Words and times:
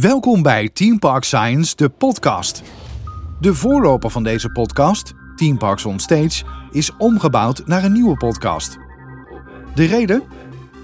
Welkom 0.00 0.42
bij 0.42 0.68
Team 0.68 0.98
Park 0.98 1.24
Science, 1.24 1.76
de 1.76 1.88
podcast. 1.88 2.62
De 3.40 3.54
voorloper 3.54 4.10
van 4.10 4.22
deze 4.22 4.48
podcast, 4.48 5.12
Team 5.36 5.58
Parks 5.58 5.84
on 5.84 5.98
Stage, 5.98 6.44
is 6.70 6.90
omgebouwd 6.98 7.66
naar 7.66 7.84
een 7.84 7.92
nieuwe 7.92 8.16
podcast. 8.16 8.78
De 9.74 9.84
reden? 9.84 10.22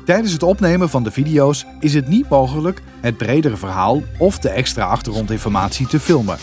Tijdens 0.05 0.33
het 0.33 0.43
opnemen 0.43 0.89
van 0.91 1.03
de 1.03 1.11
video's 1.11 1.67
is 1.81 1.95
het 1.95 2.09
niet 2.09 2.29
mogelijk 2.29 2.83
het 3.01 3.17
bredere 3.17 3.57
verhaal 3.57 4.03
of 4.19 4.39
de 4.39 4.49
extra 4.49 4.85
achtergrondinformatie 4.85 5.87
te 5.87 6.01
filmen. 6.01 6.39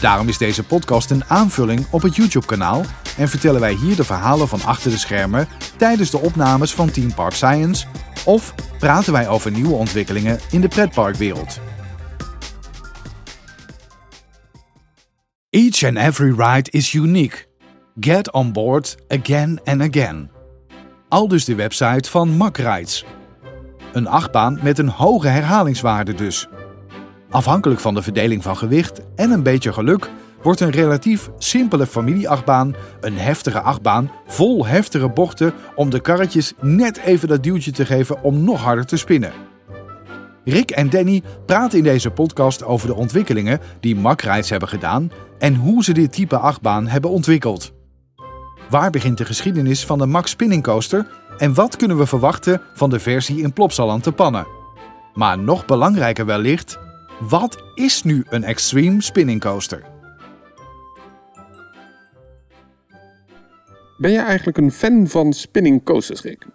Daarom 0.00 0.28
is 0.28 0.38
deze 0.38 0.64
podcast 0.64 1.10
een 1.10 1.24
aanvulling 1.24 1.86
op 1.90 2.02
het 2.02 2.16
YouTube-kanaal 2.16 2.82
en 3.16 3.28
vertellen 3.28 3.60
wij 3.60 3.74
hier 3.74 3.96
de 3.96 4.04
verhalen 4.04 4.48
van 4.48 4.62
achter 4.64 4.90
de 4.90 4.98
schermen 4.98 5.48
tijdens 5.76 6.10
de 6.10 6.18
opnames 6.18 6.74
van 6.74 6.90
Team 6.90 7.14
Park 7.14 7.34
Science 7.34 7.86
of 8.24 8.54
praten 8.78 9.12
wij 9.12 9.28
over 9.28 9.50
nieuwe 9.50 9.74
ontwikkelingen 9.74 10.38
in 10.50 10.60
de 10.60 10.68
pretparkwereld. 10.68 11.60
Each 15.52 15.84
and 15.84 15.96
every 15.96 16.30
ride 16.30 16.70
is 16.70 16.92
unique. 16.92 17.46
Get 18.00 18.32
on 18.32 18.52
board 18.52 18.96
again 19.08 19.60
and 19.64 19.80
again. 19.80 20.30
Aldus 21.08 21.44
de 21.44 21.54
website 21.54 22.10
van 22.10 22.28
Mack 22.28 22.56
Rides. 22.56 23.04
Een 23.92 24.06
achtbaan 24.06 24.58
met 24.62 24.78
een 24.78 24.88
hoge 24.88 25.28
herhalingswaarde 25.28 26.14
dus. 26.14 26.48
Afhankelijk 27.30 27.80
van 27.80 27.94
de 27.94 28.02
verdeling 28.02 28.42
van 28.42 28.56
gewicht 28.56 29.00
en 29.16 29.30
een 29.30 29.42
beetje 29.42 29.72
geluk 29.72 30.10
wordt 30.42 30.60
een 30.60 30.70
relatief 30.70 31.30
simpele 31.38 31.86
familieachtbaan 31.86 32.74
een 33.00 33.18
heftige 33.18 33.60
achtbaan 33.60 34.10
vol 34.26 34.66
heftige 34.66 35.08
bochten 35.08 35.52
om 35.74 35.90
de 35.90 36.00
karretjes 36.00 36.52
net 36.60 36.98
even 36.98 37.28
dat 37.28 37.42
duwtje 37.42 37.70
te 37.70 37.86
geven 37.86 38.22
om 38.22 38.44
nog 38.44 38.62
harder 38.62 38.86
te 38.86 38.96
spinnen. 38.96 39.49
Rick 40.44 40.70
en 40.70 40.90
Danny 40.90 41.22
praten 41.46 41.78
in 41.78 41.84
deze 41.84 42.10
podcast 42.10 42.64
over 42.64 42.86
de 42.86 42.94
ontwikkelingen 42.94 43.60
die 43.80 43.96
Mack 43.96 44.20
Rides 44.20 44.50
hebben 44.50 44.68
gedaan 44.68 45.10
en 45.38 45.54
hoe 45.54 45.84
ze 45.84 45.92
dit 45.92 46.12
type 46.12 46.36
achtbaan 46.36 46.86
hebben 46.86 47.10
ontwikkeld. 47.10 47.72
Waar 48.70 48.90
begint 48.90 49.18
de 49.18 49.24
geschiedenis 49.24 49.86
van 49.86 49.98
de 49.98 50.06
Max 50.06 50.30
Spinning 50.30 50.62
Coaster 50.62 51.06
en 51.38 51.54
wat 51.54 51.76
kunnen 51.76 51.98
we 51.98 52.06
verwachten 52.06 52.60
van 52.74 52.90
de 52.90 53.00
versie 53.00 53.42
in 53.42 53.52
Plopsaland 53.52 54.02
te 54.02 54.12
pannen? 54.12 54.46
Maar 55.14 55.38
nog 55.38 55.64
belangrijker 55.64 56.26
wellicht, 56.26 56.78
wat 57.20 57.62
is 57.74 58.02
nu 58.02 58.24
een 58.28 58.44
Extreme 58.44 59.02
Spinning 59.02 59.40
Coaster? 59.40 59.84
Ben 63.98 64.12
jij 64.12 64.24
eigenlijk 64.24 64.58
een 64.58 64.72
fan 64.72 65.08
van 65.08 65.32
spinning 65.32 65.84
coasters, 65.84 66.22
Rick? 66.22 66.46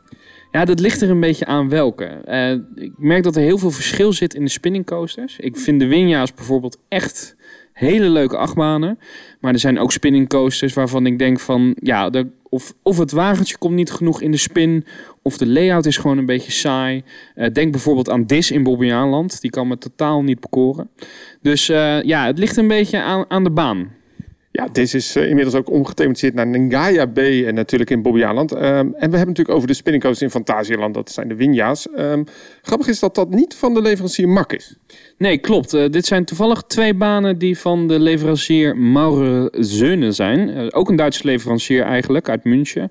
Ja, 0.55 0.65
dat 0.65 0.79
ligt 0.79 1.01
er 1.01 1.09
een 1.09 1.19
beetje 1.19 1.45
aan 1.45 1.69
welke. 1.69 2.05
Eh, 2.05 2.51
ik 2.75 2.91
merk 2.97 3.23
dat 3.23 3.35
er 3.35 3.41
heel 3.41 3.57
veel 3.57 3.71
verschil 3.71 4.13
zit 4.13 4.33
in 4.33 4.43
de 4.43 4.49
spinning 4.49 4.85
coasters. 4.85 5.39
Ik 5.39 5.57
vind 5.57 5.79
de 5.79 5.87
Winja's 5.87 6.33
bijvoorbeeld 6.33 6.77
echt 6.87 7.35
hele 7.73 8.09
leuke 8.09 8.37
achtbanen. 8.37 8.99
Maar 9.39 9.53
er 9.53 9.59
zijn 9.59 9.79
ook 9.79 9.91
spinning 9.91 10.29
coasters 10.29 10.73
waarvan 10.73 11.05
ik 11.05 11.19
denk 11.19 11.39
van... 11.39 11.75
Ja, 11.79 12.09
de, 12.09 12.27
of, 12.49 12.73
of 12.81 12.97
het 12.97 13.11
wagentje 13.11 13.57
komt 13.57 13.75
niet 13.75 13.91
genoeg 13.91 14.21
in 14.21 14.31
de 14.31 14.37
spin... 14.37 14.85
of 15.21 15.37
de 15.37 15.47
layout 15.47 15.85
is 15.85 15.97
gewoon 15.97 16.17
een 16.17 16.25
beetje 16.25 16.51
saai. 16.51 17.03
Uh, 17.35 17.47
denk 17.53 17.71
bijvoorbeeld 17.71 18.09
aan 18.09 18.25
Dis 18.25 18.51
in 18.51 18.63
Bobbejaanland. 18.63 19.41
Die 19.41 19.51
kan 19.51 19.67
me 19.67 19.77
totaal 19.77 20.23
niet 20.23 20.39
bekoren. 20.39 20.89
Dus 21.41 21.69
uh, 21.69 22.01
ja, 22.01 22.25
het 22.25 22.39
ligt 22.39 22.57
een 22.57 22.67
beetje 22.67 23.01
aan, 23.01 23.25
aan 23.27 23.43
de 23.43 23.51
baan. 23.51 23.91
Ja, 24.55 24.67
deze 24.71 24.97
is 24.97 25.15
uh, 25.15 25.29
inmiddels 25.29 25.55
ook 25.55 25.69
omgethematiseerd 25.69 26.33
naar 26.33 26.47
Ngaya 26.47 27.07
Bay 27.07 27.45
en 27.45 27.53
natuurlijk 27.53 27.89
in 27.89 28.01
Bobbejaanland. 28.01 28.51
Um, 28.51 28.61
en 28.61 28.91
we 28.91 28.97
hebben 28.99 29.19
natuurlijk 29.19 29.49
over 29.49 29.67
de 29.67 29.73
spinning 29.73 30.03
coasters 30.03 30.33
in 30.33 30.41
Fantasieland, 30.41 30.93
dat 30.93 31.11
zijn 31.11 31.27
de 31.27 31.35
Winja's. 31.35 31.87
Um, 31.97 32.23
grappig 32.61 32.87
is 32.87 32.99
dat 32.99 33.15
dat 33.15 33.29
niet 33.29 33.55
van 33.55 33.73
de 33.73 33.81
leverancier 33.81 34.29
Mak 34.29 34.53
is. 34.53 34.75
Nee, 35.17 35.37
klopt. 35.37 35.73
Uh, 35.73 35.89
dit 35.89 36.05
zijn 36.05 36.25
toevallig 36.25 36.61
twee 36.61 36.93
banen 36.93 37.37
die 37.37 37.57
van 37.57 37.87
de 37.87 37.99
leverancier 37.99 38.77
Maurer 38.77 39.47
Zeunen 39.51 40.13
zijn. 40.13 40.49
Uh, 40.49 40.67
ook 40.69 40.89
een 40.89 40.95
Duitse 40.95 41.25
leverancier 41.25 41.83
eigenlijk, 41.83 42.29
uit 42.29 42.43
München. 42.43 42.89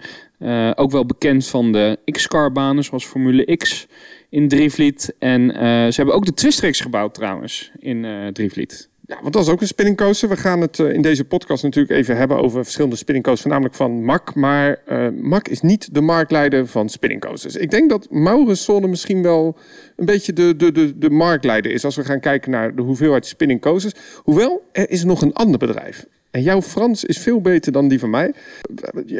ook 0.74 0.90
wel 0.90 1.06
bekend 1.06 1.46
van 1.46 1.72
de 1.72 1.98
X-Car 2.04 2.52
banen, 2.52 2.84
zoals 2.84 3.04
Formule 3.04 3.56
X 3.56 3.86
in 4.30 4.48
Drievliet. 4.48 5.14
En 5.18 5.50
ze 5.92 5.92
hebben 5.96 6.14
ook 6.14 6.26
de 6.26 6.34
Twistrex 6.34 6.80
gebouwd 6.80 7.14
trouwens, 7.14 7.72
in 7.78 8.06
Drievliet. 8.32 8.92
Ja, 9.06 9.18
want 9.20 9.32
dat 9.32 9.42
is 9.42 9.48
ook 9.48 9.60
een 9.60 9.66
spinning 9.66 9.96
coaster. 9.96 10.28
We 10.28 10.36
gaan 10.36 10.60
het 10.60 10.78
uh, 10.78 10.92
in 10.92 11.02
deze 11.02 11.24
podcast 11.24 11.62
natuurlijk 11.62 11.94
even 11.94 12.16
hebben 12.16 12.36
over 12.36 12.62
verschillende 12.62 12.96
spinning 12.96 13.24
coasters, 13.24 13.46
voornamelijk 13.46 13.76
van 13.76 14.04
MAC. 14.04 14.34
Maar 14.34 14.78
uh, 14.88 15.08
MAC 15.22 15.48
is 15.48 15.60
niet 15.60 15.94
de 15.94 16.00
marktleider 16.00 16.66
van 16.66 16.88
spinning 16.88 17.20
coasters. 17.20 17.56
Ik 17.56 17.70
denk 17.70 17.90
dat 17.90 18.10
Maurenzone 18.10 18.86
misschien 18.86 19.22
wel 19.22 19.56
een 19.96 20.06
beetje 20.06 20.32
de, 20.32 20.56
de, 20.56 20.72
de, 20.72 20.98
de 20.98 21.10
marktleider 21.10 21.72
is 21.72 21.84
als 21.84 21.96
we 21.96 22.04
gaan 22.04 22.20
kijken 22.20 22.50
naar 22.50 22.74
de 22.74 22.82
hoeveelheid 22.82 23.26
spinning 23.26 23.60
coasters. 23.60 23.94
Hoewel, 24.22 24.62
er 24.72 24.90
is 24.90 25.04
nog 25.04 25.22
een 25.22 25.32
ander 25.32 25.58
bedrijf. 25.58 26.06
En 26.34 26.42
jouw 26.42 26.62
Frans 26.62 27.04
is 27.04 27.18
veel 27.18 27.40
beter 27.40 27.72
dan 27.72 27.88
die 27.88 27.98
van 27.98 28.10
mij. 28.10 28.34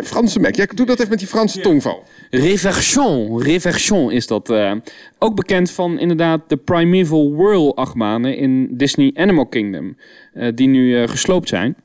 Franse 0.03 0.41
Mac, 0.41 0.55
jij 0.55 0.69
doet 0.75 0.87
dat 0.87 0.99
even 0.99 1.11
met 1.11 1.19
die 1.19 1.29
Franse 1.29 1.61
tongval. 1.61 2.03
Reversion, 2.31 3.43
Reversion 3.43 4.11
is 4.11 4.27
dat. 4.27 4.51
Uh, 4.51 4.73
ook 5.19 5.35
bekend 5.35 5.71
van 5.71 5.99
inderdaad 5.99 6.41
de 6.49 6.57
Primeval 6.57 7.35
Whirl 7.35 7.77
achtbanen 7.77 8.37
in 8.37 8.69
Disney 8.77 9.11
Animal 9.15 9.47
Kingdom. 9.47 9.97
Uh, 10.35 10.49
die 10.55 10.69
nu 10.69 11.01
uh, 11.01 11.09
gesloopt 11.09 11.49
zijn. 11.49 11.77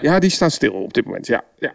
ja, 0.00 0.18
die 0.18 0.30
staan 0.30 0.50
stil 0.50 0.72
op 0.72 0.94
dit 0.94 1.04
moment, 1.04 1.26
ja. 1.26 1.44
ja. 1.58 1.72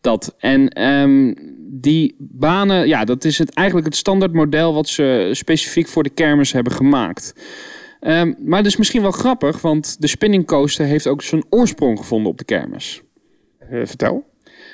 Dat. 0.00 0.34
En 0.38 0.82
um, 0.82 1.34
die 1.58 2.14
banen, 2.18 2.88
ja, 2.88 3.04
dat 3.04 3.24
is 3.24 3.38
het, 3.38 3.54
eigenlijk 3.54 3.86
het 3.86 3.96
standaard 3.96 4.32
model 4.32 4.74
wat 4.74 4.88
ze 4.88 5.28
specifiek 5.32 5.88
voor 5.88 6.02
de 6.02 6.10
kermis 6.10 6.52
hebben 6.52 6.72
gemaakt. 6.72 7.34
Um, 8.06 8.36
maar 8.38 8.62
dat 8.62 8.72
is 8.72 8.76
misschien 8.76 9.02
wel 9.02 9.10
grappig, 9.10 9.60
want 9.60 10.00
de 10.00 10.06
spinning 10.06 10.46
coaster 10.46 10.86
heeft 10.86 11.06
ook 11.06 11.22
zijn 11.22 11.44
oorsprong 11.50 11.98
gevonden 11.98 12.30
op 12.30 12.38
de 12.38 12.44
kermis. 12.44 13.02
Uh, 13.70 13.86
vertel. 13.86 14.26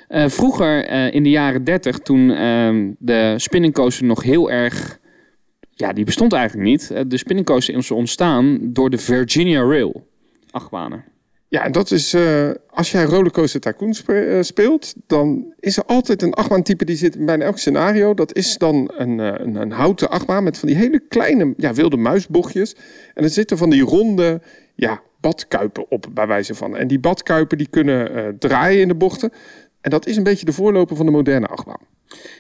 Uh, 0.09 0.29
vroeger, 0.29 0.93
uh, 0.93 1.15
in 1.15 1.23
de 1.23 1.31
jaren 1.31 1.65
30, 1.65 1.99
toen 1.99 2.31
ehm, 2.31 2.93
de 2.99 3.35
spinning 3.37 3.75
coaster 3.75 4.07
nog 4.07 4.23
heel 4.23 4.51
erg... 4.51 4.99
Ja, 5.71 5.93
die 5.93 6.05
bestond 6.05 6.33
eigenlijk 6.33 6.69
niet. 6.69 7.11
de 7.11 7.17
spinning 7.17 7.47
coaster 7.47 7.77
is 7.77 7.91
ontstaan 7.91 8.59
door 8.63 8.91
de 8.91 8.99
Virginia 8.99 9.61
Rail 9.61 10.07
achtbanen. 10.51 11.05
Ja, 11.51 11.69
dat 11.69 11.91
is, 11.91 12.15
uh, 12.15 12.51
als 12.71 12.91
jij 12.91 13.05
Rollercoaster 13.05 13.61
Tycoon 13.61 13.95
speelt, 14.45 14.95
dan 15.07 15.55
is 15.59 15.77
er 15.77 15.85
altijd 15.85 16.23
een 16.23 16.35
achtbaantype 16.35 16.85
die 16.85 16.97
zit 16.97 17.17
in 17.17 17.27
bijna 17.27 17.45
elk 17.45 17.59
scenario. 17.59 18.15
Dat 18.15 18.35
is 18.35 18.59
dan 18.59 18.91
een, 18.97 19.19
een, 19.19 19.55
een, 19.55 19.71
houten 19.71 20.11
achtbaan 20.11 20.45
met 20.45 20.59
van 20.59 20.69
die 20.69 20.77
hele 20.77 21.01
kleine 21.09 21.55
ja, 21.57 21.73
wilde 21.75 21.97
muisbochtjes. 21.97 22.77
En 23.15 23.25
er 23.25 23.31
zitten 23.31 23.59
van 23.59 23.71
die 23.71 23.83
ronde 23.83 24.41
ja, 24.75 25.03
badkuipen 25.21 25.91
op, 25.91 26.07
bij 26.13 26.27
wijze 26.27 26.55
van. 26.55 26.77
En 26.77 26.89
die 26.89 27.01
badkuipen 27.01 27.59
die 27.59 27.69
kunnen 27.71 28.37
draaien 28.39 28.81
in 28.81 28.89
de 28.89 28.95
bochten. 28.95 29.33
En 29.81 29.91
dat 29.91 30.07
is 30.07 30.17
een 30.17 30.23
beetje 30.23 30.47
de 30.47 30.53
voorloper 30.53 30.97
van 30.97 31.07
de 31.07 31.13
moderne 31.13 31.47
achtbaan. 31.47 31.90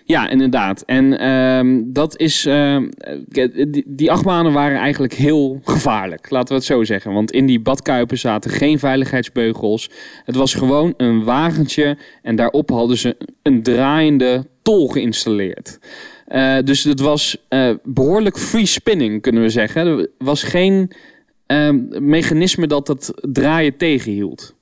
Ja, 0.05 0.29
inderdaad. 0.29 0.83
En 0.83 1.23
uh, 1.23 1.83
dat 1.85 2.19
is. 2.19 2.47
Uh, 2.47 2.83
die, 3.29 3.85
die 3.87 4.11
achtbanen 4.11 4.53
waren 4.53 4.79
eigenlijk 4.79 5.13
heel 5.13 5.61
gevaarlijk, 5.65 6.31
laten 6.31 6.49
we 6.49 6.55
het 6.55 6.65
zo 6.65 6.85
zeggen. 6.85 7.13
Want 7.13 7.31
in 7.31 7.47
die 7.47 7.61
badkuipen 7.61 8.19
zaten 8.19 8.51
geen 8.51 8.79
veiligheidsbeugels. 8.79 9.91
Het 10.25 10.37
was 10.37 10.55
gewoon 10.55 10.95
een 10.97 11.25
wagentje 11.25 11.99
en 12.23 12.37
daarop 12.37 12.71
hadden 12.71 12.97
ze 12.97 13.17
een 13.43 13.63
draaiende 13.63 14.47
tol 14.63 14.89
geïnstalleerd. 14.89 15.79
Uh, 16.29 16.59
dus 16.65 16.85
het 16.85 17.01
was 17.01 17.37
uh, 17.49 17.75
behoorlijk 17.85 18.39
free 18.39 18.67
spinning, 18.67 19.23
kunnen 19.23 19.43
we 19.43 19.49
zeggen. 19.49 19.87
Er 19.87 20.09
was 20.19 20.43
geen 20.43 20.91
ehm, 21.47 22.09
mechanisme 22.09 22.67
dat 22.67 22.89
het 22.89 23.13
draaien 23.15 23.77
tegenhield. 23.77 24.55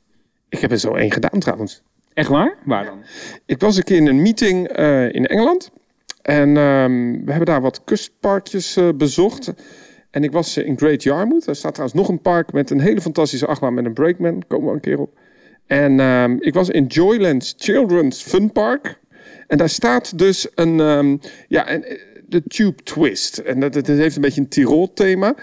Ik 0.48 0.58
heb 0.58 0.70
er 0.70 0.78
zo 0.78 0.94
één 0.94 1.12
gedaan 1.12 1.40
trouwens. 1.40 1.82
Echt 2.18 2.28
waar? 2.28 2.56
Waar 2.64 2.84
dan? 2.84 3.02
Ik 3.46 3.60
was 3.60 3.76
een 3.76 3.82
keer 3.82 3.96
in 3.96 4.06
een 4.06 4.22
meeting 4.22 4.78
uh, 4.78 5.12
in 5.12 5.26
Engeland. 5.26 5.70
En 6.22 6.56
um, 6.56 7.24
we 7.24 7.30
hebben 7.30 7.46
daar 7.46 7.60
wat 7.60 7.84
kustparkjes 7.84 8.76
uh, 8.76 8.88
bezocht. 8.94 9.52
En 10.10 10.24
ik 10.24 10.32
was 10.32 10.56
in 10.56 10.76
Great 10.76 11.02
Yarmouth. 11.02 11.46
Er 11.46 11.56
staat 11.56 11.74
trouwens 11.74 12.00
nog 12.00 12.08
een 12.08 12.20
park 12.20 12.52
met 12.52 12.70
een 12.70 12.80
hele 12.80 13.00
fantastische 13.00 13.46
achtbaan 13.46 13.74
met 13.74 13.84
een 13.84 13.92
breakman. 13.92 14.42
Komen 14.46 14.68
we 14.68 14.74
een 14.74 14.80
keer 14.80 14.98
op. 14.98 15.18
En 15.66 16.00
um, 16.00 16.36
ik 16.40 16.54
was 16.54 16.68
in 16.68 16.86
Joyland's 16.86 17.54
Children's 17.56 18.22
Fun 18.22 18.52
Park. 18.52 18.98
En 19.46 19.58
daar 19.58 19.68
staat 19.68 20.18
dus 20.18 20.48
een, 20.54 20.80
um, 20.80 21.20
ja, 21.48 21.72
een, 21.72 21.98
de 22.26 22.42
Tube 22.42 22.82
Twist. 22.82 23.38
En 23.38 23.60
dat, 23.60 23.72
dat 23.72 23.86
heeft 23.86 24.16
een 24.16 24.22
beetje 24.22 24.40
een 24.40 24.48
Tirol 24.48 24.92
thema. 24.92 25.34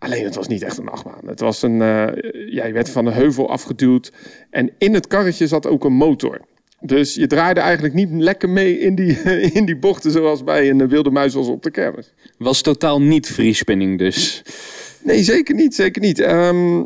Alleen 0.00 0.24
het 0.24 0.34
was 0.34 0.48
niet 0.48 0.62
echt 0.62 0.78
een 0.78 0.88
achtbaan. 0.88 1.26
Het 1.26 1.40
was 1.40 1.62
een, 1.62 1.80
uh, 1.80 2.06
ja, 2.50 2.66
je 2.66 2.72
werd 2.72 2.90
van 2.90 3.06
een 3.06 3.12
heuvel 3.12 3.50
afgeduwd. 3.50 4.12
En 4.50 4.70
in 4.78 4.94
het 4.94 5.06
karretje 5.06 5.46
zat 5.46 5.66
ook 5.66 5.84
een 5.84 5.92
motor. 5.92 6.40
Dus 6.80 7.14
je 7.14 7.26
draaide 7.26 7.60
eigenlijk 7.60 7.94
niet 7.94 8.10
lekker 8.10 8.48
mee 8.48 8.78
in 8.78 8.94
die, 8.94 9.22
in 9.58 9.64
die 9.64 9.76
bochten 9.76 10.10
zoals 10.10 10.44
bij 10.44 10.70
een 10.70 10.88
wilde 10.88 11.10
muis 11.10 11.34
als 11.34 11.48
op 11.48 11.62
de 11.62 11.70
kermis. 11.70 12.12
Was 12.38 12.62
totaal 12.62 13.02
niet 13.02 13.26
free 13.26 13.52
spinning 13.52 13.98
dus? 13.98 14.42
Nee, 15.02 15.22
zeker 15.22 15.54
niet. 15.54 15.74
Zeker 15.74 16.02
niet. 16.02 16.20
Um, 16.20 16.80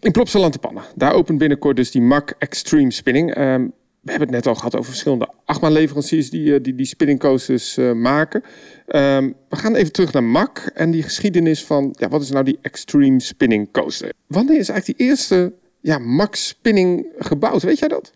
in 0.00 0.12
Plopsaland 0.12 0.52
te 0.52 0.58
Pannen. 0.58 0.82
Daar 0.94 1.12
opent 1.12 1.38
binnenkort 1.38 1.76
dus 1.76 1.90
die 1.90 2.02
MAC 2.02 2.34
Extreme 2.38 2.90
Spinning. 2.90 3.38
Um, 3.38 3.72
we 4.04 4.10
hebben 4.10 4.28
het 4.28 4.36
net 4.36 4.46
al 4.46 4.54
gehad 4.54 4.76
over 4.76 4.90
verschillende 4.90 5.28
achtbaanleveranciers 5.44 6.30
die, 6.30 6.60
die, 6.60 6.74
die 6.74 6.86
spinning 6.86 7.18
coasters 7.18 7.76
maken. 7.94 8.42
Ehm, 8.86 9.32
we 9.48 9.56
gaan 9.56 9.74
even 9.74 9.92
terug 9.92 10.12
naar 10.12 10.24
MAC 10.24 10.70
en 10.74 10.90
die 10.90 11.02
geschiedenis 11.02 11.64
van 11.64 11.94
ja, 11.98 12.08
wat 12.08 12.22
is 12.22 12.30
nou 12.30 12.44
die 12.44 12.58
Extreme 12.62 13.20
Spinning 13.20 13.72
Coaster? 13.72 14.12
Wanneer 14.26 14.58
is 14.58 14.68
eigenlijk 14.68 14.98
die 14.98 15.08
eerste 15.08 15.52
ja, 15.80 15.98
MAC 15.98 16.34
Spinning 16.34 17.06
gebouwd? 17.18 17.62
Weet 17.62 17.78
jij 17.78 17.88
dat? 17.88 18.12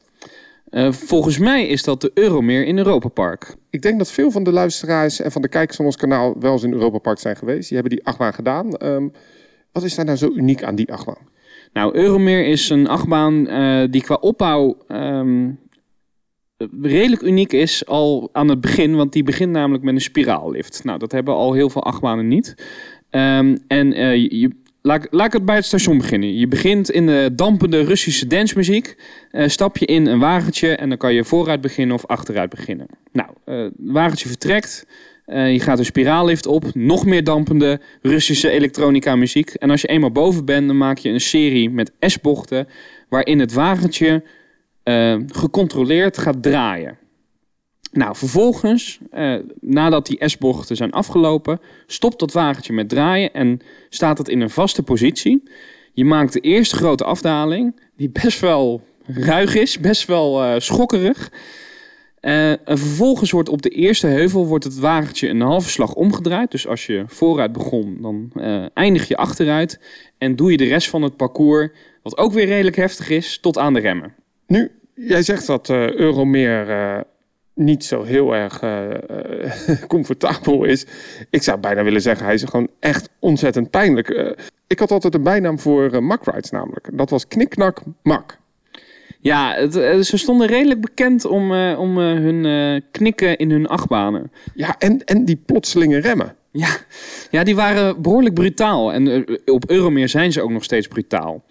Uh, 0.70 0.92
volgens 0.92 1.38
mij 1.38 1.66
is 1.66 1.82
dat 1.82 2.00
de 2.00 2.10
Euromeer 2.14 2.64
in 2.64 2.78
Europa 2.78 3.08
Park. 3.08 3.54
Ik 3.70 3.82
denk 3.82 3.98
dat 3.98 4.10
veel 4.10 4.30
van 4.30 4.42
de 4.42 4.52
luisteraars 4.52 5.20
en 5.20 5.32
van 5.32 5.42
de 5.42 5.48
kijkers 5.48 5.76
van 5.76 5.84
ons 5.84 5.96
kanaal 5.96 6.36
wel 6.40 6.52
eens 6.52 6.62
in 6.62 6.72
Europa 6.72 6.98
Park 6.98 7.18
zijn 7.18 7.36
geweest. 7.36 7.68
Die 7.68 7.78
hebben 7.78 7.96
die 7.96 8.06
achtbaan 8.06 8.34
gedaan. 8.34 8.86
Um, 8.86 9.12
wat 9.72 9.82
is 9.82 9.94
daar 9.94 10.04
nou 10.04 10.16
zo 10.16 10.30
uniek 10.34 10.62
aan 10.62 10.74
die 10.74 10.92
achtbaan? 10.92 11.28
Nou, 11.72 11.94
Euromeer 11.94 12.46
is 12.46 12.70
een 12.70 12.88
achtbaan 12.88 13.34
uh, 13.34 13.84
die 13.90 14.02
qua 14.02 14.14
opbouw 14.14 14.76
um, 14.88 15.58
redelijk 16.82 17.22
uniek 17.22 17.52
is 17.52 17.86
al 17.86 18.28
aan 18.32 18.48
het 18.48 18.60
begin. 18.60 18.96
Want 18.96 19.12
die 19.12 19.22
begint 19.22 19.52
namelijk 19.52 19.84
met 19.84 19.94
een 19.94 20.00
spiraallift. 20.00 20.84
Nou, 20.84 20.98
dat 20.98 21.12
hebben 21.12 21.34
al 21.34 21.52
heel 21.52 21.70
veel 21.70 21.82
achtbanen 21.82 22.28
niet. 22.28 22.54
Um, 23.10 23.58
en 23.66 23.98
uh, 23.98 24.14
je, 24.14 24.50
Laat, 24.82 25.06
laat 25.10 25.32
het 25.32 25.44
bij 25.44 25.54
het 25.54 25.64
station 25.64 25.98
beginnen. 25.98 26.36
Je 26.36 26.48
begint 26.48 26.90
in 26.90 27.06
de 27.06 27.30
dampende 27.34 27.80
Russische 27.80 28.26
dancemuziek. 28.26 28.96
Uh, 29.32 29.48
stap 29.48 29.76
je 29.76 29.86
in 29.86 30.06
een 30.06 30.18
wagentje 30.18 30.76
en 30.76 30.88
dan 30.88 30.98
kan 30.98 31.14
je 31.14 31.24
vooruit 31.24 31.60
beginnen 31.60 31.94
of 31.94 32.06
achteruit 32.06 32.50
beginnen. 32.50 32.86
Nou, 33.12 33.28
uh, 33.46 33.62
het 33.62 33.72
wagentje 33.76 34.28
vertrekt. 34.28 34.86
Je 35.26 35.60
gaat 35.60 35.78
een 35.78 35.84
spiraallift 35.84 36.46
op. 36.46 36.74
Nog 36.74 37.06
meer 37.06 37.24
dampende 37.24 37.80
Russische 38.02 38.50
elektronica 38.50 39.16
muziek. 39.16 39.50
En 39.50 39.70
als 39.70 39.80
je 39.80 39.88
eenmaal 39.88 40.10
boven 40.10 40.44
bent, 40.44 40.66
dan 40.66 40.76
maak 40.76 40.98
je 40.98 41.08
een 41.08 41.20
serie 41.20 41.70
met 41.70 41.92
S-bochten. 42.00 42.68
Waarin 43.08 43.38
het 43.38 43.52
wagentje 43.52 44.22
gecontroleerd 45.32 46.18
gaat 46.18 46.42
draaien. 46.42 46.98
Nou, 47.92 48.16
vervolgens, 48.16 48.98
eh, 49.10 49.34
nadat 49.60 50.06
die 50.06 50.28
S-bochten 50.28 50.76
zijn 50.76 50.92
afgelopen, 50.92 51.60
stopt 51.86 52.18
dat 52.18 52.32
wagentje 52.32 52.72
met 52.72 52.88
draaien 52.88 53.32
en 53.32 53.60
staat 53.88 54.18
het 54.18 54.28
in 54.28 54.40
een 54.40 54.50
vaste 54.50 54.82
positie. 54.82 55.42
Je 55.92 56.04
maakt 56.04 56.32
de 56.32 56.40
eerste 56.40 56.76
grote 56.76 57.04
afdaling, 57.04 57.80
die 57.96 58.10
best 58.10 58.40
wel 58.40 58.82
ruig 59.06 59.54
is, 59.54 59.78
best 59.78 60.06
wel 60.06 60.44
uh, 60.44 60.54
schokkerig. 60.58 61.32
Uh, 62.20 62.50
en 62.50 62.78
vervolgens 62.78 63.30
wordt 63.30 63.48
op 63.48 63.62
de 63.62 63.68
eerste 63.68 64.06
heuvel 64.06 64.46
wordt 64.46 64.64
het 64.64 64.78
wagentje 64.78 65.28
een 65.28 65.40
halve 65.40 65.68
slag 65.68 65.94
omgedraaid. 65.94 66.50
Dus 66.50 66.66
als 66.66 66.86
je 66.86 67.04
vooruit 67.06 67.52
begon, 67.52 67.98
dan 68.00 68.30
uh, 68.34 68.66
eindig 68.74 69.08
je 69.08 69.16
achteruit. 69.16 69.80
En 70.18 70.36
doe 70.36 70.50
je 70.50 70.56
de 70.56 70.64
rest 70.64 70.88
van 70.88 71.02
het 71.02 71.16
parcours, 71.16 71.68
wat 72.02 72.18
ook 72.18 72.32
weer 72.32 72.46
redelijk 72.46 72.76
heftig 72.76 73.10
is, 73.10 73.38
tot 73.40 73.58
aan 73.58 73.74
de 73.74 73.80
remmen. 73.80 74.14
Nu, 74.46 74.70
jij 74.98 75.22
zegt 75.22 75.46
dat 75.46 75.68
uh, 75.68 75.92
Euromeer 75.92 77.04
niet 77.54 77.84
zo 77.84 78.02
heel 78.02 78.34
erg 78.34 78.62
uh, 78.62 78.88
comfortabel 79.86 80.64
is. 80.64 80.86
Ik 81.30 81.42
zou 81.42 81.58
bijna 81.58 81.82
willen 81.82 82.00
zeggen, 82.00 82.24
hij 82.24 82.34
is 82.34 82.42
gewoon 82.42 82.68
echt 82.80 83.08
ontzettend 83.18 83.70
pijnlijk. 83.70 84.36
Ik 84.66 84.78
had 84.78 84.90
altijd 84.90 85.14
een 85.14 85.22
bijnaam 85.22 85.58
voor 85.58 85.94
uh, 85.94 86.00
Mack 86.00 86.24
Rides 86.24 86.50
namelijk. 86.50 86.88
Dat 86.92 87.10
was 87.10 87.28
Kniknak 87.28 87.82
Mak. 88.02 88.38
Ja, 89.20 89.54
het, 89.54 89.72
ze 90.06 90.16
stonden 90.16 90.46
redelijk 90.46 90.80
bekend 90.80 91.24
om, 91.24 91.52
om 91.74 91.98
hun 91.98 92.82
knikken 92.90 93.36
in 93.36 93.50
hun 93.50 93.66
achtbanen. 93.66 94.32
Ja, 94.54 94.74
en, 94.78 95.04
en 95.04 95.24
die 95.24 95.42
plotselinge 95.46 95.98
remmen. 95.98 96.36
Ja. 96.58 96.76
ja, 97.30 97.44
die 97.44 97.56
waren 97.56 98.02
behoorlijk 98.02 98.34
brutaal. 98.34 98.92
En 98.92 99.26
op 99.44 99.70
Euromeer 99.70 100.08
zijn 100.08 100.32
ze 100.32 100.42
ook 100.42 100.50
nog 100.50 100.64
steeds 100.64 100.88
brutaal. 100.88 101.44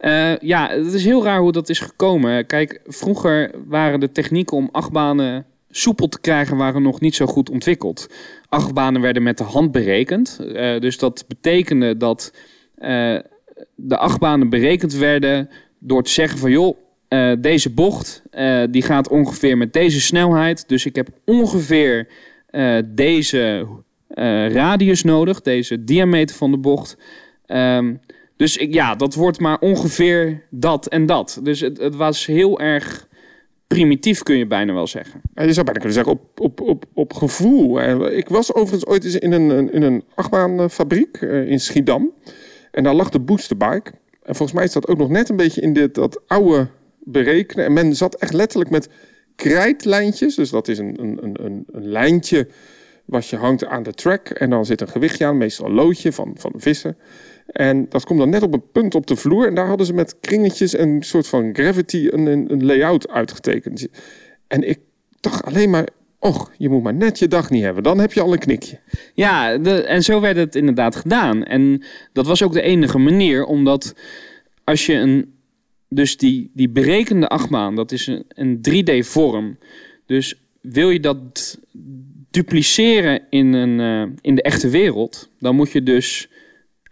Uh, 0.00 0.36
ja, 0.36 0.68
het 0.68 0.92
is 0.92 1.04
heel 1.04 1.24
raar 1.24 1.40
hoe 1.40 1.52
dat 1.52 1.68
is 1.68 1.80
gekomen. 1.80 2.46
Kijk, 2.46 2.80
vroeger 2.86 3.50
waren 3.66 4.00
de 4.00 4.12
technieken 4.12 4.56
om 4.56 4.68
achtbanen 4.72 5.44
soepel 5.70 6.08
te 6.08 6.20
krijgen 6.20 6.56
waren 6.56 6.82
nog 6.82 7.00
niet 7.00 7.14
zo 7.14 7.26
goed 7.26 7.50
ontwikkeld. 7.50 8.08
Achtbanen 8.48 9.00
werden 9.00 9.22
met 9.22 9.38
de 9.38 9.44
hand 9.44 9.72
berekend. 9.72 10.38
Uh, 10.40 10.80
dus 10.80 10.98
dat 10.98 11.24
betekende 11.28 11.96
dat 11.96 12.32
uh, 12.78 13.18
de 13.74 13.96
achtbanen 13.96 14.48
berekend 14.48 14.94
werden 14.94 15.48
door 15.78 16.02
te 16.02 16.10
zeggen 16.10 16.38
van 16.38 16.50
joh, 16.50 16.76
deze 17.38 17.70
bocht 17.70 18.22
die 18.70 18.82
gaat 18.82 19.08
ongeveer 19.08 19.56
met 19.56 19.72
deze 19.72 20.00
snelheid. 20.00 20.68
Dus 20.68 20.86
ik 20.86 20.96
heb 20.96 21.08
ongeveer 21.24 22.08
deze 22.84 23.66
radius 24.52 25.02
nodig, 25.02 25.40
deze 25.40 25.84
diameter 25.84 26.36
van 26.36 26.50
de 26.50 26.58
bocht. 26.58 26.96
Um, 27.46 28.00
dus 28.36 28.54
ja, 28.70 28.94
dat 28.94 29.14
wordt 29.14 29.40
maar 29.40 29.58
ongeveer 29.58 30.42
dat 30.50 30.86
en 30.86 31.06
dat. 31.06 31.40
Dus 31.42 31.60
het, 31.60 31.78
het 31.78 31.96
was 31.96 32.26
heel 32.26 32.60
erg 32.60 33.08
primitief, 33.66 34.22
kun 34.22 34.36
je 34.36 34.46
bijna 34.46 34.72
wel 34.72 34.86
zeggen. 34.86 35.20
Je 35.34 35.52
zou 35.52 35.64
bijna 35.64 35.80
kunnen 35.80 35.92
zeggen 35.92 36.12
op, 36.12 36.40
op, 36.40 36.60
op, 36.60 36.84
op 36.94 37.12
gevoel. 37.12 37.82
Ik 38.10 38.28
was 38.28 38.54
overigens 38.54 38.86
ooit 38.86 39.04
eens 39.04 39.16
in 39.16 39.32
een, 39.32 39.72
in 39.72 39.82
een 39.82 40.04
achtbaanfabriek 40.14 41.16
eh, 41.16 41.48
in 41.50 41.60
Schiedam. 41.60 42.10
En 42.70 42.82
daar 42.82 42.94
lag 42.94 43.08
de 43.08 43.20
boosterbike. 43.20 43.92
En 44.22 44.34
volgens 44.34 44.52
mij 44.52 44.64
is 44.64 44.72
dat 44.72 44.88
ook 44.88 44.98
nog 44.98 45.08
net 45.08 45.28
een 45.28 45.36
beetje 45.36 45.60
in 45.60 45.72
dit, 45.72 45.94
dat 45.94 46.20
oude 46.26 46.68
berekenen. 46.98 47.64
En 47.64 47.72
men 47.72 47.96
zat 47.96 48.14
echt 48.14 48.32
letterlijk 48.32 48.70
met 48.70 48.88
krijtlijntjes. 49.36 50.34
Dus 50.34 50.50
dat 50.50 50.68
is 50.68 50.78
een, 50.78 50.96
een, 51.00 51.18
een, 51.22 51.64
een 51.72 51.88
lijntje 51.88 52.48
wat 53.04 53.26
je 53.26 53.36
hangt 53.36 53.66
aan 53.66 53.82
de 53.82 53.92
track. 53.92 54.28
En 54.28 54.50
dan 54.50 54.66
zit 54.66 54.80
een 54.80 54.88
gewichtje 54.88 55.26
aan, 55.26 55.36
meestal 55.36 55.66
een 55.66 55.72
loodje 55.72 56.12
van, 56.12 56.34
van 56.36 56.52
vissen. 56.56 56.96
En 57.46 57.86
dat 57.88 58.04
komt 58.04 58.18
dan 58.18 58.30
net 58.30 58.42
op 58.42 58.52
een 58.52 58.70
punt 58.72 58.94
op 58.94 59.06
de 59.06 59.16
vloer. 59.16 59.46
En 59.46 59.54
daar 59.54 59.66
hadden 59.66 59.86
ze 59.86 59.92
met 59.92 60.16
kringetjes 60.20 60.78
een 60.78 61.02
soort 61.02 61.26
van 61.26 61.54
gravity, 61.54 62.08
een, 62.10 62.26
een, 62.26 62.64
layout 62.64 63.08
uitgetekend. 63.08 63.88
En 64.46 64.68
ik 64.68 64.78
dacht 65.20 65.44
alleen 65.44 65.70
maar, 65.70 65.88
och, 66.18 66.50
je 66.58 66.68
moet 66.68 66.82
maar 66.82 66.94
net 66.94 67.18
je 67.18 67.28
dag 67.28 67.50
niet 67.50 67.62
hebben. 67.62 67.82
Dan 67.82 67.98
heb 67.98 68.12
je 68.12 68.20
al 68.20 68.32
een 68.32 68.38
knikje. 68.38 68.80
Ja, 69.14 69.58
de, 69.58 69.82
en 69.82 70.02
zo 70.02 70.20
werd 70.20 70.36
het 70.36 70.54
inderdaad 70.54 70.96
gedaan. 70.96 71.44
En 71.44 71.82
dat 72.12 72.26
was 72.26 72.42
ook 72.42 72.52
de 72.52 72.62
enige 72.62 72.98
manier, 72.98 73.44
omdat 73.44 73.94
als 74.64 74.86
je 74.86 74.94
een... 74.94 75.40
Dus 75.88 76.16
die, 76.16 76.50
die 76.54 76.68
berekende 76.68 77.28
achtbaan, 77.28 77.74
dat 77.76 77.92
is 77.92 78.06
een, 78.06 78.24
een 78.28 78.58
3D-vorm. 78.70 79.58
Dus 80.06 80.42
wil 80.60 80.90
je 80.90 81.00
dat 81.00 81.58
dupliceren 82.32 83.20
in, 83.30 83.52
een, 83.52 83.78
uh, 83.78 84.14
in 84.20 84.34
de 84.34 84.42
echte 84.42 84.68
wereld, 84.68 85.30
dan 85.38 85.56
moet 85.56 85.72
je 85.72 85.82
dus 85.82 86.28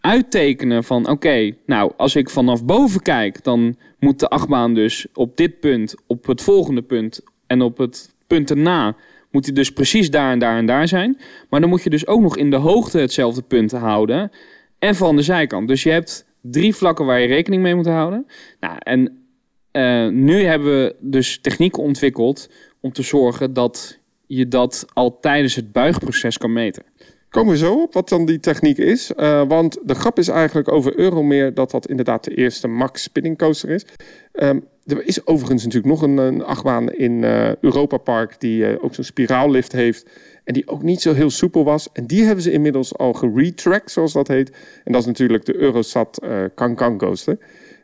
uittekenen 0.00 0.84
van 0.84 1.08
oké, 1.08 1.52
nou 1.66 1.92
als 1.96 2.16
ik 2.16 2.30
vanaf 2.30 2.64
boven 2.64 3.02
kijk, 3.02 3.44
dan 3.44 3.76
moet 3.98 4.20
de 4.20 4.28
achtbaan 4.28 4.74
dus 4.74 5.06
op 5.14 5.36
dit 5.36 5.60
punt, 5.60 5.94
op 6.06 6.26
het 6.26 6.42
volgende 6.42 6.82
punt 6.82 7.20
en 7.46 7.62
op 7.62 7.78
het 7.78 8.14
punt 8.26 8.50
erna 8.50 8.96
moet 9.30 9.44
hij 9.44 9.54
dus 9.54 9.72
precies 9.72 10.10
daar 10.10 10.32
en 10.32 10.38
daar 10.38 10.56
en 10.56 10.66
daar 10.66 10.88
zijn. 10.88 11.18
Maar 11.48 11.60
dan 11.60 11.68
moet 11.68 11.82
je 11.82 11.90
dus 11.90 12.06
ook 12.06 12.20
nog 12.20 12.36
in 12.36 12.50
de 12.50 12.56
hoogte 12.56 12.98
hetzelfde 12.98 13.42
punt 13.42 13.72
houden 13.72 14.30
en 14.78 14.94
van 14.94 15.16
de 15.16 15.22
zijkant. 15.22 15.68
Dus 15.68 15.82
je 15.82 15.90
hebt 15.90 16.26
drie 16.40 16.74
vlakken 16.74 17.06
waar 17.06 17.20
je 17.20 17.26
rekening 17.26 17.62
mee 17.62 17.74
moet 17.74 17.86
houden. 17.86 18.26
Nou, 18.60 18.76
en 18.78 19.24
uh, 19.72 20.08
nu 20.08 20.42
hebben 20.42 20.82
we 20.82 20.96
dus 21.00 21.40
technieken 21.40 21.82
ontwikkeld 21.82 22.50
om 22.80 22.92
te 22.92 23.02
zorgen 23.02 23.52
dat 23.52 23.99
je 24.36 24.48
dat 24.48 24.86
al 24.92 25.20
tijdens 25.20 25.54
het 25.54 25.72
buigproces 25.72 26.38
kan 26.38 26.52
meten. 26.52 26.82
Komen 27.28 27.52
we 27.52 27.58
zo 27.58 27.82
op 27.82 27.94
wat 27.94 28.08
dan 28.08 28.24
die 28.24 28.40
techniek 28.40 28.78
is. 28.78 29.12
Uh, 29.16 29.42
want 29.48 29.78
de 29.84 29.94
grap 29.94 30.18
is 30.18 30.28
eigenlijk 30.28 30.72
over 30.72 30.98
Euromeer 30.98 31.54
dat 31.54 31.70
dat 31.70 31.88
inderdaad 31.88 32.24
de 32.24 32.34
eerste 32.34 32.68
max 32.68 33.02
spinning 33.02 33.38
coaster 33.38 33.70
is. 33.70 33.84
Um, 34.32 34.64
er 34.84 35.06
is 35.06 35.26
overigens 35.26 35.64
natuurlijk 35.64 35.92
nog 35.92 36.02
een, 36.02 36.42
achtbaan 36.42 36.92
in 36.92 37.22
uh, 37.22 37.54
Europa 37.56 37.96
Park 37.96 38.40
die 38.40 38.62
uh, 38.62 38.84
ook 38.84 38.94
zo'n 38.94 39.04
spiraallift 39.04 39.72
heeft. 39.72 40.10
En 40.44 40.52
die 40.52 40.68
ook 40.68 40.82
niet 40.82 41.00
zo 41.00 41.12
heel 41.12 41.30
soepel 41.30 41.64
was. 41.64 41.88
En 41.92 42.06
die 42.06 42.24
hebben 42.24 42.44
ze 42.44 42.52
inmiddels 42.52 42.96
al 42.96 43.12
geretracked, 43.12 43.90
zoals 43.90 44.12
dat 44.12 44.28
heet. 44.28 44.50
En 44.84 44.92
dat 44.92 45.00
is 45.00 45.06
natuurlijk 45.06 45.44
de 45.44 45.56
Eurosat 45.56 46.20
uh, 46.24 46.44
Cancan 46.54 46.98
coaster. 46.98 47.38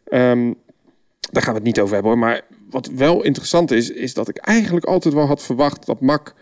Um, 0.09 0.55
daar 1.31 1.43
gaan 1.43 1.53
we 1.53 1.59
het 1.59 1.67
niet 1.67 1.81
over 1.81 1.95
hebben 1.95 2.12
hoor. 2.12 2.21
Maar 2.21 2.43
wat 2.71 2.87
wel 2.87 3.23
interessant 3.23 3.71
is, 3.71 3.91
is 3.91 4.15
dat 4.15 4.29
ik 4.29 4.37
eigenlijk 4.37 4.87
altijd 4.87 5.15
wel 5.15 5.27
had 5.27 5.43
verwacht 5.43 5.87
dat 5.87 6.01
Mac 6.01 6.35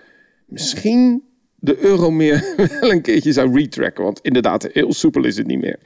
misschien 0.47 1.23
de 1.55 1.79
euro 1.79 2.11
meer 2.11 2.55
wel 2.81 2.91
een 2.91 3.03
keertje 3.03 3.33
zou 3.33 3.59
retracken. 3.59 4.05
Want 4.05 4.21
inderdaad, 4.23 4.69
heel 4.73 4.93
soepel 4.93 5.25
is 5.25 5.37
het 5.37 5.47
niet 5.47 5.61
meer. 5.61 5.79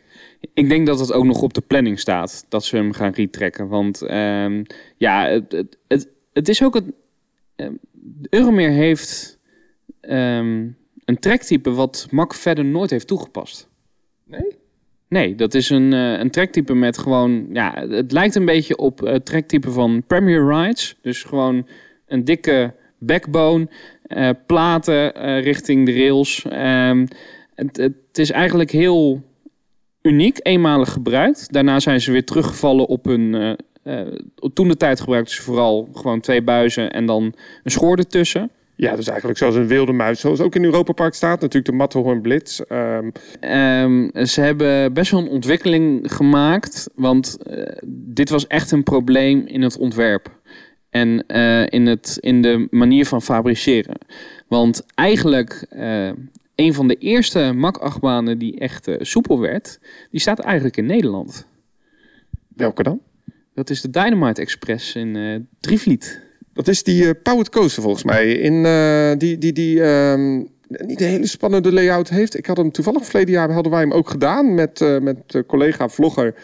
Ik 0.55 0.69
denk 0.69 0.87
dat 0.87 0.99
het 0.99 1.13
ook 1.13 1.25
nog 1.25 1.43
op 1.43 1.55
de 1.55 1.61
planning 1.61 2.01
staat 2.01 2.45
dat 2.49 2.65
ze 2.65 2.77
hem 2.77 2.93
gaan 2.93 3.13
retracken. 3.13 3.69
Want 3.69 4.03
um, 4.11 4.63
ja, 4.97 5.29
het, 5.29 5.53
het, 5.53 5.79
het, 5.89 6.09
het, 6.33 6.49
is 6.49 6.63
ook 6.63 6.75
het. 6.75 6.85
Um, 7.57 7.79
Euromeer 8.31 8.71
heeft 8.71 9.39
um, 10.01 10.77
een 11.05 11.19
trektype 11.19 11.71
wat 11.71 12.07
Mac 12.11 12.35
verder 12.35 12.65
nooit 12.65 12.91
heeft 12.91 13.07
toegepast. 13.07 13.69
Nee? 14.25 14.57
Nee, 15.09 15.35
dat 15.35 15.55
is 15.55 15.71
een, 15.71 15.93
een 15.93 16.31
trektype 16.31 16.75
met 16.75 16.99
gewoon. 16.99 17.47
Ja, 17.53 17.87
het 17.89 18.13
lijkt 18.13 18.35
een 18.35 18.45
beetje 18.45 18.77
op 18.77 19.01
het 19.01 19.25
trektype 19.25 19.71
van 19.71 20.03
Premier 20.07 20.47
Rides. 20.47 20.97
Dus 21.03 21.23
gewoon 21.23 21.67
een 22.07 22.25
dikke 22.25 22.75
backbone 22.99 23.69
uh, 24.07 24.31
platen 24.47 25.11
richting 25.41 25.87
de 25.87 25.93
rails. 25.93 26.45
Um, 26.45 27.09
het, 27.55 27.77
het, 27.77 27.95
is 28.13 28.31
eigenlijk 28.31 28.71
heel 28.71 29.23
uniek, 30.03 30.39
eenmalig 30.43 30.93
gebruikt. 30.93 31.53
Daarna 31.53 31.81
zijn 31.81 32.01
ze 32.01 32.13
weer 32.13 32.25
teruggevallen 32.25 32.87
op 32.87 33.05
hun 33.05 33.57
toen 34.53 34.69
de 34.69 34.77
tijd 34.77 35.01
gebruikten 35.01 35.35
ze 35.35 35.43
vooral 35.43 35.89
gewoon 35.93 36.21
twee 36.21 36.43
buizen 36.43 36.91
en 36.93 37.07
dan 37.07 37.23
een 37.63 37.71
schoor 37.71 37.97
ertussen. 37.97 38.51
Ja, 38.81 38.97
dus 38.97 39.09
eigenlijk 39.09 39.39
zoals 39.39 39.55
een 39.55 39.67
wilde 39.67 39.93
muis. 39.93 40.21
Zoals 40.21 40.41
ook 40.41 40.55
in 40.55 40.65
Europa 40.65 40.93
Park 40.93 41.15
staat. 41.15 41.41
Natuurlijk 41.41 41.67
de 41.67 41.77
Matterhorn 41.77 42.21
Blitz. 42.21 42.61
Um... 42.69 43.13
ze 44.27 44.41
hebben 44.41 44.93
best 44.93 45.11
wel 45.11 45.21
een 45.21 45.29
ontwikkeling 45.29 46.13
gemaakt. 46.13 46.91
Want 46.95 47.39
uh, 47.51 47.63
dit 47.87 48.29
was 48.29 48.47
echt 48.47 48.71
een 48.71 48.83
probleem 48.83 49.47
in 49.47 49.63
het 49.63 49.79
ontwerp. 49.79 50.41
En 50.91 51.25
uh, 51.29 51.67
in, 51.67 51.87
het, 51.87 52.17
in 52.21 52.43
de 52.43 52.67
manier 52.71 53.07
van 53.07 53.23
fabriceren. 53.23 53.99
Want 54.49 54.85
eigenlijk 54.95 55.67
uh, 55.71 56.11
een 56.55 56.75
van 56.75 56.89
de 56.89 56.97
eerste 56.97 57.53
mak-achtbanen 57.55 58.39
die 58.39 58.59
echt 58.59 58.91
soepel 59.01 59.41
werd... 59.41 59.79
die 60.11 60.21
staat 60.21 60.39
eigenlijk 60.39 60.77
in 60.77 60.87
Nederland. 60.87 61.47
Welke 62.49 62.83
dan? 62.83 63.01
Dat 63.55 63.71
is 63.71 63.81
de 63.81 63.91
Dynamite 63.91 64.41
Express 64.41 64.95
in 64.95 65.49
Drievliet. 65.61 66.27
Dat 66.59 66.69
is 66.69 66.83
die 66.83 67.05
uh, 67.05 67.11
Powered 67.23 67.73
volgens 67.75 68.05
mij. 68.05 68.33
In, 68.33 68.65
uh, 68.65 69.13
die 69.19 69.39
die, 69.39 69.53
die 69.53 69.83
um, 69.83 70.49
niet 70.67 71.01
een 71.01 71.07
hele 71.07 71.27
spannende 71.27 71.73
layout 71.73 72.09
heeft. 72.09 72.37
Ik 72.37 72.47
had 72.47 72.57
hem 72.57 72.71
toevallig 72.71 73.05
verleden 73.05 73.35
jaar 73.35 73.51
hadden 73.51 73.73
wij 73.73 73.81
hem 73.81 73.93
ook 73.93 74.11
gedaan 74.11 74.55
met, 74.55 74.81
uh, 74.81 74.99
met 74.99 75.43
collega 75.47 75.89
vlogger 75.89 76.35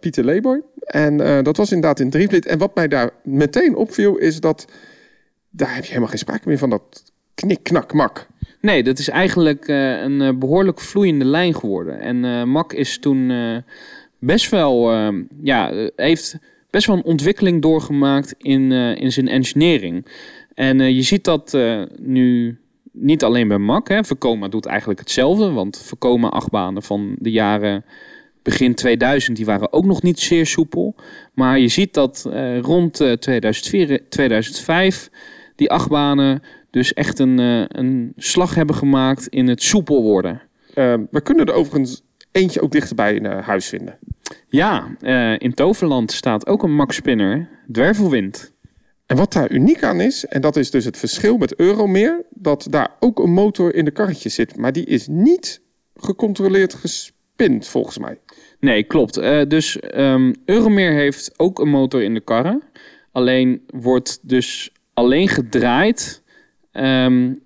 Pieter 0.00 0.24
Leeboy. 0.24 0.62
En 0.84 1.16
dat 1.42 1.56
was 1.56 1.72
inderdaad 1.72 2.00
in 2.00 2.10
Drievliet. 2.10 2.46
En 2.46 2.58
wat 2.58 2.74
mij 2.74 2.88
daar 2.88 3.10
meteen 3.22 3.76
opviel 3.76 4.16
is 4.16 4.40
dat 4.40 4.64
daar 5.50 5.74
heb 5.74 5.82
je 5.82 5.88
helemaal 5.88 6.08
geen 6.08 6.18
sprake 6.18 6.48
meer 6.48 6.58
van 6.58 6.70
dat 6.70 7.12
knik, 7.34 7.62
knak, 7.62 7.92
mak. 7.92 8.26
Nee, 8.60 8.82
dat 8.82 8.98
is 8.98 9.08
eigenlijk 9.08 9.68
een 9.68 10.38
behoorlijk 10.38 10.80
vloeiende 10.80 11.24
lijn 11.24 11.54
geworden. 11.54 12.00
En 12.00 12.48
Mak 12.48 12.72
is 12.72 12.98
toen 12.98 13.32
best 14.18 14.50
wel, 14.50 14.92
ja, 15.42 15.90
heeft 15.96 16.38
best 16.74 16.86
wel 16.86 16.96
een 16.96 17.04
ontwikkeling 17.04 17.62
doorgemaakt 17.62 18.34
in, 18.38 18.70
uh, 18.70 18.96
in 18.96 19.12
zijn 19.12 19.28
engineering. 19.28 20.06
En 20.54 20.80
uh, 20.80 20.88
je 20.88 21.02
ziet 21.02 21.24
dat 21.24 21.54
uh, 21.54 21.82
nu 22.00 22.58
niet 22.92 23.24
alleen 23.24 23.48
bij 23.48 23.58
Mac. 23.58 23.88
Hè. 23.88 24.04
Vekoma 24.04 24.48
doet 24.48 24.66
eigenlijk 24.66 25.00
hetzelfde. 25.00 25.50
Want 25.50 25.78
Vekoma 25.78 26.28
achtbanen 26.28 26.82
van 26.82 27.16
de 27.18 27.30
jaren 27.30 27.84
begin 28.42 28.74
2000, 28.74 29.36
die 29.36 29.46
waren 29.46 29.72
ook 29.72 29.84
nog 29.84 30.02
niet 30.02 30.20
zeer 30.20 30.46
soepel. 30.46 30.94
Maar 31.34 31.58
je 31.58 31.68
ziet 31.68 31.94
dat 31.94 32.28
rond 32.60 32.94
2004, 33.18 34.08
2005 34.08 35.10
die 35.56 35.70
achtbanen 35.70 36.42
dus 36.70 36.92
echt 36.92 37.18
een, 37.18 37.38
een 37.78 38.12
slag 38.16 38.54
hebben 38.54 38.76
gemaakt 38.76 39.26
in 39.26 39.48
het 39.48 39.62
soepel 39.62 40.02
worden. 40.02 40.42
we 41.10 41.20
kunnen 41.22 41.46
er 41.46 41.54
overigens 41.54 42.02
eentje 42.32 42.60
ook 42.60 42.72
dichterbij 42.72 43.14
in 43.14 43.24
huis 43.24 43.66
vinden. 43.66 43.98
Ja, 44.48 44.96
uh, 45.00 45.38
in 45.38 45.54
Toverland 45.54 46.12
staat 46.12 46.46
ook 46.46 46.62
een 46.62 46.74
Max 46.74 46.96
Spinner, 46.96 47.48
Dwervelwind. 47.72 48.52
En 49.06 49.16
wat 49.16 49.32
daar 49.32 49.50
uniek 49.50 49.82
aan 49.82 50.00
is, 50.00 50.24
en 50.24 50.40
dat 50.40 50.56
is 50.56 50.70
dus 50.70 50.84
het 50.84 50.96
verschil 50.96 51.36
met 51.36 51.54
Euromeer, 51.54 52.24
dat 52.30 52.66
daar 52.70 52.96
ook 53.00 53.18
een 53.18 53.32
motor 53.32 53.74
in 53.74 53.84
de 53.84 53.90
karretje 53.90 54.28
zit. 54.28 54.56
Maar 54.56 54.72
die 54.72 54.84
is 54.84 55.06
niet 55.08 55.60
gecontroleerd 55.94 56.74
gespind, 56.74 57.66
volgens 57.66 57.98
mij. 57.98 58.18
Nee, 58.60 58.84
klopt. 58.84 59.18
Uh, 59.18 59.42
dus 59.48 59.78
um, 59.94 60.34
Euromeer 60.44 60.92
heeft 60.92 61.38
ook 61.38 61.58
een 61.58 61.68
motor 61.68 62.02
in 62.02 62.14
de 62.14 62.20
karren. 62.20 62.62
Alleen 63.12 63.62
wordt 63.66 64.18
dus 64.22 64.72
alleen 64.94 65.28
gedraaid 65.28 66.22
um, 66.72 67.42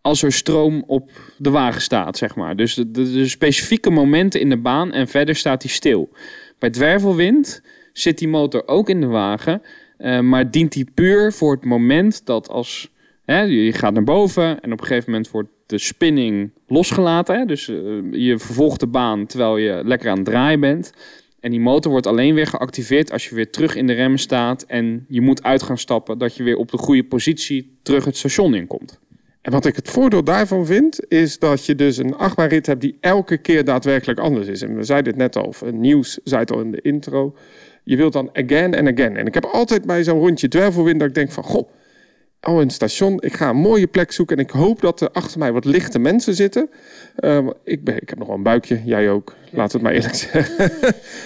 als 0.00 0.22
er 0.22 0.32
stroom 0.32 0.84
op 0.86 1.10
de 1.36 1.50
wagen 1.50 1.80
staat, 1.80 2.16
zeg 2.16 2.34
maar. 2.34 2.56
Dus 2.56 2.74
de, 2.74 3.28
specifieke 3.28 3.90
momenten 3.90 4.40
in 4.40 4.48
de 4.48 4.56
baan 4.56 4.92
en 4.92 5.08
verder 5.08 5.36
staat 5.36 5.62
hij 5.62 5.70
stil. 5.70 6.08
Bij 6.58 6.70
dwervelwind 6.70 7.62
zit 7.92 8.18
die 8.18 8.28
motor 8.28 8.68
ook 8.68 8.88
in 8.88 9.00
de 9.00 9.06
wagen, 9.06 9.62
uh, 9.98 10.20
maar 10.20 10.50
dient 10.50 10.72
die 10.72 10.90
puur 10.94 11.32
voor 11.32 11.54
het 11.54 11.64
moment 11.64 12.26
dat 12.26 12.48
als 12.48 12.90
hè, 13.24 13.40
je 13.40 13.72
gaat 13.72 13.92
naar 13.92 14.04
boven 14.04 14.60
en 14.60 14.72
op 14.72 14.80
een 14.80 14.86
gegeven 14.86 15.10
moment 15.10 15.30
wordt 15.30 15.48
de 15.66 15.78
spinning 15.78 16.50
losgelaten. 16.66 17.46
Dus 17.46 17.68
uh, 17.68 18.02
je 18.10 18.38
vervolgt 18.38 18.80
de 18.80 18.86
baan 18.86 19.26
terwijl 19.26 19.56
je 19.56 19.80
lekker 19.84 20.10
aan 20.10 20.16
het 20.16 20.26
draaien 20.26 20.60
bent. 20.60 20.92
En 21.40 21.50
die 21.50 21.60
motor 21.60 21.90
wordt 21.90 22.06
alleen 22.06 22.34
weer 22.34 22.46
geactiveerd 22.46 23.12
als 23.12 23.28
je 23.28 23.34
weer 23.34 23.50
terug 23.50 23.74
in 23.74 23.86
de 23.86 23.92
remmen 23.92 24.18
staat 24.18 24.62
en 24.62 25.04
je 25.08 25.20
moet 25.20 25.42
uit 25.42 25.62
gaan 25.62 25.78
stappen, 25.78 26.18
dat 26.18 26.36
je 26.36 26.42
weer 26.42 26.56
op 26.56 26.70
de 26.70 26.78
goede 26.78 27.04
positie 27.04 27.78
terug 27.82 28.04
het 28.04 28.16
station 28.16 28.54
inkomt. 28.54 28.98
En 29.46 29.52
wat 29.52 29.66
ik 29.66 29.76
het 29.76 29.90
voordeel 29.90 30.24
daarvan 30.24 30.66
vind, 30.66 30.98
is 31.08 31.38
dat 31.38 31.66
je 31.66 31.74
dus 31.74 31.96
een 31.96 32.16
achtbaanrit 32.16 32.66
hebt 32.66 32.80
die 32.80 32.96
elke 33.00 33.36
keer 33.36 33.64
daadwerkelijk 33.64 34.18
anders 34.20 34.46
is. 34.46 34.62
En 34.62 34.76
we 34.76 34.84
zeiden 34.84 35.12
het 35.12 35.22
net 35.22 35.36
al, 35.44 35.54
nieuws 35.72 36.18
zei 36.24 36.40
het 36.40 36.52
al 36.52 36.60
in 36.60 36.70
de 36.70 36.80
intro. 36.80 37.36
Je 37.84 37.96
wilt 37.96 38.12
dan 38.12 38.30
again 38.32 38.74
en 38.74 38.86
again. 38.92 39.16
En 39.16 39.26
ik 39.26 39.34
heb 39.34 39.44
altijd 39.44 39.84
bij 39.84 40.04
zo'n 40.04 40.18
rondje 40.18 40.48
dwervelwind 40.48 40.98
dat 40.98 41.08
ik 41.08 41.14
denk 41.14 41.30
van, 41.30 41.42
goh, 41.42 41.68
oh 42.42 42.60
een 42.60 42.70
station, 42.70 43.22
ik 43.22 43.34
ga 43.34 43.48
een 43.48 43.56
mooie 43.56 43.86
plek 43.86 44.12
zoeken 44.12 44.36
en 44.36 44.42
ik 44.42 44.50
hoop 44.50 44.80
dat 44.80 45.00
er 45.00 45.10
achter 45.10 45.38
mij 45.38 45.52
wat 45.52 45.64
lichte 45.64 45.98
mensen 45.98 46.34
zitten. 46.34 46.70
Uh, 47.20 47.46
ik, 47.64 47.84
ben, 47.84 47.96
ik 48.02 48.08
heb 48.08 48.18
nog 48.18 48.26
wel 48.26 48.36
een 48.36 48.42
buikje, 48.42 48.80
jij 48.84 49.10
ook, 49.10 49.34
we 49.50 49.60
het 49.60 49.82
maar 49.82 49.92
eerlijk 49.92 50.14
zeggen. 50.32 50.70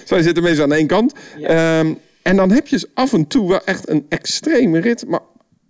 Zij 0.05 0.23
zitten 0.23 0.43
meestal 0.43 0.65
aan 0.65 0.73
één 0.73 0.87
kant. 0.87 1.12
Ja. 1.39 1.81
Um, 1.81 1.99
en 2.23 2.37
dan 2.37 2.50
heb 2.50 2.67
je 2.67 2.89
af 2.95 3.12
en 3.12 3.27
toe 3.27 3.49
wel 3.49 3.65
echt 3.65 3.89
een 3.89 4.07
extreme 4.09 4.79
rit, 4.79 5.07
maar 5.07 5.21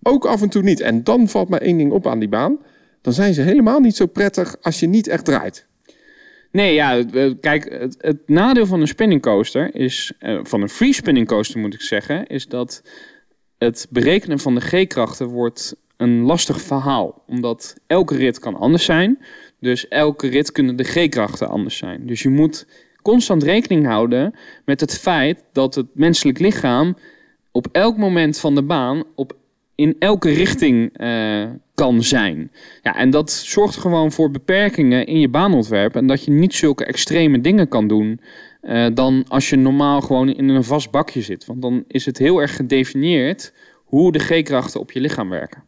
ook 0.02 0.24
af 0.24 0.42
en 0.42 0.48
toe 0.48 0.62
niet. 0.62 0.80
En 0.80 1.04
dan 1.04 1.28
valt 1.28 1.48
me 1.48 1.58
één 1.58 1.76
ding 1.76 1.92
op 1.92 2.06
aan 2.06 2.18
die 2.18 2.28
baan. 2.28 2.58
Dan 3.02 3.12
zijn 3.12 3.34
ze 3.34 3.42
helemaal 3.42 3.80
niet 3.80 3.96
zo 3.96 4.06
prettig 4.06 4.56
als 4.60 4.80
je 4.80 4.86
niet 4.86 5.08
echt 5.08 5.24
draait. 5.24 5.66
Nee, 6.52 6.74
ja, 6.74 7.04
kijk, 7.40 7.76
het, 7.78 7.96
het 7.98 8.28
nadeel 8.28 8.66
van 8.66 8.80
een 8.80 8.88
spinning 8.88 9.22
coaster 9.22 9.74
is, 9.74 10.12
uh, 10.20 10.40
van 10.42 10.62
een 10.62 10.68
free 10.68 10.92
spinning 10.92 11.26
coaster 11.26 11.60
moet 11.60 11.74
ik 11.74 11.80
zeggen, 11.80 12.26
is 12.26 12.46
dat 12.46 12.82
het 13.58 13.86
berekenen 13.90 14.38
van 14.38 14.54
de 14.54 14.60
G-krachten 14.60 15.26
wordt 15.26 15.76
een 15.96 16.20
lastig 16.20 16.60
verhaal. 16.60 17.22
Omdat 17.26 17.76
elke 17.86 18.16
rit 18.16 18.38
kan 18.38 18.54
anders 18.54 18.84
zijn. 18.84 19.18
Dus 19.60 19.88
elke 19.88 20.28
rit 20.28 20.52
kunnen 20.52 20.76
de 20.76 20.84
G-krachten 20.84 21.48
anders 21.48 21.76
zijn. 21.76 22.06
Dus 22.06 22.22
je 22.22 22.28
moet 22.28 22.66
constant 23.02 23.42
rekening 23.42 23.86
houden 23.86 24.34
met 24.64 24.80
het 24.80 24.98
feit 24.98 25.44
dat 25.52 25.74
het 25.74 25.86
menselijk 25.92 26.38
lichaam 26.38 26.96
op 27.52 27.68
elk 27.72 27.96
moment 27.96 28.38
van 28.38 28.54
de 28.54 28.62
baan 28.62 29.02
op 29.14 29.36
in 29.80 29.96
elke 29.98 30.30
richting 30.30 31.00
uh, 31.00 31.44
kan 31.74 32.02
zijn. 32.02 32.50
Ja, 32.82 32.96
en 32.96 33.10
dat 33.10 33.30
zorgt 33.30 33.76
gewoon 33.76 34.12
voor 34.12 34.30
beperkingen 34.30 35.06
in 35.06 35.20
je 35.20 35.28
baanontwerp. 35.28 35.96
En 35.96 36.06
dat 36.06 36.24
je 36.24 36.30
niet 36.30 36.54
zulke 36.54 36.84
extreme 36.84 37.40
dingen 37.40 37.68
kan 37.68 37.88
doen. 37.88 38.20
Uh, 38.62 38.86
dan 38.94 39.24
als 39.28 39.50
je 39.50 39.56
normaal 39.56 40.00
gewoon 40.00 40.28
in 40.28 40.48
een 40.48 40.64
vast 40.64 40.90
bakje 40.90 41.22
zit. 41.22 41.46
Want 41.46 41.62
dan 41.62 41.84
is 41.86 42.06
het 42.06 42.18
heel 42.18 42.40
erg 42.40 42.56
gedefinieerd 42.56 43.52
hoe 43.84 44.12
de 44.12 44.18
G-krachten 44.18 44.80
op 44.80 44.92
je 44.92 45.00
lichaam 45.00 45.28
werken. 45.28 45.62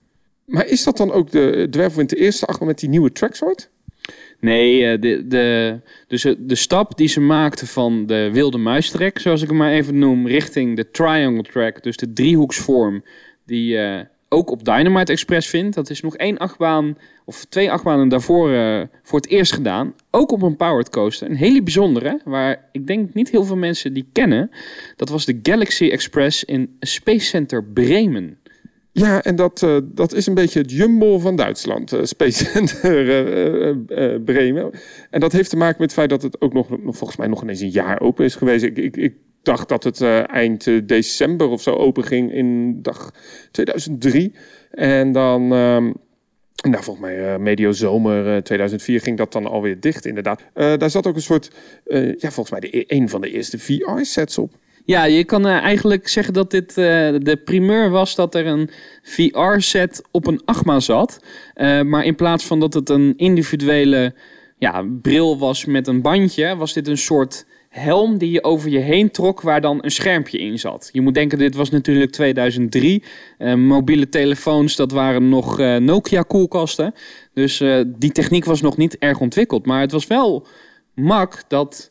Maar 0.44 0.66
is 0.66 0.84
dat 0.84 0.96
dan 0.96 1.12
ook 1.12 1.30
de 1.30 1.66
dwervel 1.70 2.00
in 2.00 2.06
de 2.06 2.16
eerste 2.16 2.46
achter 2.46 2.66
met 2.66 2.78
die 2.78 2.88
nieuwe 2.88 3.12
tracksoort? 3.12 3.70
Nee, 4.40 4.86
eh, 4.86 5.00
de, 5.00 5.26
de, 5.26 5.78
dus 6.06 6.22
de 6.38 6.54
stap 6.54 6.96
die 6.96 7.08
ze 7.08 7.20
maakten 7.20 7.66
van 7.66 8.06
de 8.06 8.30
wilde 8.32 8.58
muistrek, 8.58 9.18
zoals 9.18 9.42
ik 9.42 9.48
hem 9.48 9.56
maar 9.56 9.72
even 9.72 9.98
noem, 9.98 10.26
richting 10.26 10.76
de 10.76 10.90
triangle 10.90 11.42
track, 11.42 11.82
dus 11.82 11.96
de 11.96 12.12
driehoeksvorm, 12.12 13.04
die 13.52 13.76
uh, 13.76 14.00
ook 14.28 14.50
op 14.50 14.64
Dynamite 14.64 15.12
Express 15.12 15.48
vindt. 15.48 15.74
Dat 15.74 15.90
is 15.90 16.00
nog 16.00 16.16
één 16.16 16.38
achtbaan, 16.38 16.98
of 17.24 17.44
twee 17.44 17.70
achtbanen 17.70 18.08
daarvoor 18.08 18.50
uh, 18.50 18.82
voor 19.02 19.20
het 19.20 19.28
eerst 19.28 19.52
gedaan. 19.52 19.94
Ook 20.10 20.32
op 20.32 20.42
een 20.42 20.56
powered 20.56 20.88
coaster. 20.88 21.30
Een 21.30 21.36
hele 21.36 21.62
bijzondere, 21.62 22.20
waar 22.24 22.68
ik 22.72 22.86
denk 22.86 23.14
niet 23.14 23.30
heel 23.30 23.44
veel 23.44 23.56
mensen 23.56 23.92
die 23.92 24.08
kennen. 24.12 24.50
Dat 24.96 25.08
was 25.08 25.24
de 25.24 25.38
Galaxy 25.42 25.88
Express 25.88 26.44
in 26.44 26.76
Space 26.80 27.26
Center 27.26 27.64
Bremen. 27.64 28.36
Ja, 28.92 29.22
en 29.22 29.36
dat, 29.36 29.62
uh, 29.62 29.76
dat 29.84 30.12
is 30.14 30.26
een 30.26 30.34
beetje 30.34 30.60
het 30.60 30.70
jumbo 30.70 31.18
van 31.18 31.36
Duitsland, 31.36 31.96
Space 32.02 32.44
Center 32.50 33.06
uh, 33.90 34.24
Bremen. 34.24 34.70
En 35.10 35.20
dat 35.20 35.32
heeft 35.32 35.50
te 35.50 35.56
maken 35.56 35.76
met 35.78 35.90
het 35.90 35.98
feit 35.98 36.10
dat 36.10 36.22
het 36.22 36.40
ook 36.40 36.52
nog, 36.52 36.68
nog 36.70 36.96
volgens 36.96 37.18
mij 37.18 37.28
nog 37.28 37.42
ineens 37.42 37.60
een 37.60 37.70
jaar 37.70 38.00
open 38.00 38.24
is 38.24 38.34
geweest. 38.34 38.64
Ik, 38.64 38.76
ik, 38.76 38.96
ik 38.96 39.14
dacht 39.42 39.68
dat 39.68 39.84
het 39.84 40.00
uh, 40.00 40.30
eind 40.30 40.66
uh, 40.66 40.80
december 40.84 41.48
of 41.48 41.62
zo 41.62 41.74
open 41.74 42.04
ging 42.04 42.32
in 42.32 42.78
dag 42.82 43.10
2003. 43.50 44.34
En 44.70 45.12
dan, 45.12 45.52
um, 45.52 45.94
nou 46.62 46.84
volgens 46.84 47.06
mij 47.06 47.32
uh, 47.32 47.36
medio 47.36 47.72
zomer 47.72 48.42
2004 48.42 49.00
ging 49.00 49.16
dat 49.16 49.32
dan 49.32 49.46
alweer 49.46 49.80
dicht 49.80 50.06
inderdaad. 50.06 50.42
daar 50.54 50.90
zat 50.90 51.06
ook 51.06 51.14
een 51.14 51.22
soort, 51.22 51.50
ja 52.16 52.30
volgens 52.30 52.50
mij 52.50 52.60
de, 52.60 52.78
e-, 52.78 52.84
een 52.86 53.08
van 53.08 53.20
de 53.20 53.30
eerste 53.30 53.58
VR-sets 53.58 54.38
op. 54.38 54.52
Ja, 54.84 55.04
je 55.04 55.24
kan 55.24 55.46
eigenlijk 55.46 56.08
zeggen 56.08 56.34
dat 56.34 56.50
dit 56.50 56.74
de 56.74 57.40
primeur 57.44 57.90
was 57.90 58.14
dat 58.14 58.34
er 58.34 58.46
een 58.46 58.70
VR-set 59.02 60.02
op 60.10 60.26
een 60.26 60.42
Agma 60.44 60.80
zat. 60.80 61.24
maar 61.84 62.04
in 62.04 62.14
plaats 62.14 62.46
van 62.46 62.60
dat 62.60 62.74
het 62.74 62.88
een 62.88 63.14
individuele 63.16 64.14
ja, 64.58 64.84
bril 65.02 65.38
was 65.38 65.64
met 65.64 65.86
een 65.86 66.02
bandje, 66.02 66.56
was 66.56 66.72
dit 66.72 66.88
een 66.88 66.98
soort 66.98 67.46
helm 67.72 68.18
die 68.18 68.30
je 68.30 68.44
over 68.44 68.70
je 68.70 68.78
heen 68.78 69.10
trok, 69.10 69.40
waar 69.40 69.60
dan 69.60 69.78
een 69.80 69.90
schermpje 69.90 70.38
in 70.38 70.58
zat. 70.58 70.88
Je 70.92 71.00
moet 71.00 71.14
denken, 71.14 71.38
dit 71.38 71.54
was 71.54 71.70
natuurlijk 71.70 72.10
2003. 72.10 73.02
Uh, 73.38 73.52
eh, 73.52 73.58
mobiele 73.58 74.08
telefoons, 74.08 74.76
dat 74.76 74.92
waren 74.92 75.28
nog 75.28 75.60
uh, 75.60 75.76
Nokia-koelkasten. 75.76 76.94
Dus 77.34 77.60
uh, 77.60 77.82
die 77.86 78.12
techniek 78.12 78.44
was 78.44 78.60
nog 78.60 78.76
niet 78.76 78.98
erg 78.98 79.20
ontwikkeld. 79.20 79.66
Maar 79.66 79.80
het 79.80 79.92
was 79.92 80.06
wel 80.06 80.46
mak 80.94 81.44
dat 81.48 81.90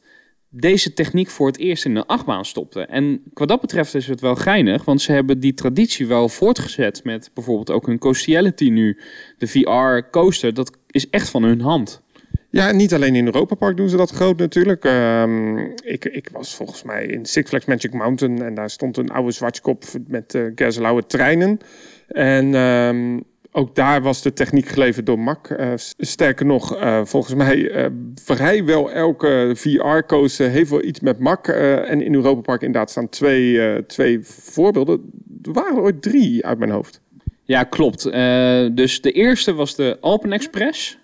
deze 0.49 0.93
techniek 0.93 1.29
voor 1.29 1.47
het 1.47 1.57
eerst 1.57 1.85
in 1.85 1.93
de 1.93 2.07
achtbaan 2.07 2.45
stopte. 2.45 2.81
En 2.81 3.23
wat 3.33 3.47
dat 3.47 3.61
betreft 3.61 3.95
is 3.95 4.07
het 4.07 4.21
wel 4.21 4.35
geinig, 4.35 4.85
want 4.85 5.01
ze 5.01 5.11
hebben 5.11 5.39
die 5.39 5.53
traditie 5.53 6.07
wel 6.07 6.29
voortgezet 6.29 7.03
met 7.03 7.31
bijvoorbeeld 7.33 7.71
ook 7.71 7.85
hun 7.85 7.99
Coastiality 7.99 8.69
nu. 8.69 8.99
De 9.37 9.47
VR 9.47 10.09
coaster, 10.11 10.53
dat 10.53 10.77
is 10.87 11.09
echt 11.09 11.29
van 11.29 11.43
hun 11.43 11.61
hand. 11.61 12.01
Ja, 12.51 12.71
niet 12.71 12.93
alleen 12.93 13.15
in 13.15 13.25
Europa 13.25 13.55
Park 13.55 13.77
doen 13.77 13.89
ze 13.89 13.97
dat 13.97 14.11
groot 14.11 14.37
natuurlijk. 14.37 14.85
Ehm, 14.85 15.57
ik, 15.83 16.05
ik 16.05 16.29
was 16.31 16.55
volgens 16.55 16.83
mij 16.83 17.05
in 17.05 17.25
Six 17.25 17.49
Flags 17.49 17.65
Magic 17.65 17.93
Mountain 17.93 18.41
en 18.41 18.53
daar 18.53 18.69
stond 18.69 18.97
een 18.97 19.09
oude 19.09 19.31
zwartkop 19.31 19.83
met 20.07 20.33
uh, 20.33 20.97
treinen. 20.97 21.59
En 22.07 22.55
ehm, 22.55 23.19
ook 23.51 23.75
daar 23.75 24.01
was 24.01 24.21
de 24.21 24.33
techniek 24.33 24.65
geleverd 24.65 25.05
door 25.05 25.19
Mac. 25.19 25.49
Uh, 25.49 25.73
sterker 25.97 26.45
nog, 26.45 26.75
uh, 26.75 27.01
volgens 27.03 27.35
mij 27.35 27.57
uh, 27.57 27.85
vrijwel 28.15 28.91
elke 28.91 29.51
VR-coaster 29.55 30.49
heeft 30.49 30.69
wel 30.69 30.83
iets 30.83 30.99
met 30.99 31.19
Mac. 31.19 31.47
en 31.47 32.01
in 32.01 32.13
Europa 32.13 32.41
Park 32.41 32.61
inderdaad 32.61 32.89
staan 32.89 33.09
twee, 33.09 33.85
twee 33.85 34.19
voorbeelden. 34.23 35.11
Er 35.43 35.53
waren 35.53 35.81
ooit 35.81 36.01
drie 36.01 36.45
uit 36.45 36.59
mijn 36.59 36.71
hoofd. 36.71 37.01
Ja, 37.43 37.63
klopt. 37.63 38.03
dus 38.75 39.01
de 39.01 39.11
eerste 39.11 39.53
was 39.53 39.75
de 39.75 39.97
Alpen 40.01 40.31
Express. 40.31 41.00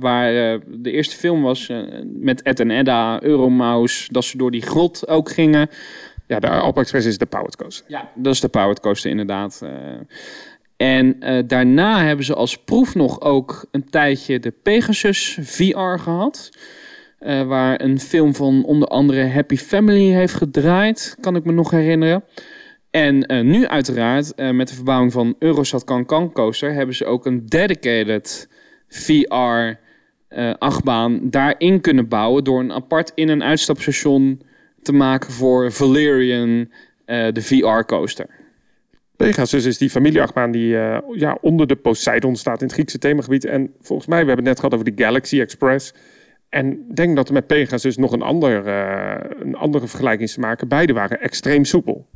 Waar 0.00 0.60
de 0.66 0.90
eerste 0.90 1.16
film 1.16 1.42
was 1.42 1.72
met 2.04 2.42
Ed 2.42 2.60
en 2.60 2.70
Edda, 2.70 3.22
Euromouse. 3.22 4.12
Dat 4.12 4.24
ze 4.24 4.36
door 4.36 4.50
die 4.50 4.62
grot 4.62 5.08
ook 5.08 5.30
gingen. 5.30 5.68
Ja, 6.26 6.40
de 6.40 6.48
Alpen 6.48 6.82
Express 6.82 7.06
is 7.06 7.18
de 7.18 7.26
Powered 7.26 7.56
Coaster. 7.56 7.84
Ja, 7.88 8.10
dat 8.14 8.32
is 8.32 8.40
de 8.40 8.48
Powered 8.48 8.80
Coaster 8.80 9.10
inderdaad. 9.10 9.62
En 10.76 11.16
uh, 11.20 11.38
daarna 11.46 12.04
hebben 12.04 12.24
ze 12.24 12.34
als 12.34 12.58
proef 12.58 12.94
nog 12.94 13.20
ook 13.20 13.66
een 13.70 13.90
tijdje 13.90 14.38
de 14.38 14.52
Pegasus 14.62 15.38
VR 15.40 15.98
gehad. 15.98 16.50
Uh, 17.20 17.42
waar 17.42 17.80
een 17.80 18.00
film 18.00 18.34
van 18.34 18.64
onder 18.64 18.88
andere 18.88 19.26
Happy 19.26 19.56
Family 19.56 20.12
heeft 20.12 20.34
gedraaid, 20.34 21.16
kan 21.20 21.36
ik 21.36 21.44
me 21.44 21.52
nog 21.52 21.70
herinneren. 21.70 22.24
En 22.90 23.32
uh, 23.32 23.40
nu 23.40 23.66
uiteraard, 23.66 24.36
met 24.36 24.68
de 24.68 24.74
verbouwing 24.74 25.12
van 25.12 25.34
Eurosat 25.38 25.84
Cancan 25.84 26.32
Coaster, 26.32 26.72
hebben 26.72 26.94
ze 26.94 27.04
ook 27.04 27.26
een 27.26 27.46
dedicated 27.46 28.48
VR 28.96 29.84
achtbaan 30.58 31.30
daarin 31.30 31.80
kunnen 31.80 32.08
bouwen 32.08 32.44
door 32.44 32.60
een 32.60 32.72
apart 32.72 33.12
in- 33.14 33.28
en 33.28 33.42
uitstapstation 33.42 34.42
te 34.82 34.92
maken 34.92 35.32
voor 35.32 35.72
Valerian, 35.72 36.70
de 37.06 37.42
VR 37.42 37.84
coaster. 37.86 38.26
Pegasus 39.16 39.64
is 39.64 39.78
die 39.78 39.90
familieachtbaan 39.90 40.50
die 40.50 40.72
uh, 40.72 40.98
ja, 41.12 41.38
onder 41.40 41.66
de 41.66 41.76
Poseidon 41.76 42.36
staat 42.36 42.60
in 42.60 42.66
het 42.66 42.74
Griekse 42.74 42.98
themagebied. 42.98 43.44
En 43.44 43.74
volgens 43.80 44.08
mij, 44.08 44.20
we 44.20 44.26
hebben 44.26 44.44
het 44.44 44.54
net 44.54 44.64
gehad 44.64 44.74
over 44.74 44.96
de 44.96 45.02
Galaxy 45.04 45.40
Express. 45.40 45.94
En 46.48 46.86
denk 46.94 47.16
dat 47.16 47.28
er 47.28 47.34
met 47.34 47.46
Pegasus 47.46 47.96
nog 47.96 48.12
een, 48.12 48.22
ander, 48.22 48.66
een 49.40 49.54
andere 49.54 49.86
vergelijking 49.86 50.30
te 50.30 50.40
maken. 50.40 50.68
Beide 50.68 50.92
waren 50.92 51.20
extreem 51.20 51.64
soepel. 51.64 52.06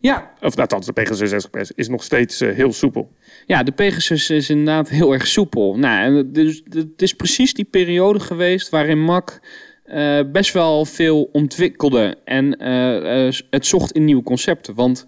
Ja. 0.00 0.32
Of 0.40 0.56
althans, 0.56 0.86
de 0.86 0.92
Pegasus 0.92 1.32
Express 1.32 1.72
is 1.74 1.88
nog 1.88 2.02
steeds 2.02 2.42
uh, 2.42 2.54
heel 2.54 2.72
soepel. 2.72 3.12
Ja, 3.46 3.62
de 3.62 3.72
Pegasus 3.72 4.30
is 4.30 4.50
inderdaad 4.50 4.88
heel 4.88 5.12
erg 5.12 5.26
soepel. 5.26 5.76
Nou, 5.78 6.30
dus, 6.30 6.62
het 6.68 7.02
is 7.02 7.14
precies 7.14 7.54
die 7.54 7.64
periode 7.64 8.20
geweest 8.20 8.68
waarin 8.68 9.04
Mac 9.04 9.38
uh, 9.86 10.20
best 10.32 10.52
wel 10.52 10.84
veel 10.84 11.28
ontwikkelde. 11.32 12.16
En 12.24 12.62
uh, 12.62 13.32
het 13.50 13.66
zocht 13.66 13.92
in 13.92 14.04
nieuwe 14.04 14.22
concepten. 14.22 14.74
Want 14.74 15.06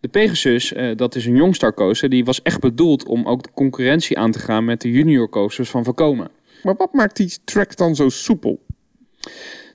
de 0.00 0.08
Pegasus, 0.08 0.72
dat 0.96 1.14
is 1.14 1.26
een 1.26 1.36
Youngstar 1.36 1.74
coaster, 1.74 2.08
die 2.08 2.24
was 2.24 2.42
echt 2.42 2.60
bedoeld 2.60 3.06
om 3.06 3.26
ook 3.26 3.42
de 3.42 3.50
concurrentie 3.54 4.18
aan 4.18 4.30
te 4.30 4.38
gaan 4.38 4.64
met 4.64 4.80
de 4.80 4.90
junior 4.90 5.28
coasters 5.28 5.70
van 5.70 5.84
Vekoma. 5.84 6.28
Maar 6.62 6.74
wat 6.76 6.92
maakt 6.92 7.16
die 7.16 7.32
track 7.44 7.76
dan 7.76 7.94
zo 7.94 8.08
soepel? 8.08 8.64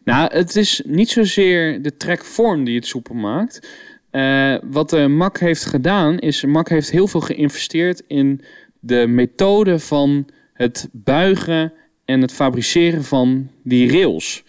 Nou, 0.04 0.36
het 0.36 0.56
is 0.56 0.82
niet 0.86 1.10
zozeer 1.10 1.82
de 1.82 1.98
trackvorm 1.98 2.64
die 2.64 2.76
het 2.76 2.86
soepel 2.86 3.16
maakt. 3.16 3.68
Uh, 4.12 4.56
wat 4.64 4.90
de 4.90 5.08
MAC 5.08 5.40
heeft 5.40 5.66
gedaan, 5.66 6.20
is 6.20 6.46
MAC 6.46 6.70
heeft 6.70 6.92
heel 6.92 7.08
veel 7.08 7.22
geïnvesteerd 7.22 8.04
in 8.08 8.42
de 8.80 9.08
methode 9.08 9.80
van 9.80 10.28
het 10.54 10.90
buigen 10.92 11.74
en 12.06 12.22
het 12.22 12.32
fabriceren 12.32 13.04
van 13.04 13.50
die 13.64 13.92
rails. 13.92 14.44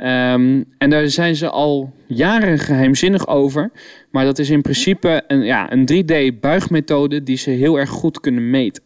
Um, 0.00 0.64
en 0.78 0.90
daar 0.90 1.08
zijn 1.08 1.36
ze 1.36 1.48
al 1.48 1.92
jaren 2.06 2.58
geheimzinnig 2.58 3.26
over. 3.28 3.70
Maar 4.10 4.24
dat 4.24 4.38
is 4.38 4.50
in 4.50 4.62
principe 4.62 5.22
een, 5.26 5.44
ja, 5.44 5.72
een 5.72 5.88
3D-buigmethode 5.92 7.22
die 7.22 7.36
ze 7.36 7.50
heel 7.50 7.78
erg 7.78 7.90
goed 7.90 8.20
kunnen 8.20 8.50
meten. 8.50 8.82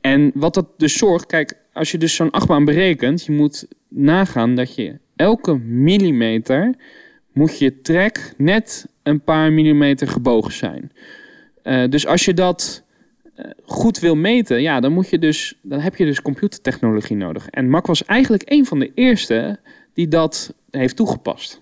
En 0.00 0.30
wat 0.34 0.54
dat 0.54 0.66
dus 0.76 0.98
zorgt, 0.98 1.26
kijk, 1.26 1.54
als 1.72 1.90
je 1.90 1.98
dus 1.98 2.14
zo'n 2.14 2.30
achtbaan 2.30 2.64
berekent, 2.64 3.24
je 3.24 3.32
moet 3.32 3.66
nagaan 3.88 4.54
dat 4.54 4.74
je 4.74 4.98
elke 5.16 5.58
millimeter 5.58 6.74
moet 7.32 7.58
je 7.58 7.80
trek 7.80 8.34
net 8.36 8.86
een 9.02 9.20
paar 9.20 9.52
millimeter 9.52 10.08
gebogen 10.08 10.52
zijn. 10.52 10.92
Uh, 11.64 11.88
dus 11.88 12.06
als 12.06 12.24
je 12.24 12.34
dat 12.34 12.82
uh, 13.36 13.46
goed 13.64 13.98
wil 13.98 14.16
meten, 14.16 14.62
ja, 14.62 14.80
dan, 14.80 14.92
moet 14.92 15.08
je 15.08 15.18
dus, 15.18 15.58
dan 15.62 15.80
heb 15.80 15.96
je 15.96 16.04
dus 16.04 16.22
computertechnologie 16.22 17.16
nodig. 17.16 17.48
En 17.48 17.70
Mac 17.70 17.86
was 17.86 18.04
eigenlijk 18.04 18.42
een 18.46 18.66
van 18.66 18.78
de 18.78 18.90
eerste 18.94 19.58
die 19.94 20.08
dat 20.08 20.54
heeft 20.70 20.96
toegepast. 20.96 21.60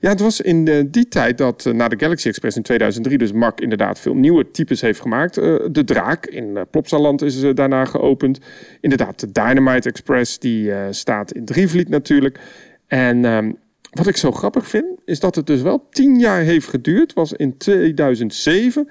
Ja, 0.00 0.08
het 0.08 0.20
was 0.20 0.40
in 0.40 0.64
de, 0.64 0.90
die 0.90 1.08
tijd 1.08 1.38
dat 1.38 1.64
na 1.72 1.88
de 1.88 1.98
Galaxy 1.98 2.28
Express 2.28 2.56
in 2.56 2.62
2003 2.62 3.18
dus 3.18 3.32
Mac 3.32 3.60
inderdaad 3.60 4.00
veel 4.00 4.14
nieuwe 4.14 4.50
types 4.50 4.80
heeft 4.80 5.00
gemaakt. 5.00 5.34
De 5.34 5.82
Draak 5.84 6.26
in 6.26 6.58
Plopsaland 6.70 7.22
is 7.22 7.40
daarna 7.54 7.84
geopend. 7.84 8.38
Inderdaad, 8.80 9.20
de 9.20 9.32
Dynamite 9.32 9.88
Express 9.88 10.38
die 10.38 10.72
staat 10.90 11.32
in 11.32 11.44
Drievliet 11.44 11.88
natuurlijk. 11.88 12.38
En 12.86 13.24
um, 13.24 13.56
wat 13.92 14.06
ik 14.06 14.16
zo 14.16 14.32
grappig 14.32 14.68
vind, 14.68 14.86
is 15.04 15.20
dat 15.20 15.34
het 15.34 15.46
dus 15.46 15.62
wel 15.62 15.86
tien 15.90 16.18
jaar 16.18 16.40
heeft 16.40 16.68
geduurd. 16.68 17.12
Was 17.12 17.32
in 17.32 17.56
2007 17.56 18.88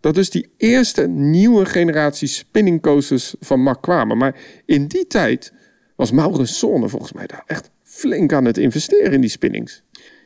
dat 0.00 0.14
dus 0.14 0.30
die 0.30 0.50
eerste 0.56 1.08
nieuwe 1.08 1.64
generatie 1.64 2.28
spinning 2.28 2.82
coasters 2.82 3.34
van 3.40 3.60
Mac 3.60 3.82
kwamen. 3.82 4.16
Maar 4.16 4.36
in 4.66 4.86
die 4.86 5.06
tijd 5.06 5.52
was 5.96 6.10
Maurus 6.10 6.58
Zonne 6.58 6.88
volgens 6.88 7.12
mij 7.12 7.26
daar 7.26 7.42
echt 7.46 7.70
flink 7.82 8.32
aan 8.32 8.44
het 8.44 8.58
investeren 8.58 9.12
in 9.12 9.20
die 9.20 9.30
spinnings. 9.30 9.82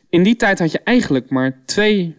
In 0.09 0.23
die 0.23 0.35
tijd 0.35 0.59
had 0.59 0.71
je 0.71 0.81
eigenlijk 0.83 1.29
maar 1.29 1.61
twee 1.65 2.15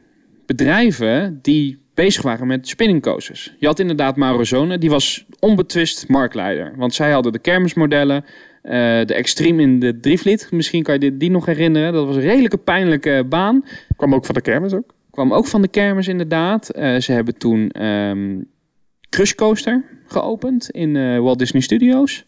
bedrijven 0.47 1.39
die 1.43 1.81
bezig 1.95 2.23
waren 2.23 2.47
met 2.47 2.69
spinningcoasters. 2.69 3.55
Je 3.59 3.67
had 3.67 3.79
inderdaad 3.79 4.17
Maurozone, 4.17 4.79
die 4.79 4.91
was 4.91 5.27
onbetwist 5.39 6.09
marktleider. 6.09 6.73
Want 6.77 6.95
zij 6.95 7.11
hadden 7.11 7.33
de 7.33 7.39
kermismodellen, 7.39 8.25
uh, 8.65 8.73
de 9.05 9.15
Extreme 9.15 9.63
in 9.63 9.81
de 9.81 10.01
Drievliet. 10.01 10.49
Misschien 10.51 10.83
kan 10.83 11.01
je 11.01 11.17
die 11.17 11.31
nog 11.31 11.47
herinneren. 11.47 11.93
Dat 11.93 12.07
was 12.07 12.17
een 12.17 12.23
redelijke 12.23 12.57
pijnlijke 12.57 13.27
baan. 13.29 13.65
Kwam 13.97 14.15
ook 14.15 14.25
van 14.27 14.35
de 14.35 14.41
kermis 14.41 14.73
ook? 14.73 14.95
Kwam 15.11 15.33
ook 15.33 15.47
van 15.47 15.63
de 15.63 15.69
kermis 15.69 16.09
inderdaad. 16.09 16.77
Uh, 16.77 16.97
ze 16.97 17.13
hebben 17.13 17.39
toen 17.39 17.85
um, 17.87 18.47
Crush 19.09 19.33
Coaster 19.33 19.85
geopend 20.07 20.71
in 20.71 20.95
uh, 20.95 21.19
Walt 21.19 21.39
Disney 21.39 21.63
Studios. 21.63 22.25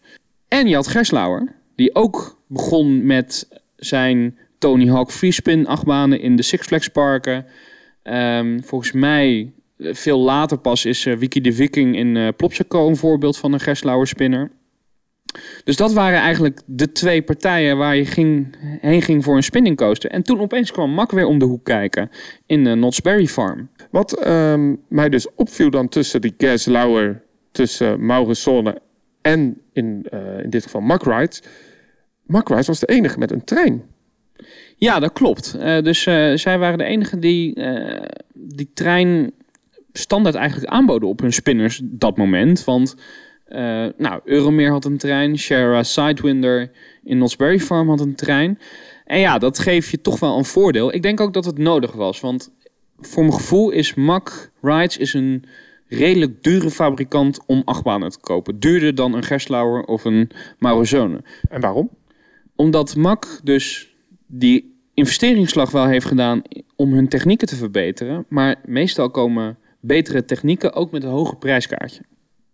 En 0.47 0.67
je 0.67 0.75
had 0.75 0.87
Gerslauer, 0.87 1.55
die 1.75 1.95
ook 1.95 2.41
begon 2.47 3.05
met 3.05 3.47
zijn 3.75 4.37
Tony 4.57 4.87
Hawk 4.87 5.11
Freespin 5.11 5.67
achtbanen 5.67 6.21
in 6.21 6.35
de 6.35 6.43
Six 6.43 6.67
Flags 6.67 6.87
parken. 6.87 7.45
Um, 8.03 8.63
volgens 8.63 8.91
mij 8.91 9.51
veel 9.79 10.19
later 10.19 10.57
pas 10.57 10.85
is 10.85 11.03
Wiki 11.03 11.41
de 11.41 11.53
Viking 11.53 11.95
in 11.95 12.33
Plopsaco 12.35 12.87
een 12.87 12.95
voorbeeld 12.95 13.37
van 13.37 13.53
een 13.53 13.59
Gerslauer 13.59 14.07
spinner. 14.07 14.51
Dus 15.63 15.75
dat 15.75 15.93
waren 15.93 16.19
eigenlijk 16.19 16.61
de 16.65 16.91
twee 16.91 17.21
partijen 17.21 17.77
waar 17.77 17.95
je 17.95 18.05
ging, 18.05 18.55
heen 18.81 19.01
ging 19.01 19.23
voor 19.23 19.35
een 19.35 19.43
spinning 19.43 19.77
coaster. 19.77 20.09
En 20.09 20.23
toen 20.23 20.39
opeens 20.39 20.71
kwam 20.71 20.91
Mak 20.91 21.11
weer 21.11 21.25
om 21.25 21.39
de 21.39 21.45
hoek 21.45 21.63
kijken 21.63 22.09
in 22.45 22.63
de 22.63 22.69
uh, 22.69 22.75
Knott's 22.75 23.01
Berry 23.01 23.27
Farm. 23.27 23.69
Wat 23.91 24.27
um, 24.27 24.81
mij 24.89 25.09
dus 25.09 25.27
opviel 25.35 25.69
dan 25.69 25.89
tussen 25.89 26.21
die 26.21 26.33
Gerslauer, 26.37 27.21
tussen 27.51 28.05
Mauritsone 28.05 28.81
en 29.21 29.61
in, 29.73 30.05
uh, 30.13 30.39
in 30.43 30.49
dit 30.49 30.63
geval 30.63 30.81
Mack 30.81 31.03
Rides. 31.03 31.41
Rides 32.27 32.67
was 32.67 32.79
de 32.79 32.87
enige 32.87 33.19
met 33.19 33.31
een 33.31 33.43
trein. 33.43 33.83
Ja, 34.75 34.99
dat 34.99 35.13
klopt. 35.13 35.55
Uh, 35.59 35.81
dus 35.81 36.05
uh, 36.05 36.35
zij 36.35 36.57
waren 36.57 36.77
de 36.77 36.83
enige 36.83 37.19
die 37.19 37.61
die 38.33 38.71
trein 38.73 39.31
standaard 39.93 40.35
eigenlijk 40.35 40.71
aanboden 40.71 41.09
op 41.09 41.19
hun 41.19 41.33
spinners 41.33 41.81
dat 41.83 42.17
moment. 42.17 42.63
Want 42.63 42.95
nou, 43.97 44.21
Euromeer 44.23 44.71
had 44.71 44.85
een 44.85 44.97
trein, 44.97 45.37
Shara 45.37 45.83
Sidewinder 45.83 46.71
in 47.03 47.15
Knott's 47.15 47.63
Farm 47.65 47.89
had 47.89 47.99
een 47.99 48.15
trein. 48.15 48.59
En 49.05 49.19
ja, 49.19 49.37
dat 49.37 49.59
geeft 49.59 49.89
je 49.89 50.01
toch 50.01 50.19
wel 50.19 50.37
een 50.37 50.45
voordeel. 50.45 50.93
Ik 50.93 51.01
denk 51.01 51.19
ook 51.19 51.33
dat 51.33 51.45
het 51.45 51.57
nodig 51.57 51.91
was, 51.91 52.19
want 52.19 52.51
voor 52.99 53.23
mijn 53.23 53.35
gevoel 53.35 53.69
is 53.69 53.93
Mack 53.93 54.51
Rides 54.61 54.97
is 54.97 55.13
een 55.13 55.43
redelijk 55.87 56.43
dure 56.43 56.69
fabrikant 56.69 57.39
om 57.45 57.61
achtbanen 57.65 58.09
te 58.09 58.19
kopen. 58.19 58.59
Duurder 58.59 58.95
dan 58.95 59.13
een 59.13 59.23
Gerslauer 59.23 59.83
of 59.83 60.05
een 60.05 60.29
Maurozone. 60.59 61.23
En 61.49 61.61
waarom? 61.61 61.89
Omdat 62.55 62.95
Mac 62.95 63.25
dus 63.43 63.95
die 64.27 64.75
investeringsslag 64.93 65.71
wel 65.71 65.87
heeft 65.87 66.05
gedaan 66.05 66.41
om 66.75 66.93
hun 66.93 67.07
technieken 67.07 67.47
te 67.47 67.55
verbeteren. 67.55 68.25
Maar 68.29 68.55
meestal 68.65 69.09
komen 69.09 69.57
betere 69.79 70.25
technieken 70.25 70.73
ook 70.73 70.91
met 70.91 71.03
een 71.03 71.09
hoger 71.09 71.37
prijskaartje. 71.37 72.01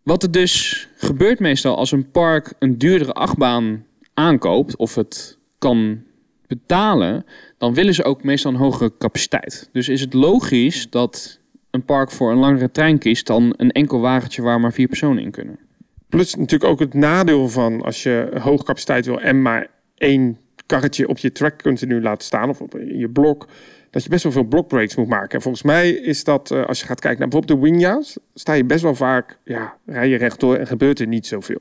Wat 0.09 0.23
er 0.23 0.31
dus 0.31 0.87
gebeurt 0.95 1.39
meestal 1.39 1.77
als 1.77 1.91
een 1.91 2.11
park 2.11 2.53
een 2.59 2.77
duurdere 2.77 3.13
achtbaan 3.13 3.85
aankoopt 4.13 4.75
of 4.75 4.95
het 4.95 5.37
kan 5.57 6.01
betalen, 6.47 7.25
dan 7.57 7.73
willen 7.73 7.93
ze 7.93 8.03
ook 8.03 8.23
meestal 8.23 8.51
een 8.51 8.57
hogere 8.57 8.91
capaciteit. 8.97 9.69
Dus 9.71 9.89
is 9.89 10.01
het 10.01 10.13
logisch 10.13 10.89
dat 10.89 11.39
een 11.71 11.85
park 11.85 12.11
voor 12.11 12.31
een 12.31 12.37
langere 12.37 12.71
trein 12.71 12.97
kiest 12.97 13.27
dan 13.27 13.53
een 13.57 13.71
enkel 13.71 13.99
wagentje 13.99 14.41
waar 14.41 14.59
maar 14.59 14.73
vier 14.73 14.87
personen 14.87 15.23
in 15.23 15.31
kunnen. 15.31 15.59
Plus 16.07 16.35
natuurlijk 16.35 16.71
ook 16.71 16.79
het 16.79 16.93
nadeel 16.93 17.49
van 17.49 17.81
als 17.81 18.03
je 18.03 18.31
hoge 18.39 18.63
capaciteit 18.63 19.05
wil 19.05 19.21
en 19.21 19.41
maar 19.41 19.67
één 19.95 20.37
karretje 20.65 21.07
op 21.07 21.17
je 21.17 21.31
track 21.31 21.61
continu 21.61 22.01
laten 22.01 22.25
staan 22.25 22.49
of 22.49 22.61
op 22.61 22.79
je 22.87 23.09
blok, 23.09 23.47
dat 23.89 24.03
je 24.03 24.09
best 24.09 24.23
wel 24.23 24.31
veel 24.31 24.43
blockbreaks 24.43 24.95
moet 24.95 25.07
maken. 25.07 25.35
En 25.35 25.41
volgens 25.41 25.63
mij 25.63 25.91
is 25.91 26.23
dat, 26.23 26.51
eh, 26.51 26.65
als 26.65 26.79
je 26.79 26.85
gaat 26.85 26.99
kijken 26.99 27.19
naar 27.19 27.29
bijvoorbeeld 27.29 27.61
de 27.61 27.65
Winja's, 27.65 28.17
sta 28.33 28.53
je 28.53 28.63
best 28.63 28.83
wel 28.83 28.95
vaak, 28.95 29.37
ja, 29.43 29.77
rij 29.85 30.07
je 30.07 30.17
rechtdoor 30.17 30.55
en 30.55 30.67
gebeurt 30.67 30.99
er 30.99 31.07
niet 31.07 31.27
zoveel. 31.27 31.59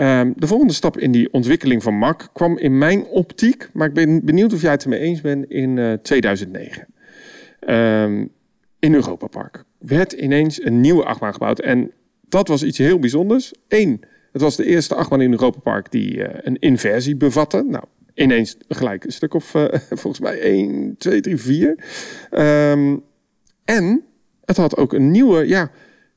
Um, 0.00 0.32
de 0.36 0.46
volgende 0.46 0.72
stap 0.72 0.98
in 0.98 1.10
die 1.10 1.32
ontwikkeling 1.32 1.82
van 1.82 1.98
MAC 1.98 2.28
kwam 2.32 2.58
in 2.58 2.78
mijn 2.78 3.04
optiek, 3.04 3.68
maar 3.72 3.88
ik 3.88 3.94
ben 3.94 4.24
benieuwd 4.24 4.52
of 4.52 4.62
jij 4.62 4.70
het 4.70 4.82
ermee 4.82 5.00
eens 5.00 5.20
bent, 5.20 5.50
in 5.50 5.76
uh, 5.76 5.92
2009. 5.92 6.86
Um, 7.68 8.30
in 8.78 8.94
Europa 8.94 9.26
Park 9.26 9.64
werd 9.78 10.12
ineens 10.12 10.62
een 10.62 10.80
nieuwe 10.80 11.04
achtbaan 11.04 11.32
gebouwd. 11.32 11.58
En 11.58 11.92
dat 12.28 12.48
was 12.48 12.62
iets 12.62 12.78
heel 12.78 12.98
bijzonders. 12.98 13.52
Eén, 13.68 14.00
het 14.32 14.42
was 14.42 14.56
de 14.56 14.64
eerste 14.64 14.94
achtbaan 14.94 15.20
in 15.20 15.30
Europa 15.30 15.58
Park 15.58 15.90
die 15.90 16.16
uh, 16.16 16.24
een 16.34 16.58
inversie 16.58 17.16
bevatte. 17.16 17.62
Nou, 17.62 17.84
ineens 18.16 18.56
gelijk 18.68 19.04
een 19.04 19.12
stuk 19.12 19.34
of 19.34 19.54
uh, 19.54 19.64
volgens 20.00 20.20
mij 20.20 20.40
1, 20.40 20.94
2, 20.98 21.20
3, 21.20 21.36
4. 21.36 21.76
Um, 22.70 23.02
en 23.64 24.04
het 24.44 24.56
had 24.56 24.76
ook 24.76 24.92
een 24.92 25.10
nieuwe, 25.10 25.48
ja, 25.48 25.70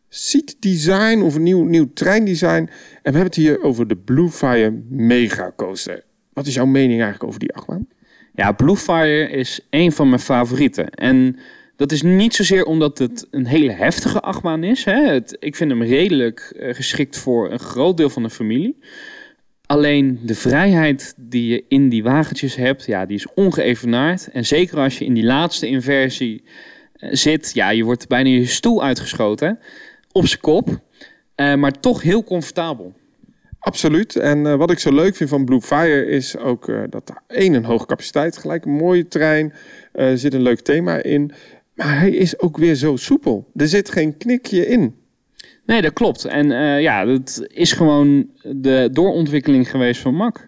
seat 0.10 0.56
design 0.60 1.22
of 1.22 1.36
een 1.36 1.44
nieuw, 1.44 1.64
nieuw 1.64 1.90
treindesign. 1.94 2.54
En 2.54 2.70
we 2.94 3.02
hebben 3.02 3.24
het 3.24 3.36
hier 3.36 3.64
over 3.64 3.88
de 3.88 3.96
Bluefire 3.96 4.82
Mega 4.90 5.54
Coaster. 5.56 6.04
Wat 6.34 6.48
is 6.48 6.54
jouw 6.54 6.66
mening 6.66 7.02
eigenlijk 7.02 7.24
over 7.24 7.40
die 7.40 7.54
achtbaan? 7.54 7.88
Ja, 8.34 8.52
Bluefire 8.52 9.30
is 9.30 9.68
een 9.70 9.92
van 9.92 10.10
mijn 10.10 10.22
favorieten. 10.22 10.90
En 10.90 11.40
dat 11.76 11.92
is 11.92 12.02
niet 12.02 12.36
zozeer 12.36 12.66
omdat 12.66 12.98
het 12.98 13.28
een 13.32 13.46
hele 13.46 13.72
heftige 13.72 14.20
achtbaan 14.20 14.64
is. 14.64 14.84
Hè. 14.84 15.08
Het, 15.08 15.38
ik 15.40 15.56
vind 15.56 15.72
hem 15.72 15.84
redelijk 15.84 16.54
uh, 16.56 16.74
geschikt 16.74 17.18
voor 17.18 17.52
een 17.52 17.60
groot 17.60 17.98
deel 17.98 18.10
van 18.10 18.24
de 18.24 18.30
familie. 18.30 18.78
Alleen 19.70 20.20
de 20.24 20.36
vrijheid 20.36 21.14
die 21.18 21.48
je 21.48 21.66
in 21.68 21.90
die 21.90 22.04
wagentjes 22.04 22.56
hebt, 22.56 22.86
ja, 22.86 23.06
die 23.06 23.16
is 23.16 23.34
ongeëvenaard. 23.34 24.30
En 24.32 24.46
zeker 24.46 24.78
als 24.78 24.98
je 24.98 25.06
in 25.06 25.14
die 25.14 25.24
laatste 25.24 25.68
inversie 25.68 26.44
uh, 26.96 27.10
zit, 27.14 27.52
ja, 27.54 27.70
je 27.70 27.84
wordt 27.84 28.08
bijna 28.08 28.30
je 28.30 28.46
stoel 28.46 28.84
uitgeschoten 28.84 29.60
op 30.12 30.28
zijn 30.28 30.42
kop. 30.42 30.70
Uh, 30.70 31.56
maar 31.56 31.80
toch 31.80 32.02
heel 32.02 32.24
comfortabel. 32.24 32.94
Absoluut. 33.60 34.16
En 34.16 34.46
uh, 34.46 34.56
wat 34.56 34.72
ik 34.72 34.80
zo 34.80 34.94
leuk 34.94 35.16
vind 35.16 35.30
van 35.30 35.46
Blue 35.46 35.62
Fire 35.62 36.06
is 36.06 36.38
ook 36.38 36.72
dat 36.90 37.14
één 37.28 37.54
een 37.54 37.66
hoge 37.66 37.86
capaciteit, 37.86 38.38
gelijk 38.38 38.66
een 38.66 38.72
mooie 38.72 39.08
trein, 39.08 39.54
uh, 39.94 40.12
zit 40.14 40.34
een 40.34 40.42
leuk 40.42 40.60
thema 40.60 41.04
in. 41.04 41.32
Maar 41.76 42.00
hij 42.00 42.12
is 42.12 42.40
ook 42.40 42.58
weer 42.58 42.76
zo 42.76 42.96
soepel. 42.96 43.52
Er 43.56 43.68
zit 43.68 43.90
geen 43.90 44.18
knikje 44.18 44.68
in. 44.68 44.99
Nee, 45.70 45.82
dat 45.82 45.94
klopt. 45.94 46.26
En 46.26 46.52
uh, 46.52 46.82
ja, 46.82 47.06
dat 47.06 47.48
is 47.48 47.72
gewoon 47.72 48.30
de 48.42 48.90
doorontwikkeling 48.92 49.70
geweest 49.70 50.02
van 50.02 50.16
Mac. 50.16 50.48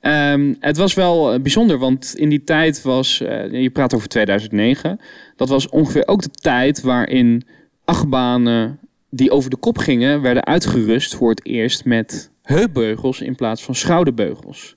Um, 0.00 0.56
het 0.60 0.76
was 0.76 0.94
wel 0.94 1.40
bijzonder, 1.40 1.78
want 1.78 2.14
in 2.16 2.28
die 2.28 2.44
tijd 2.44 2.82
was, 2.82 3.20
uh, 3.20 3.62
je 3.62 3.70
praat 3.70 3.94
over 3.94 4.08
2009, 4.08 5.00
dat 5.36 5.48
was 5.48 5.68
ongeveer 5.68 6.08
ook 6.08 6.22
de 6.22 6.30
tijd 6.30 6.80
waarin 6.80 7.42
achtbanen 7.84 8.78
die 9.10 9.30
over 9.30 9.50
de 9.50 9.56
kop 9.56 9.78
gingen, 9.78 10.22
werden 10.22 10.44
uitgerust 10.44 11.14
voor 11.14 11.30
het 11.30 11.46
eerst 11.46 11.84
met 11.84 12.30
heupbeugels 12.42 13.20
in 13.20 13.34
plaats 13.34 13.64
van 13.64 13.74
schouderbeugels. 13.74 14.76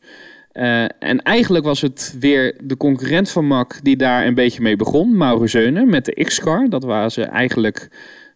En 1.00 1.22
eigenlijk 1.22 1.66
was 1.66 1.82
het 1.82 2.16
weer 2.20 2.56
de 2.64 2.78
concurrent 2.78 3.32
van 3.32 3.48
Mac 3.48 3.80
die 3.84 3.98
daar 3.98 4.26
een 4.26 4.34
beetje 4.34 4.62
mee 4.62 4.76
begon, 4.76 5.18
Mauro 5.18 5.46
met 5.86 6.06
de 6.06 6.24
X-Car. 6.24 6.70
Dat 6.70 6.84
waren 6.84 7.12
ze 7.12 7.24
eigenlijk 7.24 7.90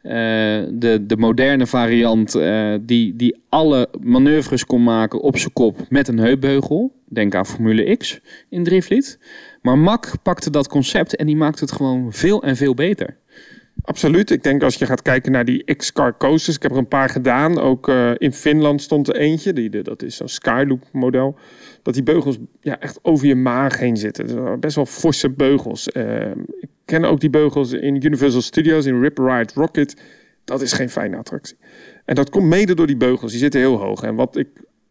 de, 0.04 1.04
de 1.08 1.18
moderne 1.18 1.68
variant 1.68 2.36
uh, 2.36 2.76
die, 2.82 3.16
die 3.16 3.44
alle 3.50 3.90
manoeuvres 4.02 4.66
kon 4.66 4.84
maken 4.84 5.22
op 5.22 5.38
zijn 5.38 5.54
kop 5.54 5.80
met 5.90 6.08
een 6.08 6.18
heupbeugel. 6.18 7.02
Denk 7.10 7.36
aan 7.36 7.46
Formule 7.46 7.96
X 7.98 8.20
in 8.50 8.64
Driflied. 8.64 9.20
Maar 9.62 9.78
Mac 9.78 10.12
pakte 10.24 10.50
dat 10.50 10.68
concept 10.68 11.16
en 11.16 11.26
die 11.26 11.36
maakte 11.36 11.64
het 11.64 11.74
gewoon 11.74 12.14
veel 12.14 12.44
en 12.44 12.56
veel 12.56 12.74
beter. 12.74 13.18
Absoluut. 13.82 14.32
Ik 14.32 14.44
denk 14.44 14.64
als 14.64 14.76
je 14.76 14.86
gaat 14.86 15.02
kijken 15.02 15.32
naar 15.32 15.46
die 15.46 15.76
X-Car 15.76 16.18
coasters. 16.18 16.56
Ik 16.56 16.62
heb 16.62 16.72
er 16.72 16.78
een 16.78 16.88
paar 16.88 17.10
gedaan. 17.10 17.60
Ook 17.60 17.88
uh, 17.88 18.12
in 18.18 18.34
Finland 18.34 18.82
stond 18.82 19.08
er 19.08 19.16
eentje. 19.16 19.54
Die, 19.54 19.82
dat 19.82 20.04
is 20.04 20.16
zo'n 20.16 20.28
Skyloop 20.28 20.84
model. 20.92 21.38
Dat 21.84 21.94
die 21.94 22.04
beugels 22.04 22.38
ja, 22.62 22.80
echt 22.80 23.00
over 23.02 23.28
je 23.28 23.36
maag 23.36 23.80
heen 23.80 23.98
zitten. 23.98 24.60
Best 24.60 24.76
wel 24.76 24.86
forse 24.86 25.30
beugels. 25.30 25.90
Uh, 25.94 26.32
ik 26.60 26.70
ken 26.86 27.04
ook 27.04 27.20
die 27.20 27.30
beugels 27.30 27.72
in 27.72 27.96
Universal 27.96 28.42
Studios, 28.42 28.86
in 28.86 29.02
Rip 29.02 29.18
Ride 29.18 29.54
Rocket. 29.54 30.02
Dat 30.44 30.62
is 30.62 30.74
geen 30.74 30.90
fijne 30.90 31.18
attractie. 31.18 31.58
En 32.06 32.16
dat 32.16 32.30
komt 32.30 32.48
mede 32.48 32.74
door 32.74 32.88
die 32.88 32.98
beugels. 32.98 33.32
Die 33.32 33.40
zitten 33.40 33.60
heel 33.60 33.78
hoog. 33.78 34.04
En 34.04 34.16
wat 34.16 34.38
ik 34.38 34.48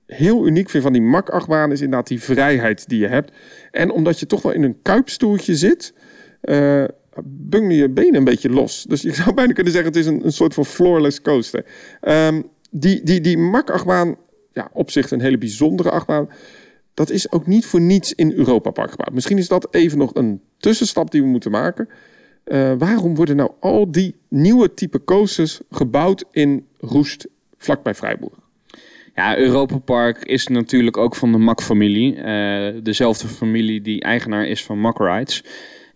heel 0.07 0.46
uniek 0.46 0.70
vind 0.70 0.83
van 0.83 0.92
die 0.92 1.02
Mac-achtbaan 1.02 1.72
is 1.72 1.81
inderdaad 1.81 2.09
die 2.09 2.22
vrijheid 2.22 2.88
die 2.88 2.98
je 2.98 3.09
hebt. 3.09 3.33
En 3.70 3.90
omdat 3.90 4.20
je 4.20 4.26
toch 4.26 4.42
wel 4.42 4.52
in 4.52 4.62
een 4.62 4.83
kuipstoeltje 4.83 5.57
zit... 5.57 5.94
Uh, 6.42 6.85
je 7.68 7.90
benen 7.90 8.14
een 8.14 8.24
beetje 8.24 8.50
los. 8.50 8.85
Dus 8.88 9.02
je 9.02 9.14
zou 9.22 9.35
bijna 9.35 9.52
kunnen 9.52 9.72
zeggen, 9.72 9.90
het 9.90 10.00
is 10.00 10.07
een, 10.07 10.24
een 10.24 10.33
soort 10.33 10.55
van 10.55 10.64
floorless 10.64 11.20
coaster. 11.20 11.64
Um, 12.00 12.44
die, 12.70 13.02
die, 13.02 13.20
die 13.20 13.38
Mac-achtbaan, 13.38 14.16
ja, 14.52 14.70
op 14.72 14.90
zich 14.90 15.11
een 15.11 15.20
hele 15.20 15.38
bijzondere 15.38 15.90
achtbaan. 15.90 16.28
Dat 16.94 17.11
is 17.11 17.33
ook 17.33 17.46
niet 17.46 17.66
voor 17.66 17.81
niets 17.81 18.14
in 18.14 18.33
Europa 18.33 18.70
Park 18.70 18.90
gebouwd. 18.90 19.12
Misschien 19.12 19.38
is 19.38 19.48
dat 19.48 19.74
even 19.74 19.98
nog 19.98 20.14
een 20.14 20.40
tussenstap 20.59 21.11
die 21.11 21.22
we 21.22 21.28
moeten 21.28 21.50
maken. 21.50 21.88
Uh, 22.44 22.72
waarom 22.78 23.14
worden 23.14 23.37
nou 23.37 23.50
al 23.61 23.92
die 23.92 24.14
nieuwe 24.28 24.74
type 24.74 25.05
coasters 25.05 25.61
gebouwd 25.70 26.24
in 26.31 26.66
Roest, 26.78 27.26
vlakbij 27.57 27.94
Vrijburg? 27.94 28.33
Ja, 29.14 29.37
Europa 29.37 29.78
Park 29.78 30.24
is 30.24 30.46
natuurlijk 30.46 30.96
ook 30.96 31.14
van 31.14 31.33
de 31.33 31.38
Mac-familie. 31.38 32.16
Uh, 32.16 32.83
dezelfde 32.83 33.28
familie 33.28 33.81
die 33.81 34.00
eigenaar 34.00 34.46
is 34.46 34.64
van 34.64 34.78
Mac 34.78 34.98
Rides. 34.98 35.44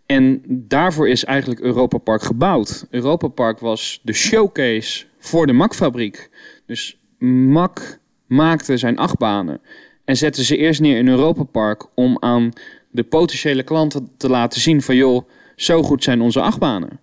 En 0.06 0.42
daarvoor 0.46 1.08
is 1.08 1.24
eigenlijk 1.24 1.60
Europa 1.60 1.98
Park 1.98 2.22
gebouwd. 2.22 2.86
Europa 2.90 3.28
Park 3.28 3.58
was 3.58 4.00
de 4.02 4.12
showcase 4.12 5.04
voor 5.18 5.46
de 5.46 5.52
Mac-fabriek. 5.52 6.30
Dus 6.66 6.98
Mac 7.18 7.80
maakte 8.26 8.76
zijn 8.76 8.98
achtbanen 8.98 9.60
en 10.06 10.16
zette 10.16 10.44
ze 10.44 10.56
eerst 10.56 10.80
neer 10.80 10.96
in 10.98 11.08
Europa 11.08 11.42
Park 11.42 11.86
om 11.94 12.16
aan 12.20 12.52
de 12.90 13.02
potentiële 13.02 13.62
klanten 13.62 14.08
te 14.16 14.28
laten 14.28 14.60
zien 14.60 14.82
van 14.82 14.96
joh, 14.96 15.28
zo 15.56 15.82
goed 15.82 16.02
zijn 16.02 16.20
onze 16.20 16.40
achtbanen. 16.40 17.00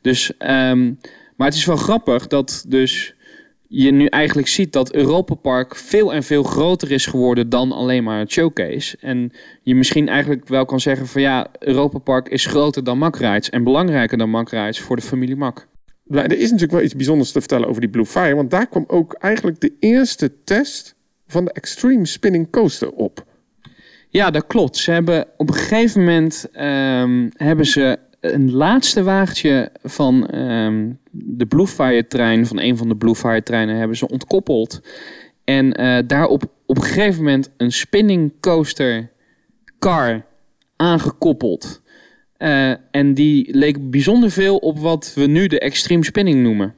Dus, 0.00 0.32
um, 0.38 0.98
maar 1.36 1.46
het 1.46 1.56
is 1.56 1.64
wel 1.64 1.76
grappig 1.76 2.26
dat 2.26 2.64
dus 2.68 3.14
je 3.68 3.90
nu 3.90 4.06
eigenlijk 4.06 4.48
ziet 4.48 4.72
dat 4.72 4.94
Europa 4.94 5.34
Park 5.34 5.76
veel 5.76 6.14
en 6.14 6.22
veel 6.22 6.42
groter 6.42 6.90
is 6.90 7.06
geworden 7.06 7.48
dan 7.48 7.72
alleen 7.72 8.04
maar 8.04 8.18
het 8.18 8.32
showcase. 8.32 8.96
En 9.00 9.32
je 9.62 9.74
misschien 9.74 10.08
eigenlijk 10.08 10.48
wel 10.48 10.64
kan 10.64 10.80
zeggen 10.80 11.06
van 11.06 11.20
ja, 11.20 11.46
Europa 11.58 11.98
Park 11.98 12.28
is 12.28 12.46
groter 12.46 12.84
dan 12.84 12.98
Mack 12.98 13.16
Rides 13.16 13.50
en 13.50 13.64
belangrijker 13.64 14.18
dan 14.18 14.30
Mack 14.30 14.50
Rides 14.50 14.80
voor 14.80 14.96
de 14.96 15.02
familie 15.02 15.36
Mack. 15.36 15.66
er 16.08 16.32
is 16.32 16.42
natuurlijk 16.42 16.72
wel 16.72 16.82
iets 16.82 16.94
bijzonders 16.94 17.32
te 17.32 17.40
vertellen 17.40 17.68
over 17.68 17.80
die 17.80 17.90
Blue 17.90 18.06
Fire, 18.06 18.34
want 18.34 18.50
daar 18.50 18.66
kwam 18.66 18.84
ook 18.86 19.12
eigenlijk 19.12 19.60
de 19.60 19.72
eerste 19.80 20.32
test 20.44 20.96
van 21.34 21.44
de 21.44 21.52
Extreme 21.52 22.06
Spinning 22.06 22.50
Coaster 22.50 22.90
op. 22.90 23.24
Ja, 24.08 24.30
dat 24.30 24.46
klopt. 24.46 24.76
Ze 24.76 24.90
hebben 24.90 25.26
op 25.36 25.48
een 25.48 25.54
gegeven 25.54 26.00
moment 26.00 26.46
um, 26.60 27.30
hebben 27.36 27.66
ze 27.66 27.98
een 28.20 28.52
laatste 28.52 29.02
wagentje 29.02 29.70
van 29.82 30.38
um, 30.38 30.98
de 31.10 31.46
Bluefire 31.46 32.06
trein, 32.06 32.46
van 32.46 32.60
een 32.60 32.76
van 32.76 32.88
de 32.88 32.96
Bluefire 32.96 33.42
treinen, 33.42 33.76
hebben 33.76 33.96
ze 33.96 34.08
ontkoppeld. 34.08 34.80
En 35.44 35.80
uh, 35.80 35.98
daarop 36.06 36.42
op 36.66 36.76
een 36.76 36.82
gegeven 36.82 37.24
moment 37.24 37.50
een 37.56 37.72
spinning 37.72 38.32
coaster 38.40 39.10
car 39.78 40.26
aangekoppeld. 40.76 41.82
Uh, 42.38 42.74
en 42.90 43.14
die 43.14 43.56
leek 43.56 43.90
bijzonder 43.90 44.30
veel 44.30 44.56
op 44.56 44.78
wat 44.78 45.12
we 45.14 45.26
nu 45.26 45.46
de 45.46 45.58
extreme 45.58 46.04
spinning 46.04 46.42
noemen. 46.42 46.74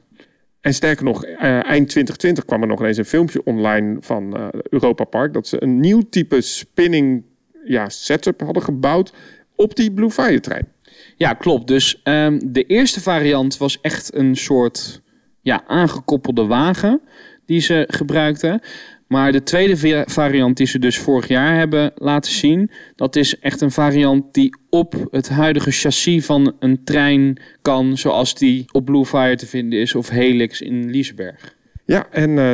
En 0.67 0.73
sterker 0.73 1.03
nog, 1.03 1.25
uh, 1.25 1.33
eind 1.51 1.89
2020 1.89 2.45
kwam 2.45 2.61
er 2.61 2.67
nog 2.67 2.83
eens 2.83 2.97
een 2.97 3.05
filmpje 3.05 3.43
online 3.43 3.97
van 3.99 4.37
uh, 4.37 4.47
Europa 4.69 5.03
Park. 5.03 5.33
Dat 5.33 5.47
ze 5.47 5.63
een 5.63 5.79
nieuw 5.79 6.01
type 6.09 6.41
spinning 6.41 7.23
ja, 7.65 7.89
setup 7.89 8.41
hadden 8.41 8.63
gebouwd 8.63 9.13
op 9.55 9.75
die 9.75 9.91
Blue 9.91 10.09
Fire 10.09 10.39
trein. 10.39 10.67
Ja, 11.15 11.33
klopt. 11.33 11.67
Dus 11.67 12.01
um, 12.03 12.53
de 12.53 12.63
eerste 12.63 13.01
variant 13.01 13.57
was 13.57 13.81
echt 13.81 14.15
een 14.15 14.35
soort 14.35 15.01
ja, 15.41 15.63
aangekoppelde 15.67 16.45
wagen 16.45 17.01
die 17.45 17.59
ze 17.59 17.87
gebruikten. 17.87 18.61
Maar 19.07 19.31
de 19.31 19.43
tweede 19.43 20.03
variant 20.07 20.57
die 20.57 20.67
ze 20.67 20.79
dus 20.79 20.97
vorig 20.97 21.27
jaar 21.27 21.55
hebben 21.55 21.91
laten 21.95 22.31
zien, 22.31 22.71
dat 22.95 23.15
is 23.15 23.39
echt 23.39 23.61
een 23.61 23.71
variant 23.71 24.33
die 24.33 24.55
op 24.69 25.07
het 25.11 25.29
huidige 25.29 25.71
chassis 25.71 26.25
van 26.25 26.55
een 26.59 26.83
trein 26.83 27.41
kan, 27.61 27.97
zoals 27.97 28.35
die 28.35 28.65
op 28.71 28.85
Bluefire 28.85 29.35
te 29.35 29.47
vinden 29.47 29.79
is 29.79 29.95
of 29.95 30.09
Helix 30.09 30.61
in 30.61 30.89
Liesberg. 30.89 31.55
Ja, 31.85 32.07
en 32.11 32.29
uh, 32.29 32.53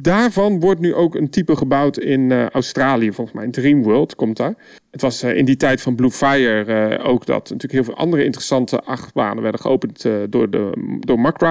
daarvan 0.00 0.60
wordt 0.60 0.80
nu 0.80 0.94
ook 0.94 1.14
een 1.14 1.30
type 1.30 1.56
gebouwd 1.56 1.98
in 1.98 2.30
uh, 2.30 2.48
Australië, 2.48 3.12
volgens 3.12 3.36
mij. 3.36 3.48
Dreamworld 3.48 4.14
komt 4.14 4.36
daar. 4.36 4.54
Het 4.90 5.00
was 5.00 5.24
uh, 5.24 5.36
in 5.36 5.44
die 5.44 5.56
tijd 5.56 5.80
van 5.80 5.94
Blue 5.94 6.10
Fire 6.10 6.98
uh, 6.98 7.08
ook 7.08 7.26
dat 7.26 7.42
natuurlijk 7.42 7.72
heel 7.72 7.84
veel 7.84 7.96
andere 7.96 8.24
interessante 8.24 8.82
achtbanen 8.82 9.42
werden 9.42 9.60
geopend 9.60 10.06
door, 10.28 10.50
de, 10.50 10.72
door 11.00 11.20
Mack. 11.20 11.42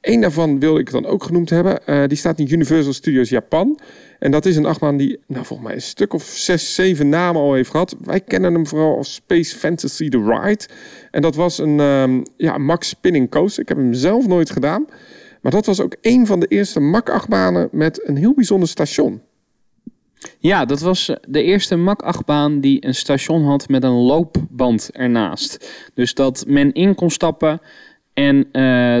Eén 0.00 0.20
daarvan 0.20 0.58
wil 0.58 0.78
ik 0.78 0.90
dan 0.90 1.06
ook 1.06 1.24
genoemd 1.24 1.50
hebben. 1.50 2.08
die 2.08 2.18
staat 2.18 2.38
in 2.38 2.52
Universal 2.52 2.92
Studios 2.92 3.28
Japan. 3.28 3.78
En 4.18 4.30
dat 4.30 4.46
is 4.46 4.56
een 4.56 4.66
achtbaan 4.66 4.96
die, 4.96 5.18
nou, 5.26 5.44
volgens 5.44 5.68
mij 5.68 5.76
een 5.76 5.82
stuk 5.82 6.12
of 6.12 6.22
zes, 6.22 6.74
zeven 6.74 7.08
namen 7.08 7.40
al 7.40 7.54
heeft 7.54 7.70
gehad. 7.70 7.96
Wij 8.04 8.20
kennen 8.20 8.54
hem 8.54 8.66
vooral 8.66 8.96
als 8.96 9.14
Space 9.14 9.56
Fantasy 9.56 10.08
The 10.08 10.18
Ride. 10.18 10.64
En 11.10 11.22
dat 11.22 11.34
was 11.34 11.58
een 11.58 11.80
um, 11.80 12.22
ja, 12.36 12.58
Max 12.58 12.88
Spinning 12.88 13.30
Coaster. 13.30 13.62
Ik 13.62 13.68
heb 13.68 13.76
hem 13.76 13.92
zelf 13.92 14.26
nooit 14.26 14.50
gedaan. 14.50 14.86
Maar 15.42 15.52
dat 15.52 15.66
was 15.66 15.80
ook 15.80 15.96
een 16.00 16.26
van 16.26 16.40
de 16.40 16.46
eerste 16.46 16.80
Mak-achtbanen 16.80 17.68
met 17.72 18.08
een 18.08 18.16
heel 18.16 18.34
bijzonder 18.34 18.68
station. 18.68 19.20
Ja, 20.38 20.64
dat 20.64 20.80
was 20.80 21.10
de 21.28 21.42
eerste 21.42 21.76
Mak-achtbaan 21.76 22.60
die 22.60 22.86
een 22.86 22.94
station 22.94 23.44
had 23.44 23.68
met 23.68 23.84
een 23.84 23.90
loopband 23.90 24.90
ernaast. 24.92 25.70
Dus 25.94 26.14
dat 26.14 26.44
men 26.46 26.72
in 26.72 26.94
kon 26.94 27.10
stappen 27.10 27.60
en 28.14 28.36
uh, 28.36 28.52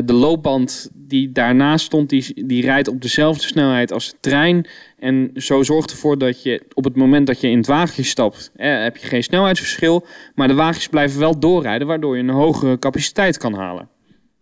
de 0.04 0.12
loopband 0.12 0.90
die 0.94 1.32
daarnaast 1.32 1.84
stond, 1.84 2.08
die, 2.10 2.46
die 2.46 2.62
rijdt 2.62 2.88
op 2.88 3.02
dezelfde 3.02 3.46
snelheid 3.46 3.92
als 3.92 4.10
de 4.10 4.16
trein. 4.20 4.66
En 4.98 5.30
zo 5.34 5.62
zorgt 5.62 5.90
ervoor 5.90 6.18
dat 6.18 6.42
je 6.42 6.62
op 6.74 6.84
het 6.84 6.96
moment 6.96 7.26
dat 7.26 7.40
je 7.40 7.48
in 7.48 7.56
het 7.56 7.66
wagentje 7.66 8.02
stapt, 8.02 8.50
eh, 8.56 8.82
heb 8.82 8.96
je 8.96 9.06
geen 9.06 9.22
snelheidsverschil. 9.22 10.06
Maar 10.34 10.48
de 10.48 10.54
wagens 10.54 10.88
blijven 10.88 11.20
wel 11.20 11.38
doorrijden, 11.38 11.86
waardoor 11.86 12.16
je 12.16 12.22
een 12.22 12.28
hogere 12.28 12.78
capaciteit 12.78 13.38
kan 13.38 13.54
halen. 13.54 13.88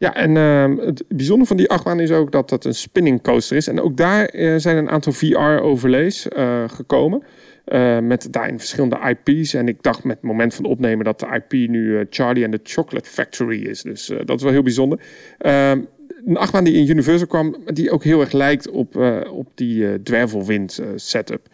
Ja, 0.01 0.15
en 0.15 0.37
uh, 0.37 0.87
het 0.87 1.05
bijzondere 1.09 1.49
van 1.49 1.57
die 1.57 1.71
achtbaan 1.71 2.01
is 2.01 2.11
ook 2.11 2.33
dat 2.33 2.51
het 2.51 2.65
een 2.65 2.75
spinning 2.75 3.23
coaster 3.23 3.57
is. 3.57 3.69
En 3.69 3.81
ook 3.81 3.97
daar 3.97 4.35
uh, 4.35 4.55
zijn 4.57 4.77
een 4.77 4.91
aantal 4.91 5.13
VR-overlays 5.13 6.27
uh, 6.37 6.65
gekomen. 6.69 7.23
Uh, 7.67 7.99
met 7.99 8.33
daarin 8.33 8.59
verschillende 8.59 9.17
IP's. 9.25 9.55
En 9.55 9.69
ik 9.69 9.83
dacht 9.83 10.05
met 10.05 10.17
het 10.17 10.25
moment 10.25 10.55
van 10.55 10.65
opnemen 10.65 11.05
dat 11.05 11.21
de 11.21 11.27
IP 11.27 11.69
nu 11.69 12.07
Charlie 12.11 12.45
and 12.45 12.53
the 12.53 12.61
Chocolate 12.63 13.11
Factory 13.11 13.63
is. 13.63 13.83
Dus 13.83 14.13
dat 14.25 14.37
is 14.37 14.43
wel 14.43 14.53
heel 14.53 14.63
bijzonder. 14.63 15.01
Ehm, 15.39 15.81
een 16.27 16.37
achtbaan 16.37 16.65
die 16.65 16.75
in 16.75 16.89
Universal 16.89 17.27
kwam, 17.27 17.57
die 17.65 17.91
ook 17.91 18.05
heel 18.05 18.21
erg 18.21 18.33
lijkt 18.33 18.71
op, 18.71 18.97
op 19.31 19.49
die 19.55 20.03
dwervelwind 20.03 20.81
setup. 20.95 21.49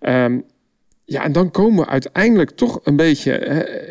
Um, 0.00 0.44
ja, 1.04 1.24
en 1.24 1.32
dan 1.32 1.50
komen 1.50 1.84
we 1.84 1.90
uiteindelijk 1.90 2.50
toch 2.50 2.80
een 2.82 2.96
beetje 2.96 3.32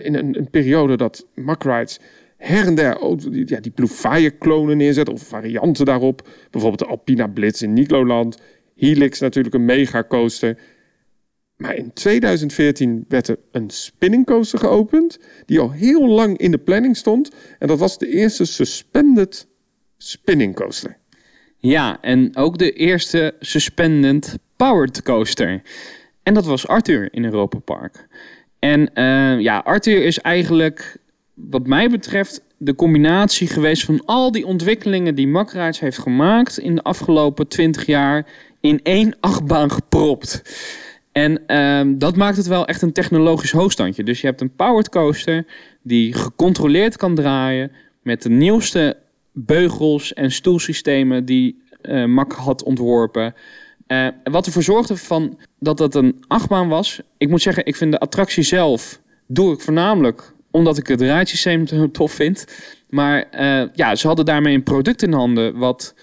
in 0.04 0.16
een, 0.16 0.38
een 0.38 0.50
periode 0.50 0.98
dat 0.98 1.28
Mack 1.34 1.64
Rides 1.64 2.00
her 2.46 2.68
en 2.68 2.76
der 2.76 3.00
ook 3.00 3.32
die, 3.32 3.50
ja, 3.50 3.60
die 3.60 3.72
Blue 3.72 3.88
Fire 3.88 4.30
klonen 4.30 4.78
neerzet 4.78 5.10
of 5.10 5.28
varianten 5.28 5.86
daarop. 5.86 6.28
Bijvoorbeeld 6.52 6.82
de 6.82 6.88
Alpina 6.88 7.28
Blitz 7.28 7.62
in 7.62 7.74
Nigloland. 7.74 8.38
Helix 8.76 9.20
natuurlijk 9.20 9.56
een 9.56 9.66
mega 9.66 10.04
coaster. 10.04 10.58
Maar 11.56 11.76
in 11.76 11.94
2014 11.94 13.06
werd 13.08 13.28
er 13.28 13.38
een 13.52 13.70
spinning 13.70 14.26
coaster 14.26 14.60
geopend. 14.60 15.20
Die 15.46 15.60
al 15.60 15.72
heel 15.72 16.08
lang 16.08 16.38
in 16.38 16.52
de 16.52 16.58
planning 16.58 16.98
stond. 16.98 17.32
En 17.60 17.68
dat 17.68 17.80
was 17.80 17.98
de 17.98 18.08
eerste 18.08 18.46
suspended 18.46 19.48
spinning 19.98 20.56
coaster. 20.56 20.98
Ja, 21.58 22.02
en 22.02 22.36
ook 22.36 22.58
de 22.58 22.72
eerste 22.72 23.36
suspended 23.40 24.38
powered 24.56 25.02
coaster. 25.02 25.62
En 26.24 26.34
dat 26.34 26.46
was 26.46 26.68
Arthur 26.68 27.14
in 27.14 27.26
Europa 27.26 27.60
Park. 27.60 28.08
En 28.60 28.80
uh, 28.94 29.40
ja, 29.40 29.58
Arthur 29.58 30.04
is 30.04 30.20
eigenlijk 30.20 30.98
wat 31.36 31.68
mij 31.68 31.90
betreft 31.90 32.44
de 32.58 32.76
combinatie 32.76 33.48
geweest 33.48 33.84
van 33.84 34.06
al 34.06 34.32
die 34.32 34.46
ontwikkelingen 34.46 35.16
die 35.16 35.28
Mackrides 35.28 35.80
heeft 35.80 35.98
gemaakt 35.98 36.58
in 36.58 36.76
de 36.76 36.84
afgelopen 36.84 37.48
20 37.48 37.86
jaar 37.86 38.28
in 38.60 38.80
één 38.84 39.18
achtbaan 39.20 39.72
gepropt. 39.72 40.42
En 41.12 41.48
ehm, 41.48 41.98
dat 41.98 42.16
maakt 42.16 42.38
het 42.38 42.48
wel 42.48 42.68
echt 42.68 42.82
een 42.82 42.92
technologisch 42.92 43.52
hoogstandje. 43.52 44.04
Dus 44.04 44.22
je 44.22 44.28
hebt 44.28 44.42
een 44.42 44.56
powered 44.56 44.90
coaster 44.90 45.46
die 45.82 46.14
gecontroleerd 46.14 46.98
kan 46.98 47.16
draaien 47.16 47.72
met 48.02 48.22
de 48.22 48.30
nieuwste 48.30 48.98
beugels 49.32 50.14
en 50.14 50.32
stoelsystemen 50.32 51.26
die 51.26 51.64
uh, 51.82 52.06
Mack 52.06 52.34
had 52.34 52.64
ontworpen. 52.64 53.34
Uh, 53.88 54.08
wat 54.24 54.46
ervoor 54.46 54.64
zorgde 54.64 54.98
van 54.98 55.38
dat 55.60 55.80
het 55.80 55.96
een 55.96 56.24
achtbaan 56.28 56.68
was. 56.68 57.02
Ik 57.18 57.30
moet 57.30 57.42
zeggen, 57.42 57.66
ik 57.66 57.76
vind 57.76 57.92
de 57.92 58.00
attractie 58.00 58.44
zelf 58.44 59.02
doe 59.28 59.54
ik 59.54 59.62
voornamelijk 59.62 60.35
omdat 60.56 60.78
ik 60.78 60.88
het 60.88 61.02
raadsysteem 61.02 61.66
tof 61.92 62.12
vind. 62.12 62.46
Maar 62.90 63.26
uh, 63.34 63.70
ja, 63.74 63.96
ze 63.96 64.08
hadden 64.08 64.26
daarmee 64.26 64.56
een 64.56 64.64
product 64.64 65.02
in 65.02 65.14
handen 65.14 65.58
wat 65.58 65.96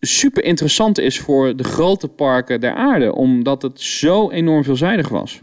super 0.00 0.44
interessant 0.44 0.98
is 0.98 1.20
voor 1.20 1.56
de 1.56 1.64
grote 1.64 2.08
parken 2.08 2.60
der 2.60 2.74
aarde. 2.74 3.14
Omdat 3.14 3.62
het 3.62 3.80
zo 3.80 4.30
enorm 4.30 4.64
veelzijdig 4.64 5.08
was. 5.08 5.42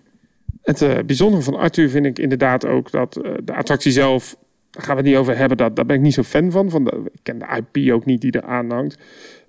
Het 0.61 0.81
uh, 0.81 0.97
bijzondere 1.05 1.43
van 1.43 1.55
Arthur 1.55 1.89
vind 1.89 2.05
ik 2.05 2.19
inderdaad 2.19 2.65
ook 2.65 2.91
dat 2.91 3.17
uh, 3.17 3.31
de 3.43 3.53
attractie 3.53 3.91
zelf... 3.91 4.35
Daar 4.69 4.83
gaan 4.83 4.95
we 4.95 5.01
het 5.01 5.09
niet 5.09 5.19
over 5.19 5.37
hebben, 5.37 5.57
dat, 5.57 5.75
daar 5.75 5.85
ben 5.85 5.95
ik 5.95 6.01
niet 6.01 6.13
zo 6.13 6.23
fan 6.23 6.51
van. 6.51 6.69
van 6.69 6.83
de, 6.83 7.01
ik 7.13 7.19
ken 7.23 7.39
de 7.39 7.61
IP 7.71 7.91
ook 7.91 8.05
niet 8.05 8.21
die 8.21 8.31
er 8.31 8.43
aanhangt. 8.43 8.97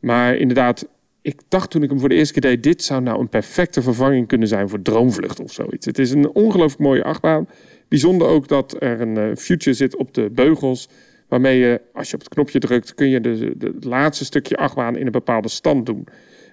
Maar 0.01 0.37
inderdaad, 0.37 0.89
ik 1.23 1.41
dacht 1.49 1.71
toen 1.71 1.83
ik 1.83 1.91
hem 1.91 1.99
voor 1.99 2.09
de 2.09 2.15
eerste 2.15 2.41
keer 2.41 2.51
deed... 2.51 2.63
dit 2.63 2.83
zou 2.83 3.03
nou 3.03 3.21
een 3.21 3.29
perfecte 3.29 3.83
vervanging 3.83 4.27
kunnen 4.27 4.49
zijn 4.49 4.69
voor 4.69 4.83
Droomvlucht 4.83 5.41
of 5.41 5.53
zoiets. 5.53 5.87
Het 5.87 5.99
is 5.99 6.11
een 6.11 6.31
ongelooflijk 6.31 6.83
mooie 6.83 7.05
achtbaan. 7.05 7.47
Bijzonder 7.93 8.29
ook 8.29 8.49
dat 8.49 8.77
er 8.79 9.01
een 9.01 9.19
uh, 9.19 9.37
future 9.37 9.77
zit 9.77 9.97
op 9.97 10.15
de 10.15 10.31
beugels. 10.31 10.89
Waarmee 11.29 11.59
je, 11.59 11.81
als 11.93 12.09
je 12.09 12.15
op 12.15 12.21
het 12.21 12.29
knopje 12.29 12.59
drukt, 12.59 12.95
kun 12.95 13.09
je 13.09 13.21
de, 13.21 13.55
de 13.57 13.75
laatste 13.81 14.25
stukje 14.25 14.57
achtbaan 14.57 14.97
in 14.97 15.07
een 15.07 15.13
bepaalde 15.13 15.49
stand 15.49 15.87
doen. 15.87 16.07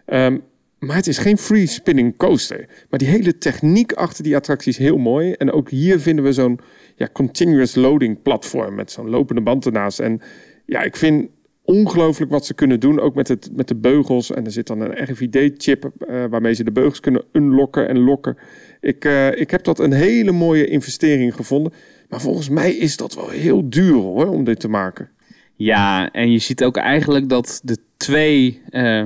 Um, 0.06 0.42
maar 0.80 0.96
het 0.96 1.08
is 1.08 1.18
geen 1.18 1.38
free 1.38 1.66
spinning 1.66 2.18
coaster. 2.18 2.66
Maar 2.90 3.00
die 3.00 3.08
hele 3.08 3.38
techniek 3.38 3.94
achter 3.94 4.24
die 4.24 4.36
attractie 4.36 4.72
is 4.72 4.78
heel 4.78 4.98
mooi. 4.98 5.32
En 5.32 5.52
ook 5.52 5.70
hier 5.70 6.00
vinden 6.00 6.24
we 6.24 6.34
zo'n 6.34 6.60
ja, 6.96 7.10
continuous 7.14 7.76
loading 7.76 8.22
platform 8.22 8.76
met 8.76 8.92
zo'n 8.92 9.10
lopende 9.10 9.42
band 9.42 9.66
ernaast. 9.66 10.00
En 10.00 10.22
ja, 10.66 10.82
ik 10.82 10.96
vind 10.96 11.30
ongelooflijk 11.64 12.32
wat 12.32 12.46
ze 12.46 12.54
kunnen 12.54 12.80
doen, 12.80 13.00
ook 13.00 13.16
met, 13.16 13.28
het, 13.28 13.50
met 13.56 13.68
de 13.68 13.76
beugels. 13.76 14.32
En 14.32 14.46
er 14.46 14.52
zit 14.52 14.68
dan 14.68 14.82
een 14.82 15.12
RFID-chip 15.12 15.92
uh, 16.10 16.26
waarmee 16.30 16.54
ze 16.54 16.64
de 16.64 16.72
beugels 16.72 17.00
kunnen 17.00 17.24
unlocken 17.32 17.88
en 17.88 18.00
lokken. 18.00 18.38
Ik, 18.82 19.06
uh, 19.06 19.40
ik 19.40 19.52
heb 19.52 19.64
dat 19.64 19.80
een 19.80 19.94
hele 19.94 20.32
mooie 20.32 20.68
investering 20.68 21.36
gevonden. 21.36 21.74
Maar 22.10 22.22
volgens 22.22 22.50
mij 22.50 22.72
is 22.72 22.98
dat 22.98 23.16
wel 23.16 23.30
heel 23.30 23.70
duur 23.70 23.94
hoor, 23.94 24.28
om 24.28 24.44
dit 24.44 24.60
te 24.60 24.68
maken. 24.68 25.10
Ja, 25.56 26.12
en 26.12 26.32
je 26.32 26.40
ziet 26.40 26.64
ook 26.64 26.78
eigenlijk 26.78 27.30
dat 27.30 27.62
de 27.64 27.78
twee 27.98 28.62
uh, 28.70 29.04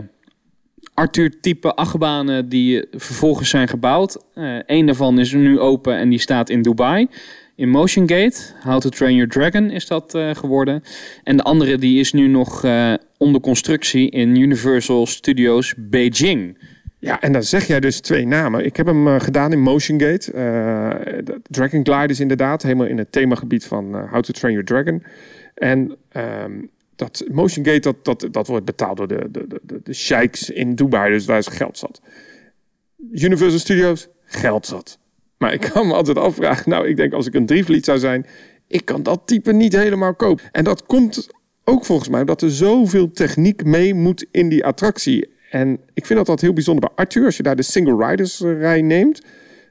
Arthur-type 0.94 1.76
achtbanen 1.76 2.50
die 2.50 2.86
vervolgens 2.92 3.50
zijn 3.50 3.68
gebouwd. 3.68 4.26
Uh, 4.36 4.60
Eén 4.66 4.86
daarvan 4.86 5.20
is 5.20 5.34
nu 5.34 5.60
open 5.60 5.98
en 5.98 6.10
die 6.10 6.20
staat 6.20 6.50
in 6.50 6.62
Dubai. 6.62 7.08
In 7.56 7.70
Motion 7.70 8.10
Gate, 8.10 8.40
How 8.64 8.80
to 8.80 8.90
Train 8.90 9.16
Your 9.16 9.30
Dragon 9.30 9.70
is 9.70 9.88
dat 9.88 10.18
geworden. 10.34 10.84
En 11.24 11.38
de 11.38 11.44
andere 11.44 11.78
die 11.78 12.00
is 12.00 12.14
nu 12.14 12.28
nog 12.28 12.66
onder 13.18 13.42
constructie 13.42 14.10
in 14.10 14.36
Universal 14.36 15.06
Studios 15.06 15.74
Beijing. 15.78 16.58
Ja, 17.04 17.22
en 17.22 17.32
dan 17.32 17.44
zeg 17.44 17.68
jij 17.68 17.80
dus 17.80 18.00
twee 18.00 18.28
namen. 18.28 18.66
Ik 18.66 18.76
heb 18.76 18.86
hem 18.86 19.08
uh, 19.08 19.20
gedaan 19.20 19.52
in 19.52 19.60
Motion 19.60 20.00
Gate. 20.02 20.34
Uh, 20.34 21.38
Dragon 21.44 21.86
Glide 21.86 22.14
is 22.14 22.20
inderdaad 22.20 22.64
helemaal 22.64 22.86
in 22.86 22.98
het 22.98 23.12
themagebied 23.12 23.66
van 23.66 23.96
uh, 23.96 24.12
How 24.12 24.22
to 24.22 24.34
Train 24.34 24.54
Your 24.54 24.66
Dragon. 24.68 25.04
En 25.54 25.96
um, 26.44 26.70
dat 26.96 27.24
Motion 27.32 27.66
Gate, 27.66 27.96
dat, 28.04 28.28
dat, 28.32 28.48
wordt 28.48 28.66
betaald 28.66 28.98
door 28.98 29.08
de, 29.08 29.28
de, 29.32 29.48
de, 29.62 29.80
de 29.84 29.94
sheiks 29.94 30.50
in 30.50 30.76
Dubai. 30.76 31.12
Dus 31.12 31.26
daar 31.26 31.38
is 31.38 31.48
geld 31.48 31.78
zat. 31.78 32.02
Universal 33.12 33.60
Studios, 33.60 34.08
geld 34.26 34.66
zat. 34.66 35.00
Maar 35.38 35.54
ik 35.54 35.70
kan 35.74 35.88
me 35.88 35.94
altijd 35.94 36.18
afvragen, 36.18 36.70
nou, 36.70 36.88
ik 36.88 36.96
denk 36.96 37.14
als 37.14 37.28
ik 37.28 37.34
een 37.34 37.46
drievliet 37.46 37.86
zou 37.86 38.00
zijn, 38.00 38.26
ik 38.68 38.86
kan 38.86 39.04
dat 39.04 39.22
type 39.26 39.54
niet 39.54 39.74
helemaal 39.74 40.16
kopen. 40.16 40.46
En 40.52 40.64
dat 40.64 40.86
komt 40.86 41.28
ook 41.64 41.86
volgens 41.86 42.10
mij 42.10 42.20
omdat 42.20 42.42
er 42.42 42.52
zoveel 42.52 43.12
techniek 43.12 43.66
mee 43.66 43.94
moet 43.94 44.26
in 44.32 44.50
die 44.50 44.66
attractie. 44.66 45.32
En 45.54 45.80
ik 45.94 46.06
vind 46.06 46.18
dat 46.20 46.28
dat 46.28 46.42
heel 46.42 46.54
bijzonder 46.54 46.90
bij 46.90 47.06
Arthur. 47.06 47.26
Als 47.26 47.38
je 47.38 47.44
daar 47.44 47.56
de 47.56 47.62
single 47.62 48.08
riders 48.08 48.40
rij 48.40 48.82
neemt, 48.82 49.22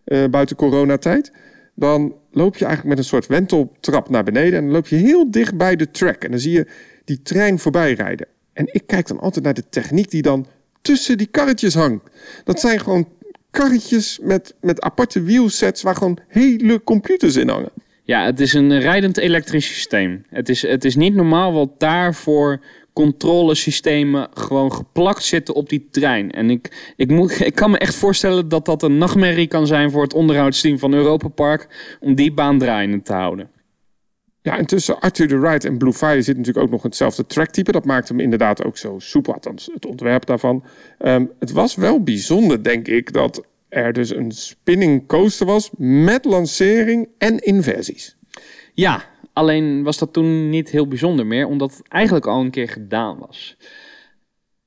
uh, 0.04 0.24
buiten 0.24 0.56
coronatijd, 0.56 1.32
dan 1.74 2.14
loop 2.30 2.56
je 2.56 2.64
eigenlijk 2.64 2.96
met 2.96 3.04
een 3.04 3.10
soort 3.10 3.26
wenteltrap 3.26 4.08
naar 4.08 4.24
beneden 4.24 4.58
en 4.58 4.64
dan 4.64 4.72
loop 4.72 4.86
je 4.86 4.96
heel 4.96 5.30
dicht 5.30 5.56
bij 5.56 5.76
de 5.76 5.90
track. 5.90 6.24
En 6.24 6.30
dan 6.30 6.40
zie 6.40 6.52
je 6.52 6.66
die 7.04 7.22
trein 7.22 7.58
voorbij 7.58 7.92
rijden. 7.92 8.26
En 8.52 8.68
ik 8.72 8.86
kijk 8.86 9.06
dan 9.06 9.20
altijd 9.20 9.44
naar 9.44 9.54
de 9.54 9.68
techniek 9.68 10.10
die 10.10 10.22
dan 10.22 10.46
tussen 10.82 11.18
die 11.18 11.26
karretjes 11.26 11.74
hangt. 11.74 12.10
Dat 12.44 12.60
zijn 12.60 12.80
gewoon 12.80 13.08
karretjes 13.50 14.18
met, 14.22 14.54
met 14.60 14.80
aparte 14.80 15.22
wielsets 15.22 15.82
waar 15.82 15.96
gewoon 15.96 16.18
hele 16.28 16.84
computers 16.84 17.36
in 17.36 17.48
hangen. 17.48 17.72
Ja, 18.02 18.24
het 18.24 18.40
is 18.40 18.52
een 18.52 18.80
rijdend 18.80 19.16
elektrisch 19.16 19.66
systeem. 19.66 20.22
Het 20.28 20.48
is, 20.48 20.62
het 20.62 20.84
is 20.84 20.96
niet 20.96 21.14
normaal 21.14 21.52
wat 21.52 21.70
daarvoor 21.78 22.60
controlesystemen 22.92 24.28
gewoon 24.34 24.72
geplakt 24.72 25.24
zitten 25.24 25.54
op 25.54 25.68
die 25.68 25.88
trein. 25.90 26.30
En 26.30 26.50
ik, 26.50 26.92
ik, 26.96 27.10
moet, 27.10 27.40
ik 27.50 27.54
kan 27.54 27.70
me 27.70 27.78
echt 27.78 27.94
voorstellen 27.94 28.48
dat 28.48 28.64
dat 28.64 28.82
een 28.82 28.98
nachtmerrie 28.98 29.46
kan 29.46 29.66
zijn 29.66 29.90
voor 29.90 30.02
het 30.02 30.14
onderhoudsteam 30.14 30.78
van 30.78 30.94
Europa 30.94 31.28
Park 31.28 31.96
om 32.00 32.14
die 32.14 32.32
baan 32.32 32.58
draaiende 32.58 33.02
te 33.02 33.12
houden. 33.12 33.50
Ja, 34.42 34.58
en 34.58 34.66
tussen 34.66 35.00
Arthur 35.00 35.28
de 35.28 35.38
Wright 35.38 35.64
en 35.64 35.78
Blue 35.78 35.92
Fire 35.92 36.22
zit 36.22 36.36
natuurlijk 36.36 36.64
ook 36.64 36.72
nog 36.72 36.82
hetzelfde 36.82 37.26
tracktype. 37.26 37.72
Dat 37.72 37.84
maakt 37.84 38.08
hem 38.08 38.20
inderdaad 38.20 38.64
ook 38.64 38.76
zo 38.76 38.98
soepel, 38.98 39.32
althans 39.32 39.70
het 39.74 39.86
ontwerp 39.86 40.26
daarvan. 40.26 40.64
Ehm, 40.98 41.26
het 41.38 41.52
was 41.52 41.74
wel 41.74 42.02
bijzonder, 42.02 42.62
denk 42.62 42.88
ik, 42.88 43.12
dat 43.12 43.44
er 43.68 43.92
dus 43.92 44.14
een 44.14 44.32
spinning 44.32 45.06
coaster 45.06 45.46
was 45.46 45.70
met 45.76 46.24
lancering 46.24 47.08
en 47.18 47.38
inversies. 47.38 48.16
Ja, 48.74 49.04
alleen 49.32 49.82
was 49.82 49.98
dat 49.98 50.12
toen 50.12 50.48
niet 50.48 50.70
heel 50.70 50.88
bijzonder 50.88 51.26
meer, 51.26 51.46
omdat 51.46 51.76
het 51.76 51.88
eigenlijk 51.88 52.26
al 52.26 52.40
een 52.40 52.50
keer 52.50 52.68
gedaan 52.68 53.18
was. 53.18 53.56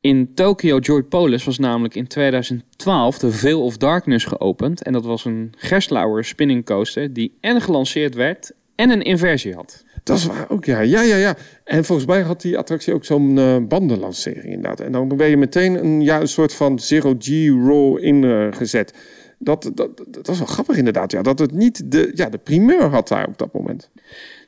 In 0.06 0.34
Tokyo 0.34 0.78
Joy 0.78 1.04
Polis 1.04 1.44
was 1.44 1.58
namelijk 1.58 1.96
in 1.96 2.08
2012 2.08 3.18
de 3.18 3.32
Veil 3.32 3.64
of 3.64 3.78
Darkness 3.78 4.26
geopend. 4.26 4.84
En 4.84 4.94
dat 4.94 5.06
was 5.06 5.26
een 5.26 5.54
Gerstlauer 5.58 6.24
spinning 6.24 6.66
coaster 6.66 7.14
die 7.14 7.38
en 7.42 7.62
gelanceerd 7.62 8.16
werd 8.16 8.52
en 8.76 8.90
een 8.90 9.02
inversie 9.02 9.54
had. 9.54 9.84
Dat 10.04 10.18
is 10.18 10.26
waar 10.26 10.50
ook, 10.50 10.66
ja. 10.66 10.80
Ja, 10.80 11.02
ja, 11.02 11.16
ja. 11.16 11.36
En 11.64 11.86
volgens 11.86 12.08
mij 12.08 12.22
had 12.22 12.42
die 12.42 12.58
attractie 12.58 12.94
ook 12.94 13.06
zo'n 13.06 13.38
uh, 13.38 13.58
bandenlancering 13.68 14.46
inderdaad. 14.46 14.80
En 14.80 14.92
dan 14.92 15.08
ben 15.08 15.28
je 15.28 15.38
meteen 15.38 15.86
een, 15.86 16.02
ja, 16.02 16.22
een 16.22 16.28
soort 16.28 16.54
van 16.54 16.80
zero-G-roll 16.80 18.02
ingezet. 18.02 18.94
dat, 19.38 19.72
dat, 19.74 20.04
dat 20.08 20.28
was 20.28 20.38
wel 20.38 20.48
grappig 20.48 20.78
inderdaad, 20.78 21.12
ja. 21.12 21.22
Dat 21.22 21.40
het 21.40 21.52
niet 21.52 21.92
de, 21.92 22.12
ja, 22.14 22.30
de 22.30 22.38
primeur 22.38 22.84
had 22.84 23.08
daar 23.08 23.28
op 23.28 23.38
dat 23.38 23.54
moment. 23.54 23.90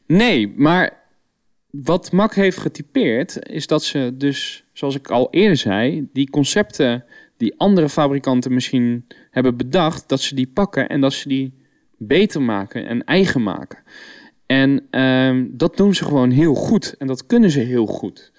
Nee, 0.08 0.54
maar 0.56 1.04
wat 1.70 2.12
Mac 2.12 2.34
heeft 2.34 2.58
getypeerd 2.58 3.50
is 3.50 3.68
dat 3.68 3.84
ze 3.84 4.14
dus, 4.14 4.66
zoals 4.74 4.96
ik 4.96 5.10
al 5.10 5.28
eerder 5.32 5.58
zei, 5.58 6.10
die 6.14 6.30
concepten 6.30 7.06
die 7.38 7.54
andere 7.58 7.90
fabrikanten 7.90 8.54
misschien 8.54 9.08
hebben 9.32 9.58
bedacht, 9.58 10.10
dat 10.10 10.22
ze 10.22 10.36
die 10.36 10.48
pakken 10.48 10.90
en 10.90 11.02
dat 11.02 11.14
ze 11.14 11.28
die 11.28 11.54
beter 11.98 12.42
maken 12.42 12.88
en 12.88 13.04
eigen 13.04 13.44
maken. 13.44 13.84
En 14.46 14.88
uh, 14.92 15.46
dat 15.52 15.78
doen 15.78 15.96
ze 15.96 16.04
gewoon 16.04 16.32
heel 16.32 16.56
goed 16.56 16.96
en 16.98 17.08
dat 17.08 17.26
kunnen 17.26 17.52
ze 17.52 17.60
heel 17.60 17.86
goed. 17.86 18.32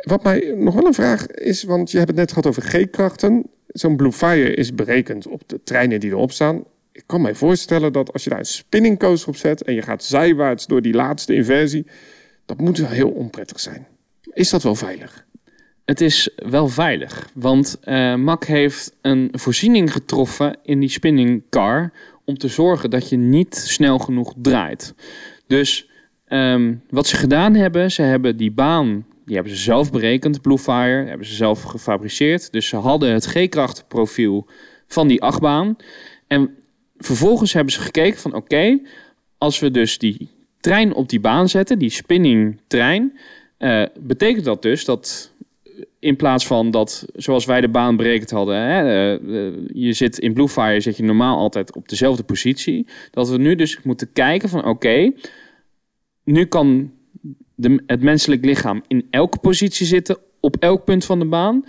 Wat 0.00 0.22
mij 0.22 0.54
nog 0.56 0.74
wel 0.74 0.86
een 0.86 0.94
vraag 0.94 1.26
is, 1.26 1.62
want 1.62 1.90
je 1.90 1.96
hebt 1.96 2.08
het 2.08 2.18
net 2.18 2.28
gehad 2.28 2.46
over 2.46 2.62
G-krachten. 2.62 3.46
Zo'n 3.66 3.96
Blue 3.96 4.12
Fire 4.12 4.54
is 4.54 4.74
berekend 4.74 5.26
op 5.26 5.48
de 5.48 5.60
treinen 5.64 6.00
die 6.00 6.10
erop 6.10 6.32
staan. 6.32 6.64
Ik 6.92 7.02
kan 7.06 7.20
mij 7.20 7.34
voorstellen 7.34 7.92
dat 7.92 8.12
als 8.12 8.24
je 8.24 8.30
daar 8.30 8.38
een 8.38 8.44
spinning 8.44 8.98
coaster 8.98 9.28
op 9.28 9.36
zet 9.36 9.62
en 9.62 9.74
je 9.74 9.82
gaat 9.82 10.04
zijwaarts 10.04 10.66
door 10.66 10.82
die 10.82 10.94
laatste 10.94 11.34
inversie, 11.34 11.86
dat 12.46 12.58
moet 12.58 12.78
wel 12.78 12.88
heel 12.88 13.10
onprettig 13.10 13.60
zijn. 13.60 13.86
Is 14.32 14.50
dat 14.50 14.62
wel 14.62 14.74
veilig? 14.74 15.26
Het 15.84 16.00
is 16.00 16.30
wel 16.36 16.68
veilig, 16.68 17.30
want 17.34 17.78
uh, 17.84 18.14
Mac 18.14 18.44
heeft 18.44 18.96
een 19.00 19.28
voorziening 19.32 19.92
getroffen 19.92 20.56
in 20.62 20.80
die 20.80 20.88
spinning 20.88 21.42
car 21.50 21.92
om 22.24 22.38
te 22.38 22.48
zorgen 22.48 22.90
dat 22.90 23.08
je 23.08 23.16
niet 23.16 23.56
snel 23.56 23.98
genoeg 23.98 24.34
draait. 24.36 24.94
Dus 25.46 25.90
um, 26.28 26.82
wat 26.90 27.06
ze 27.06 27.16
gedaan 27.16 27.54
hebben, 27.54 27.90
ze 27.90 28.02
hebben 28.02 28.36
die 28.36 28.52
baan, 28.52 29.06
die 29.24 29.34
hebben 29.34 29.54
ze 29.56 29.62
zelf 29.62 29.90
berekend, 29.90 30.42
Bluefire, 30.42 31.04
hebben 31.06 31.26
ze 31.26 31.34
zelf 31.34 31.62
gefabriceerd. 31.62 32.52
Dus 32.52 32.68
ze 32.68 32.76
hadden 32.76 33.12
het 33.12 33.26
G-krachtprofiel 33.26 34.46
van 34.86 35.08
die 35.08 35.22
achtbaan. 35.22 35.76
En 36.26 36.56
vervolgens 37.00 37.52
hebben 37.52 37.72
ze 37.72 37.80
gekeken 37.80 38.20
van 38.20 38.34
oké, 38.34 38.78
als 39.38 39.58
we 39.58 39.70
dus 39.70 39.98
die 39.98 40.28
trein 40.60 40.94
op 40.94 41.08
die 41.08 41.20
baan 41.20 41.48
zetten, 41.48 41.78
die 41.78 41.90
spinning 41.90 42.60
trein, 42.66 43.18
uh, 43.58 43.82
betekent 44.00 44.44
dat 44.44 44.62
dus 44.62 44.84
dat 44.84 45.32
in 45.98 46.16
plaats 46.16 46.46
van 46.46 46.70
dat, 46.70 47.06
zoals 47.14 47.44
wij 47.44 47.60
de 47.60 47.68
baan 47.68 47.96
berekend 47.96 48.30
hadden, 48.30 48.56
hè, 48.56 49.20
uh, 49.20 49.56
je 49.72 49.92
zit 49.92 50.18
in 50.18 50.32
Bluefire 50.32 50.80
zit 50.80 50.96
je 50.96 51.02
normaal 51.02 51.38
altijd 51.38 51.74
op 51.74 51.88
dezelfde 51.88 52.22
positie, 52.22 52.86
dat 53.10 53.28
we 53.28 53.38
nu 53.38 53.54
dus 53.54 53.82
moeten 53.82 54.12
kijken 54.12 54.48
van 54.48 54.64
oké, 54.64 55.12
nu 56.24 56.44
kan 56.44 56.92
de, 57.54 57.82
het 57.86 58.02
menselijk 58.02 58.44
lichaam 58.44 58.82
in 58.86 59.06
elke 59.10 59.38
positie 59.38 59.86
zitten, 59.86 60.18
op 60.40 60.56
elk 60.56 60.84
punt 60.84 61.04
van 61.04 61.18
de 61.18 61.24
baan. 61.24 61.64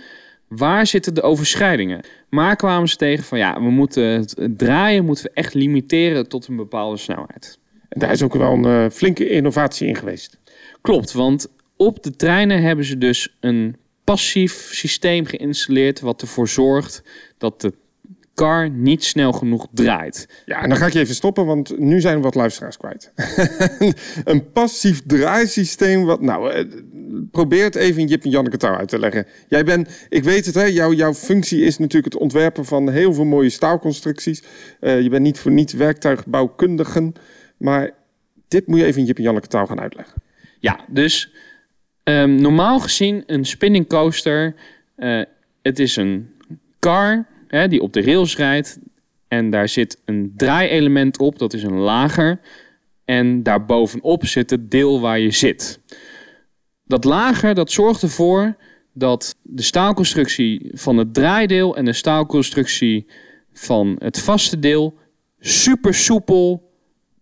Waar 0.56 0.86
zitten 0.86 1.14
de 1.14 1.22
overschrijdingen? 1.22 2.00
Maar 2.28 2.56
kwamen 2.56 2.88
ze 2.88 2.96
tegen 2.96 3.24
van 3.24 3.38
ja, 3.38 3.54
we 3.62 3.70
moeten 3.70 4.04
het 4.04 4.36
draaien 4.56 5.04
moeten 5.04 5.24
we 5.24 5.30
echt 5.34 5.54
limiteren 5.54 6.28
tot 6.28 6.46
een 6.46 6.56
bepaalde 6.56 6.96
snelheid. 6.96 7.58
En 7.88 8.00
daar 8.00 8.12
is 8.12 8.22
ook 8.22 8.34
wel 8.34 8.52
een 8.52 8.84
uh, 8.84 8.90
flinke 8.90 9.28
innovatie 9.28 9.88
in 9.88 9.96
geweest. 9.96 10.38
Klopt, 10.80 11.12
want 11.12 11.48
op 11.76 12.02
de 12.02 12.10
treinen 12.10 12.62
hebben 12.62 12.84
ze 12.84 12.98
dus 12.98 13.36
een 13.40 13.76
passief 14.04 14.68
systeem 14.72 15.24
geïnstalleerd 15.24 16.00
wat 16.00 16.20
ervoor 16.20 16.48
zorgt 16.48 17.02
dat 17.38 17.60
de 17.60 17.72
car 18.34 18.70
niet 18.70 19.04
snel 19.04 19.32
genoeg 19.32 19.66
draait. 19.72 20.42
Ja, 20.46 20.62
en 20.62 20.68
dan 20.68 20.78
ga 20.78 20.86
ik 20.86 20.92
je 20.92 20.98
even 20.98 21.14
stoppen, 21.14 21.46
want 21.46 21.78
nu 21.78 22.00
zijn 22.00 22.16
we 22.16 22.22
wat 22.22 22.34
luisteraars 22.34 22.76
kwijt. 22.76 23.12
een 24.24 24.52
passief 24.52 25.02
draaisysteem, 25.06 26.04
wat 26.04 26.20
nou, 26.20 26.52
eh, 26.52 26.64
probeer 27.30 27.64
het 27.64 27.74
even 27.74 28.00
in 28.00 28.06
Jip 28.06 28.24
en 28.24 28.30
Janneke 28.30 28.56
touw 28.56 28.76
uit 28.76 28.88
te 28.88 28.98
leggen. 28.98 29.26
Jij 29.48 29.64
bent, 29.64 30.06
ik 30.08 30.24
weet 30.24 30.46
het, 30.46 30.54
hè, 30.54 30.64
jouw, 30.64 31.14
functie 31.14 31.60
is 31.60 31.78
natuurlijk 31.78 32.12
het 32.12 32.22
ontwerpen 32.22 32.64
van 32.64 32.90
heel 32.90 33.14
veel 33.14 33.24
mooie 33.24 33.50
staalconstructies. 33.50 34.42
Uh, 34.80 35.00
je 35.00 35.08
bent 35.08 35.22
niet 35.22 35.38
voor 35.38 35.52
niet 35.52 35.72
werktuigbouwkundigen, 35.72 37.12
maar 37.56 37.90
dit 38.48 38.66
moet 38.66 38.78
je 38.78 38.84
even 38.84 39.00
in 39.00 39.06
Jip 39.06 39.16
en 39.16 39.22
Janneke 39.22 39.48
touw 39.48 39.66
gaan 39.66 39.80
uitleggen. 39.80 40.22
Ja, 40.58 40.80
dus 40.88 41.32
um, 42.04 42.34
normaal 42.34 42.80
gezien 42.80 43.22
een 43.26 43.44
spinning 43.44 43.88
coaster, 43.88 44.54
uh, 44.96 45.22
het 45.62 45.78
is 45.78 45.96
een 45.96 46.30
car 46.78 47.26
hè, 47.48 47.68
die 47.68 47.82
op 47.82 47.92
de 47.92 48.02
rails 48.02 48.36
rijdt. 48.36 48.78
En 49.28 49.50
daar 49.50 49.68
zit 49.68 50.00
een 50.04 50.32
draaielement 50.36 51.18
op, 51.18 51.38
dat 51.38 51.52
is 51.52 51.62
een 51.62 51.78
lager. 51.78 52.40
En 53.04 53.42
daarbovenop 53.42 54.26
zit 54.26 54.50
het 54.50 54.70
deel 54.70 55.00
waar 55.00 55.18
je 55.18 55.30
zit. 55.30 55.80
Dat 56.92 57.04
lager 57.04 57.54
dat 57.54 57.70
zorgt 57.70 58.02
ervoor 58.02 58.54
dat 58.92 59.36
de 59.42 59.62
staalconstructie 59.62 60.70
van 60.72 60.96
het 60.96 61.14
draaideel 61.14 61.76
en 61.76 61.84
de 61.84 61.92
staalconstructie 61.92 63.06
van 63.52 63.96
het 63.98 64.20
vaste 64.20 64.58
deel 64.58 64.94
super 65.40 65.94
soepel 65.94 66.70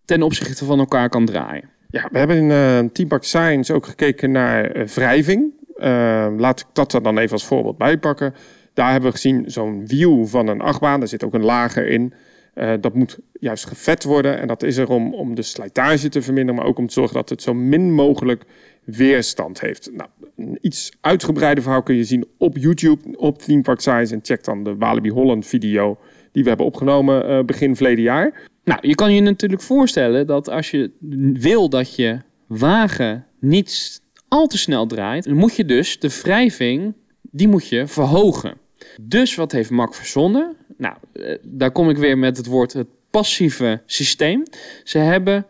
ten 0.04 0.22
opzichte 0.22 0.64
van 0.64 0.78
elkaar 0.78 1.08
kan 1.08 1.24
draaien. 1.24 1.68
Ja, 1.90 2.08
we 2.12 2.18
hebben 2.18 2.36
in 2.36 3.10
uh, 3.10 3.18
Science 3.20 3.72
ook 3.72 3.86
gekeken 3.86 4.30
naar 4.30 4.76
uh, 4.76 4.86
wrijving. 4.86 5.52
Uh, 5.76 6.26
laat 6.36 6.60
ik 6.60 6.66
dat 6.72 6.92
er 6.92 7.02
dan 7.02 7.18
even 7.18 7.32
als 7.32 7.46
voorbeeld 7.46 7.78
bijpakken. 7.78 8.34
Daar 8.74 8.90
hebben 8.90 9.10
we 9.10 9.16
gezien 9.16 9.44
zo'n 9.46 9.86
wiel 9.86 10.26
van 10.26 10.48
een 10.48 10.60
achtbaan. 10.60 10.98
Daar 10.98 11.08
zit 11.08 11.24
ook 11.24 11.34
een 11.34 11.44
lager 11.44 11.88
in. 11.88 12.12
Uh, 12.54 12.72
dat 12.80 12.94
moet 12.94 13.18
juist 13.32 13.66
gevet 13.66 14.04
worden. 14.04 14.40
En 14.40 14.46
dat 14.46 14.62
is 14.62 14.76
er 14.76 14.88
om, 14.88 15.14
om 15.14 15.34
de 15.34 15.42
slijtage 15.42 16.08
te 16.08 16.22
verminderen, 16.22 16.60
maar 16.60 16.68
ook 16.68 16.78
om 16.78 16.86
te 16.86 16.92
zorgen 16.92 17.14
dat 17.14 17.28
het 17.28 17.42
zo 17.42 17.54
min 17.54 17.92
mogelijk 17.92 18.44
weerstand 18.84 19.60
heeft. 19.60 19.90
Nou, 19.92 20.08
een 20.36 20.58
iets 20.60 20.92
uitgebreide 21.00 21.62
verhaal 21.62 21.82
kun 21.82 21.94
je 21.94 22.04
zien 22.04 22.26
op 22.38 22.56
YouTube, 22.56 23.18
op 23.18 23.38
Theme 23.38 23.62
Park. 23.62 23.86
En 23.86 24.20
check 24.22 24.44
dan 24.44 24.64
de 24.64 24.76
Walibi 24.76 25.10
Holland 25.10 25.46
video 25.46 25.98
die 26.32 26.42
we 26.42 26.48
hebben 26.48 26.66
opgenomen 26.66 27.30
uh, 27.30 27.44
begin 27.44 27.76
verleden 27.76 28.04
jaar. 28.04 28.48
Nou, 28.64 28.88
je 28.88 28.94
kan 28.94 29.14
je 29.14 29.20
natuurlijk 29.20 29.62
voorstellen 29.62 30.26
dat 30.26 30.48
als 30.48 30.70
je 30.70 30.90
wil 31.32 31.68
dat 31.68 31.94
je 31.94 32.18
wagen 32.46 33.26
niet 33.40 34.02
al 34.28 34.46
te 34.46 34.58
snel 34.58 34.86
draait, 34.86 35.24
dan 35.24 35.36
moet 35.36 35.56
je 35.56 35.64
dus 35.64 35.98
de 35.98 36.20
wrijving, 36.22 36.94
die 37.22 37.48
moet 37.48 37.68
je 37.68 37.86
verhogen. 37.86 38.54
Dus 39.00 39.34
wat 39.34 39.52
heeft 39.52 39.70
Mac 39.70 39.94
verzonnen? 39.94 40.56
Nou, 40.76 40.94
eh, 41.12 41.36
daar 41.42 41.70
kom 41.70 41.90
ik 41.90 41.96
weer 41.96 42.18
met 42.18 42.36
het 42.36 42.46
woord 42.46 42.72
het 42.72 42.88
passieve 43.10 43.82
systeem. 43.86 44.42
Ze 44.84 44.98
hebben 44.98 45.46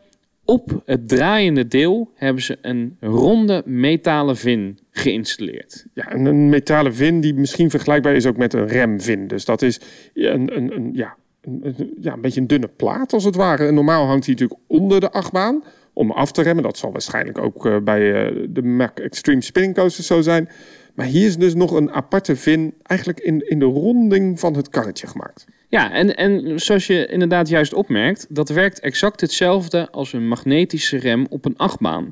op 0.51 0.83
het 0.85 1.09
draaiende 1.09 1.69
deel 1.69 2.11
hebben 2.15 2.43
ze 2.43 2.59
een 2.63 2.97
ronde 3.01 3.63
metalen 3.67 4.37
vin 4.37 4.79
geïnstalleerd. 4.91 5.87
Ja, 5.95 6.15
een 6.15 6.49
metalen 6.49 6.95
vin 6.95 7.21
die 7.21 7.35
misschien 7.35 7.71
vergelijkbaar 7.71 8.15
is 8.15 8.27
ook 8.27 8.37
met 8.37 8.53
een 8.53 8.67
remvin. 8.67 9.27
Dus 9.27 9.45
dat 9.45 9.63
is 9.63 9.81
een, 10.15 10.57
een, 10.57 10.91
ja, 10.93 11.17
een, 11.41 11.95
ja, 12.01 12.13
een 12.13 12.21
beetje 12.21 12.41
een 12.41 12.47
dunne 12.47 12.69
plaat 12.77 13.13
als 13.13 13.25
het 13.25 13.35
ware. 13.35 13.67
En 13.67 13.75
normaal 13.75 14.07
hangt 14.07 14.25
hij 14.25 14.35
natuurlijk 14.35 14.61
onder 14.67 15.01
de 15.01 15.11
achtbaan 15.11 15.63
om 15.93 16.11
af 16.11 16.33
te 16.33 16.43
remmen. 16.43 16.65
Dat 16.65 16.79
zal 16.79 16.93
waarschijnlijk 16.93 17.39
ook 17.39 17.67
uh, 17.67 17.77
bij 17.79 18.31
uh, 18.31 18.47
de 18.49 18.63
Mac 18.63 18.99
Extreme 18.99 19.41
Spinning 19.41 19.75
Coaster 19.75 20.05
zo 20.05 20.21
zijn. 20.21 20.49
Maar 20.95 21.07
hier 21.07 21.27
is 21.27 21.37
dus 21.37 21.55
nog 21.55 21.73
een 21.73 21.91
aparte 21.91 22.37
vin 22.37 22.75
eigenlijk 22.83 23.21
in, 23.21 23.49
in 23.49 23.59
de 23.59 23.65
ronding 23.65 24.41
van 24.41 24.57
het 24.57 24.69
karretje 24.69 25.07
gemaakt. 25.07 25.47
Ja, 25.71 25.93
en, 25.93 26.17
en 26.17 26.61
zoals 26.61 26.87
je 26.87 27.07
inderdaad 27.07 27.49
juist 27.49 27.75
opmerkt, 27.75 28.27
dat 28.29 28.49
werkt 28.49 28.81
exact 28.81 29.21
hetzelfde 29.21 29.91
als 29.91 30.13
een 30.13 30.29
magnetische 30.29 30.97
rem 30.97 31.27
op 31.29 31.45
een 31.45 31.57
achtbaan. 31.57 32.11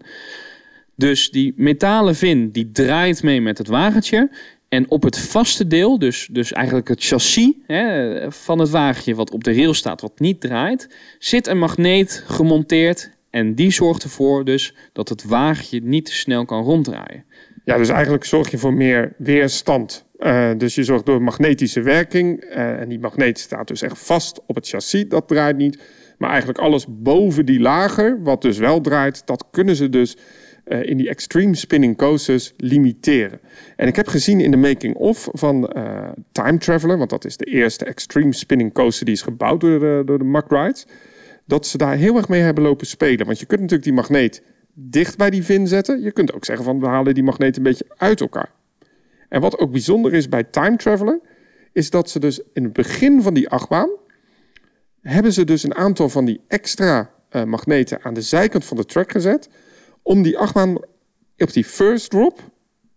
Dus 0.94 1.30
die 1.30 1.52
metalen 1.56 2.14
vin 2.14 2.50
die 2.50 2.70
draait 2.72 3.22
mee 3.22 3.40
met 3.40 3.58
het 3.58 3.66
wagentje. 3.66 4.30
En 4.68 4.90
op 4.90 5.02
het 5.02 5.18
vaste 5.18 5.66
deel, 5.66 5.98
dus, 5.98 6.28
dus 6.30 6.52
eigenlijk 6.52 6.88
het 6.88 7.04
chassis 7.04 7.52
hè, 7.66 8.32
van 8.32 8.58
het 8.58 8.70
wagentje 8.70 9.14
wat 9.14 9.30
op 9.30 9.44
de 9.44 9.54
rail 9.54 9.74
staat, 9.74 10.00
wat 10.00 10.20
niet 10.20 10.40
draait, 10.40 10.88
zit 11.18 11.46
een 11.46 11.58
magneet 11.58 12.24
gemonteerd. 12.26 13.10
En 13.30 13.54
die 13.54 13.70
zorgt 13.70 14.02
ervoor 14.02 14.44
dus 14.44 14.74
dat 14.92 15.08
het 15.08 15.24
wagentje 15.24 15.80
niet 15.82 16.04
te 16.04 16.14
snel 16.14 16.44
kan 16.44 16.62
ronddraaien. 16.62 17.24
Ja, 17.64 17.76
dus 17.76 17.88
eigenlijk 17.88 18.24
zorg 18.24 18.50
je 18.50 18.58
voor 18.58 18.74
meer 18.74 19.14
weerstand. 19.16 20.06
Uh, 20.18 20.50
dus 20.56 20.74
je 20.74 20.84
zorgt 20.84 21.06
door 21.06 21.22
magnetische 21.22 21.82
werking. 21.82 22.44
Uh, 22.44 22.80
en 22.80 22.88
die 22.88 22.98
magneet 22.98 23.38
staat 23.38 23.68
dus 23.68 23.82
echt 23.82 23.98
vast 23.98 24.40
op 24.46 24.54
het 24.54 24.68
chassis, 24.68 25.08
dat 25.08 25.28
draait 25.28 25.56
niet. 25.56 25.82
Maar 26.18 26.28
eigenlijk 26.28 26.58
alles 26.58 26.86
boven 26.88 27.46
die 27.46 27.60
lager, 27.60 28.22
wat 28.22 28.42
dus 28.42 28.58
wel 28.58 28.80
draait, 28.80 29.26
dat 29.26 29.44
kunnen 29.50 29.76
ze 29.76 29.88
dus 29.88 30.16
uh, 30.66 30.82
in 30.82 30.96
die 30.96 31.08
extreme 31.08 31.54
spinning 31.54 31.96
coasters 31.96 32.52
limiteren. 32.56 33.40
En 33.76 33.86
ik 33.86 33.96
heb 33.96 34.08
gezien 34.08 34.40
in 34.40 34.50
de 34.50 34.56
making-of 34.56 35.28
van 35.32 35.72
Time 36.32 36.58
Traveler, 36.58 36.98
want 36.98 37.10
dat 37.10 37.24
is 37.24 37.36
de 37.36 37.44
eerste 37.44 37.84
extreme 37.84 38.32
spinning 38.32 38.72
coaster 38.72 39.04
die 39.04 39.14
is 39.14 39.22
gebouwd 39.22 39.60
door 39.60 39.78
de, 39.78 40.02
door 40.04 40.18
de 40.18 40.24
Mack 40.24 40.50
Rides, 40.50 40.86
dat 41.46 41.66
ze 41.66 41.78
daar 41.78 41.96
heel 41.96 42.16
erg 42.16 42.28
mee 42.28 42.40
hebben 42.40 42.64
lopen 42.64 42.86
spelen. 42.86 43.26
Want 43.26 43.38
je 43.38 43.46
kunt 43.46 43.60
natuurlijk 43.60 43.88
die 43.88 43.96
magneet 43.96 44.42
dicht 44.74 45.16
bij 45.16 45.30
die 45.30 45.44
vin 45.44 45.66
zetten. 45.66 46.02
Je 46.02 46.12
kunt 46.12 46.32
ook 46.32 46.44
zeggen 46.44 46.64
van 46.64 46.80
we 46.80 46.86
halen 46.86 47.14
die 47.14 47.22
magneet 47.22 47.56
een 47.56 47.62
beetje 47.62 47.86
uit 47.96 48.20
elkaar. 48.20 48.50
En 49.28 49.40
wat 49.40 49.58
ook 49.58 49.70
bijzonder 49.70 50.14
is 50.14 50.28
bij 50.28 50.44
Time 50.44 50.76
Traveler, 50.76 51.20
is 51.72 51.90
dat 51.90 52.10
ze 52.10 52.18
dus 52.18 52.40
in 52.52 52.64
het 52.64 52.72
begin 52.72 53.22
van 53.22 53.34
die 53.34 53.48
achtbaan 53.48 53.90
hebben 55.00 55.32
ze 55.32 55.44
dus 55.44 55.62
een 55.62 55.74
aantal 55.74 56.08
van 56.08 56.24
die 56.24 56.40
extra 56.48 57.10
uh, 57.32 57.44
magneten 57.44 58.02
aan 58.02 58.14
de 58.14 58.22
zijkant 58.22 58.64
van 58.64 58.76
de 58.76 58.84
track 58.84 59.12
gezet 59.12 59.48
om 60.02 60.22
die 60.22 60.38
achtbaan 60.38 60.78
op 61.36 61.52
die 61.52 61.64
first 61.64 62.10
drop 62.10 62.50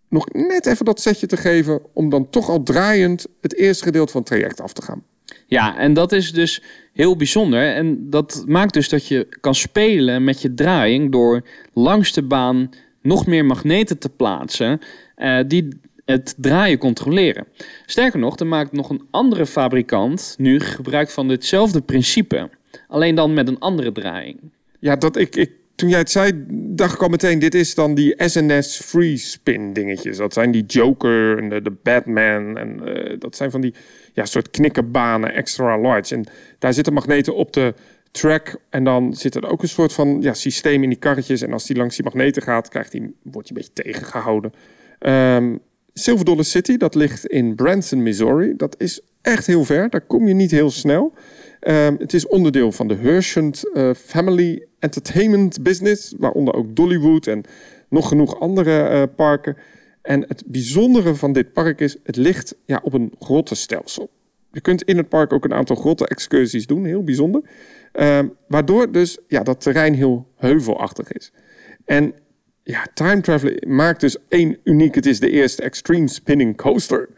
nog 0.08 0.28
net 0.32 0.66
even 0.66 0.84
dat 0.84 1.00
setje 1.00 1.26
te 1.26 1.36
geven 1.36 1.80
om 1.92 2.08
dan 2.08 2.30
toch 2.30 2.48
al 2.48 2.62
draaiend 2.62 3.26
het 3.40 3.56
eerste 3.56 3.84
gedeelte 3.84 4.12
van 4.12 4.20
het 4.20 4.30
traject 4.30 4.60
af 4.60 4.72
te 4.72 4.82
gaan. 4.82 5.02
Ja, 5.46 5.78
en 5.78 5.94
dat 5.94 6.12
is 6.12 6.32
dus 6.32 6.62
heel 6.92 7.16
bijzonder. 7.16 7.74
En 7.74 8.10
dat 8.10 8.44
maakt 8.46 8.74
dus 8.74 8.88
dat 8.88 9.06
je 9.06 9.28
kan 9.40 9.54
spelen 9.54 10.24
met 10.24 10.42
je 10.42 10.54
draaiing 10.54 11.12
door 11.12 11.42
langs 11.72 12.12
de 12.12 12.22
baan 12.22 12.70
nog 13.02 13.26
meer 13.26 13.44
magneten 13.44 13.98
te 13.98 14.08
plaatsen 14.08 14.80
uh, 15.16 15.40
die 15.46 15.68
het 16.04 16.34
draaien 16.36 16.78
controleren. 16.78 17.46
Sterker 17.86 18.18
nog, 18.18 18.38
er 18.38 18.46
maakt 18.46 18.72
nog 18.72 18.90
een 18.90 19.06
andere 19.10 19.46
fabrikant 19.46 20.34
nu 20.38 20.60
gebruik 20.60 21.10
van 21.10 21.28
ditzelfde 21.28 21.80
principe, 21.80 22.50
alleen 22.88 23.14
dan 23.14 23.34
met 23.34 23.48
een 23.48 23.58
andere 23.58 23.92
draaiing. 23.92 24.38
Ja, 24.78 24.96
dat 24.96 25.16
ik, 25.16 25.36
ik 25.36 25.50
toen 25.74 25.88
jij 25.88 25.98
het 25.98 26.10
zei, 26.10 26.44
dacht 26.50 26.94
ik 26.94 27.02
al 27.02 27.08
meteen, 27.08 27.38
dit 27.38 27.54
is 27.54 27.74
dan 27.74 27.94
die 27.94 28.14
SNS 28.16 28.80
free 28.84 29.16
spin 29.16 29.72
dingetjes. 29.72 30.16
Dat 30.16 30.32
zijn 30.32 30.50
die 30.50 30.64
Joker 30.66 31.38
en 31.38 31.48
de, 31.48 31.72
Batman 31.82 32.58
en 32.58 32.80
uh, 32.84 33.18
dat 33.18 33.36
zijn 33.36 33.50
van 33.50 33.60
die 33.60 33.74
ja, 34.12 34.24
soort 34.24 34.50
knikkenbanen 34.50 35.34
extra 35.34 35.78
large. 35.78 36.14
En 36.14 36.24
daar 36.58 36.74
zitten 36.74 36.92
magneten 36.92 37.36
op 37.36 37.52
de 37.52 37.74
track 38.10 38.56
en 38.70 38.84
dan 38.84 39.14
zit 39.14 39.34
er 39.34 39.48
ook 39.48 39.62
een 39.62 39.68
soort 39.68 39.92
van 39.92 40.18
ja, 40.20 40.34
systeem 40.34 40.82
in 40.82 40.88
die 40.88 40.98
karretjes. 40.98 41.42
En 41.42 41.52
als 41.52 41.66
die 41.66 41.76
langs 41.76 41.96
die 41.96 42.04
magneten 42.04 42.42
gaat, 42.42 42.68
krijgt 42.68 42.92
die, 42.92 43.14
wordt 43.22 43.48
die 43.48 43.56
een 43.56 43.64
beetje 43.64 43.82
tegengehouden. 43.82 44.52
Um, 45.00 45.60
Silver 45.94 46.24
Dollar 46.24 46.44
City, 46.44 46.76
dat 46.76 46.94
ligt 46.94 47.26
in 47.26 47.54
Branson, 47.54 48.02
Missouri. 48.02 48.56
Dat 48.56 48.74
is 48.78 49.00
echt 49.20 49.46
heel 49.46 49.64
ver, 49.64 49.90
daar 49.90 50.06
kom 50.06 50.28
je 50.28 50.34
niet 50.34 50.50
heel 50.50 50.70
snel. 50.70 51.12
Um, 51.60 51.96
het 51.98 52.14
is 52.14 52.26
onderdeel 52.26 52.72
van 52.72 52.88
de 52.88 52.94
Hershant 52.94 53.70
uh, 53.74 53.90
Family 53.94 54.66
Entertainment 54.78 55.62
Business, 55.62 56.14
waaronder 56.18 56.54
ook 56.54 56.76
Dollywood 56.76 57.26
en 57.26 57.42
nog 57.88 58.08
genoeg 58.08 58.40
andere 58.40 58.90
uh, 58.90 59.02
parken. 59.16 59.56
En 60.02 60.24
het 60.28 60.42
bijzondere 60.46 61.14
van 61.14 61.32
dit 61.32 61.52
park 61.52 61.80
is, 61.80 61.96
het 62.02 62.16
ligt 62.16 62.54
ja, 62.64 62.80
op 62.82 62.92
een 62.92 63.12
grottenstelsel. 63.18 64.10
Je 64.52 64.60
kunt 64.60 64.82
in 64.82 64.96
het 64.96 65.08
park 65.08 65.32
ook 65.32 65.44
een 65.44 65.54
aantal 65.54 65.76
grotten-excursies 65.76 66.66
doen, 66.66 66.84
heel 66.84 67.04
bijzonder. 67.04 67.42
Uh, 67.94 68.18
waardoor 68.48 68.92
dus 68.92 69.18
ja, 69.28 69.42
dat 69.42 69.60
terrein 69.60 69.94
heel 69.94 70.26
heuvelachtig 70.36 71.12
is. 71.12 71.32
En 71.84 72.14
ja, 72.64 72.86
Time 72.94 73.20
Traveler 73.20 73.68
maakt 73.68 74.00
dus 74.00 74.16
één 74.28 74.58
uniek. 74.64 74.94
Het 74.94 75.06
is 75.06 75.20
de 75.20 75.30
eerste 75.30 75.62
extreme 75.62 76.08
spinning 76.08 76.56
coaster. 76.56 77.08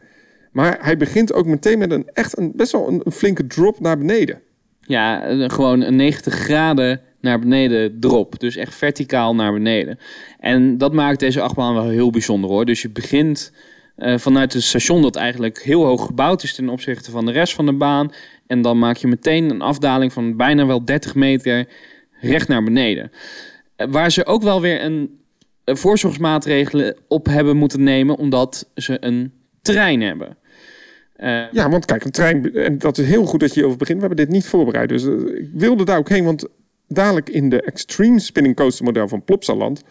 Maar 0.52 0.78
hij 0.80 0.96
begint 0.96 1.32
ook 1.32 1.46
meteen 1.46 1.78
met 1.78 1.90
een 1.90 2.08
echt 2.12 2.38
een, 2.38 2.52
best 2.54 2.72
wel 2.72 2.88
een, 2.88 3.12
flinke 3.12 3.46
drop 3.46 3.80
naar 3.80 3.98
beneden. 3.98 4.40
Ja, 4.80 5.20
gewoon 5.48 5.80
een 5.80 5.96
90 5.96 6.34
graden 6.34 7.00
naar 7.20 7.38
beneden 7.38 8.00
drop. 8.00 8.40
Dus 8.40 8.56
echt 8.56 8.74
verticaal 8.74 9.34
naar 9.34 9.52
beneden. 9.52 9.98
En 10.40 10.78
dat 10.78 10.92
maakt 10.92 11.20
deze 11.20 11.40
achtbaan 11.40 11.74
wel 11.74 11.88
heel 11.88 12.10
bijzonder 12.10 12.50
hoor. 12.50 12.64
Dus 12.64 12.82
je 12.82 12.90
begint 12.90 13.52
uh, 13.96 14.18
vanuit 14.18 14.52
het 14.52 14.62
station 14.62 15.02
dat 15.02 15.16
eigenlijk 15.16 15.62
heel 15.62 15.84
hoog 15.84 16.06
gebouwd 16.06 16.42
is 16.42 16.54
ten 16.54 16.68
opzichte 16.68 17.10
van 17.10 17.26
de 17.26 17.32
rest 17.32 17.54
van 17.54 17.66
de 17.66 17.72
baan. 17.72 18.12
En 18.46 18.62
dan 18.62 18.78
maak 18.78 18.96
je 18.96 19.06
meteen 19.06 19.50
een 19.50 19.62
afdaling 19.62 20.12
van 20.12 20.36
bijna 20.36 20.66
wel 20.66 20.84
30 20.84 21.14
meter 21.14 21.68
recht 22.20 22.48
naar 22.48 22.64
beneden. 22.64 23.10
Uh, 23.76 23.86
waar 23.90 24.10
ze 24.10 24.26
ook 24.26 24.42
wel 24.42 24.60
weer 24.60 24.84
een 24.84 25.22
voorzorgsmaatregelen 25.64 26.96
op 27.08 27.26
hebben 27.26 27.56
moeten 27.56 27.82
nemen, 27.82 28.16
omdat 28.16 28.70
ze 28.74 28.96
een 29.00 29.32
trein 29.62 30.00
hebben. 30.00 30.36
Uh, 31.16 31.52
ja, 31.52 31.68
want 31.68 31.84
kijk, 31.84 32.04
een 32.04 32.10
trein, 32.10 32.54
en 32.54 32.78
dat 32.78 32.98
is 32.98 33.06
heel 33.06 33.24
goed 33.24 33.40
dat 33.40 33.48
je 33.48 33.54
hierover 33.54 33.78
begint. 33.78 34.00
We 34.00 34.06
hebben 34.06 34.26
dit 34.26 34.34
niet 34.34 34.46
voorbereid, 34.46 34.88
dus 34.88 35.04
uh, 35.04 35.38
ik 35.38 35.50
wilde 35.52 35.84
daar 35.84 35.98
ook 35.98 36.08
heen. 36.08 36.24
Want 36.24 36.46
dadelijk 36.88 37.30
in 37.30 37.48
de 37.48 37.62
Extreme 37.62 38.18
Spinning 38.18 38.56
Coaster 38.56 38.84
model 38.84 39.08
van 39.08 39.24
Plopsaland 39.24 39.82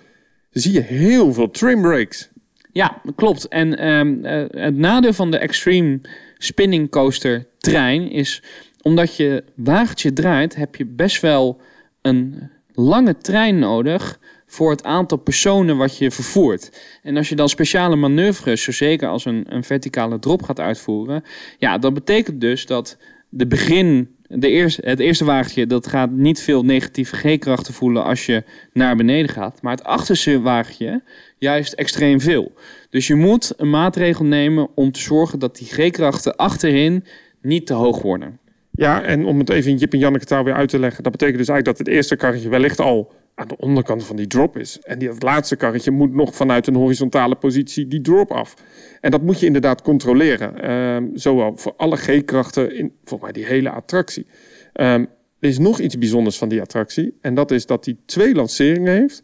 zie 0.50 0.74
je 0.74 0.82
heel 0.82 1.34
veel 1.34 1.52
trim 1.52 1.82
brakes. 1.82 2.30
Ja, 2.72 3.02
klopt. 3.16 3.48
En 3.48 3.88
um, 3.88 4.26
uh, 4.26 4.46
het 4.50 4.76
nadeel 4.76 5.14
van 5.14 5.32
de 5.32 5.38
Extreme 5.38 6.00
Spinning 6.38 6.90
Coaster 6.90 7.46
trein 7.58 8.12
is... 8.12 8.44
omdat 8.82 9.16
je 9.16 9.44
wagentje 9.56 10.14
draait, 10.14 10.56
heb 10.56 10.76
je 10.76 10.86
best 10.86 11.22
wel 11.22 11.62
een 12.02 12.50
lange 12.74 13.18
trein 13.18 13.60
nodig 13.60 14.20
voor 14.54 14.72
het 14.72 14.84
aantal 14.84 15.18
personen 15.18 15.78
wat 15.78 15.98
je 15.98 16.12
vervoert. 16.12 16.82
En 17.04 17.18
als 17.18 17.30
je 17.30 17.36
dan 17.36 17.50
speciale 17.50 17.96
manoeuvres, 17.96 18.64
zo 18.64 18.72
zeker 18.72 19.08
als 19.08 19.26
een, 19.26 19.46
een 19.48 19.64
verticale 19.64 20.20
drop 20.20 20.44
gaat 20.44 20.60
uitvoeren, 20.60 21.24
ja, 21.58 21.78
dat 21.78 21.94
betekent 21.94 22.42
dus 22.42 22.66
dat 22.66 22.98
de 23.30 23.48
begin, 23.48 24.16
de 24.28 24.50
eerste, 24.50 24.82
het 24.86 25.00
eerste 25.00 25.26
wagentje, 25.26 25.68
dat 25.68 25.88
gaat 25.88 26.12
niet 26.12 26.42
veel 26.42 26.64
negatieve 26.64 27.16
G-krachten 27.16 27.74
voelen 27.74 28.04
als 28.04 28.26
je 28.26 28.44
naar 28.74 28.96
beneden 28.96 29.30
gaat. 29.30 29.62
Maar 29.62 29.76
het 29.76 29.84
achterste 29.84 30.42
wagentje 30.42 31.02
juist 31.38 31.74
extreem 31.74 32.20
veel. 32.20 32.52
Dus 32.90 33.08
je 33.08 33.16
moet 33.16 33.54
een 33.58 33.70
maatregel 33.70 34.26
nemen 34.26 34.68
om 34.76 34.92
te 34.92 35.00
zorgen 35.00 35.40
dat 35.40 35.58
die 35.58 35.68
G-krachten 35.68 36.36
achterin 36.36 37.06
niet 37.42 37.66
te 37.66 37.74
hoog 37.74 38.02
worden. 38.02 38.40
Ja, 38.72 39.04
en 39.04 39.26
om 39.26 39.40
het 39.40 39.50
even 39.50 39.72
in 39.72 39.78
Jip 39.78 39.94
en 39.94 40.00
Janneke 40.00 40.26
taal 40.26 40.44
weer 40.44 40.54
uit 40.54 40.70
te 40.70 40.80
leggen, 40.80 41.04
dat 41.04 41.12
betekent 41.12 41.38
dus 41.38 41.48
eigenlijk 41.48 41.78
dat 41.78 41.88
het 41.88 41.96
eerste 41.96 42.16
karretje 42.16 42.50
wellicht 42.50 42.80
al 42.80 43.12
aan 43.36 43.48
de 43.48 43.58
onderkant 43.58 44.06
van 44.06 44.16
die 44.16 44.28
drop 44.28 44.58
is. 44.58 44.80
En 44.80 45.00
die, 45.00 45.08
dat 45.08 45.24
laatste 45.24 45.56
karretje 45.56 45.92
moet 45.92 46.14
nog 46.14 46.36
vanuit 46.36 46.68
een 46.68 46.76
horizontale 46.76 47.36
positie 47.36 47.88
die 47.88 48.02
drop 48.02 48.32
af. 48.32 48.54
En 49.02 49.12
dat 49.12 49.22
moet 49.22 49.40
je 49.40 49.46
inderdaad 49.46 49.82
controleren. 49.82 50.72
Um, 50.72 51.12
zowel 51.14 51.58
voor 51.58 51.74
alle 51.78 51.98
G-krachten 51.98 52.76
in 52.76 52.92
volgens 53.04 53.22
mij 53.22 53.32
die 53.32 53.52
hele 53.54 53.70
attractie. 53.70 54.26
Um, 54.74 55.08
er 55.40 55.50
is 55.50 55.58
nog 55.58 55.80
iets 55.80 55.98
bijzonders 55.98 56.38
van 56.38 56.50
die 56.50 56.62
attractie. 56.62 57.18
En 57.22 57.34
dat 57.34 57.52
is 57.52 57.66
dat 57.66 57.86
hij 57.86 57.98
twee 58.06 58.36
lanceringen 58.36 58.94
heeft. 58.94 59.24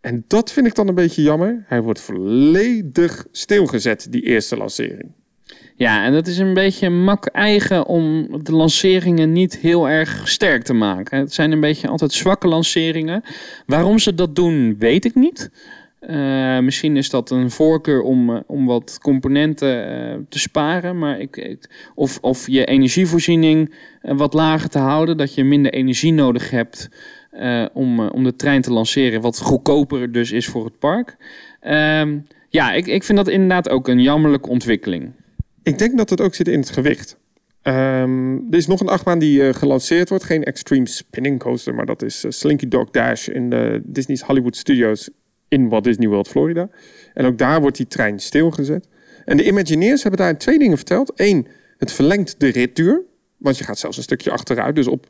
En 0.00 0.24
dat 0.26 0.52
vind 0.52 0.66
ik 0.66 0.74
dan 0.74 0.88
een 0.88 0.94
beetje 0.94 1.22
jammer. 1.22 1.64
Hij 1.66 1.82
wordt 1.82 2.00
volledig 2.00 3.26
stilgezet, 3.30 4.06
die 4.10 4.22
eerste 4.22 4.56
lancering. 4.56 5.12
Ja, 5.76 6.04
en 6.04 6.12
dat 6.12 6.26
is 6.26 6.38
een 6.38 6.54
beetje 6.54 6.90
mak 6.90 7.26
eigen 7.26 7.86
om 7.86 8.28
de 8.42 8.52
lanceringen 8.52 9.32
niet 9.32 9.58
heel 9.58 9.88
erg 9.88 10.28
sterk 10.28 10.62
te 10.62 10.72
maken. 10.72 11.18
Het 11.18 11.34
zijn 11.34 11.52
een 11.52 11.60
beetje 11.60 11.88
altijd 11.88 12.12
zwakke 12.12 12.48
lanceringen. 12.48 13.22
Waarom 13.66 13.98
ze 13.98 14.14
dat 14.14 14.36
doen, 14.36 14.76
weet 14.78 15.04
ik 15.04 15.14
niet. 15.14 15.50
Uh, 16.00 16.58
misschien 16.58 16.96
is 16.96 17.10
dat 17.10 17.30
een 17.30 17.50
voorkeur 17.50 18.02
om, 18.02 18.30
uh, 18.30 18.40
om 18.46 18.66
wat 18.66 18.98
componenten 19.02 19.68
uh, 19.68 20.16
te 20.28 20.38
sparen. 20.38 20.98
Maar 20.98 21.20
ik, 21.20 21.58
of, 21.94 22.18
of 22.20 22.46
je 22.48 22.64
energievoorziening 22.64 23.74
wat 24.00 24.34
lager 24.34 24.68
te 24.68 24.78
houden. 24.78 25.16
Dat 25.16 25.34
je 25.34 25.44
minder 25.44 25.72
energie 25.72 26.12
nodig 26.12 26.50
hebt 26.50 26.88
om, 27.72 28.08
om 28.08 28.24
de 28.24 28.36
trein 28.36 28.62
te 28.62 28.72
lanceren. 28.72 29.20
Wat 29.20 29.40
goedkoper 29.40 30.12
dus 30.12 30.32
is 30.32 30.46
voor 30.46 30.64
het 30.64 30.78
park. 30.78 31.16
Ehm, 31.60 32.18
ja, 32.48 32.72
ik, 32.72 32.86
ik 32.86 33.04
vind 33.04 33.18
dat 33.18 33.28
inderdaad 33.28 33.68
ook 33.68 33.88
een 33.88 34.02
jammerlijke 34.02 34.48
ontwikkeling. 34.48 35.12
Ik 35.64 35.78
denk 35.78 35.96
dat 35.96 36.10
het 36.10 36.20
ook 36.20 36.34
zit 36.34 36.48
in 36.48 36.58
het 36.58 36.70
gewicht. 36.70 37.16
Um, 37.62 38.36
er 38.50 38.58
is 38.58 38.66
nog 38.66 38.80
een 38.80 38.88
achtbaan 38.88 39.18
die 39.18 39.40
uh, 39.40 39.54
gelanceerd 39.54 40.08
wordt. 40.08 40.24
Geen 40.24 40.44
Extreme 40.44 40.88
Spinning 40.88 41.38
Coaster, 41.38 41.74
maar 41.74 41.86
dat 41.86 42.02
is 42.02 42.24
uh, 42.24 42.30
Slinky 42.30 42.68
Dog 42.68 42.90
Dash 42.90 43.28
in 43.28 43.50
de 43.50 43.80
Disney's 43.84 44.20
Hollywood 44.20 44.56
Studios 44.56 45.10
in 45.48 45.68
Walt 45.68 45.84
Disney 45.84 46.08
World, 46.08 46.28
Florida. 46.28 46.68
En 47.14 47.26
ook 47.26 47.38
daar 47.38 47.60
wordt 47.60 47.76
die 47.76 47.86
trein 47.86 48.18
stilgezet. 48.18 48.88
En 49.24 49.36
de 49.36 49.46
Imagineers 49.46 50.02
hebben 50.02 50.20
daar 50.20 50.38
twee 50.38 50.58
dingen 50.58 50.76
verteld. 50.76 51.12
Eén, 51.14 51.46
het 51.78 51.92
verlengt 51.92 52.40
de 52.40 52.48
ritduur. 52.48 53.02
Want 53.36 53.58
je 53.58 53.64
gaat 53.64 53.78
zelfs 53.78 53.96
een 53.96 54.02
stukje 54.02 54.30
achteruit. 54.30 54.74
Dus 54.74 54.86
op 54.86 55.06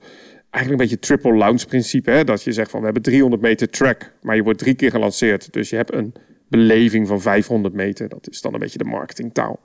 eigenlijk 0.51 0.83
een 0.83 0.89
beetje 0.89 1.07
triple 1.07 1.37
launch 1.37 1.67
principe. 1.67 2.11
Hè? 2.11 2.25
Dat 2.25 2.43
je 2.43 2.53
zegt 2.53 2.71
van 2.71 2.79
we 2.79 2.85
hebben 2.85 3.03
300 3.03 3.43
meter 3.43 3.71
track, 3.71 4.13
maar 4.23 4.37
je 4.37 4.43
wordt 4.43 4.59
drie 4.59 4.75
keer 4.75 4.91
gelanceerd. 4.91 5.53
Dus 5.53 5.71
je 5.71 5.77
hebt 5.77 5.95
een 5.95 6.15
beleving 6.49 7.07
van 7.07 7.21
500 7.21 7.75
meter. 7.75 8.09
Dat 8.09 8.29
is 8.31 8.41
dan 8.41 8.55
een 8.55 8.61
beetje 8.61 8.79
de 8.79 8.85
marketingtaal. 8.85 9.61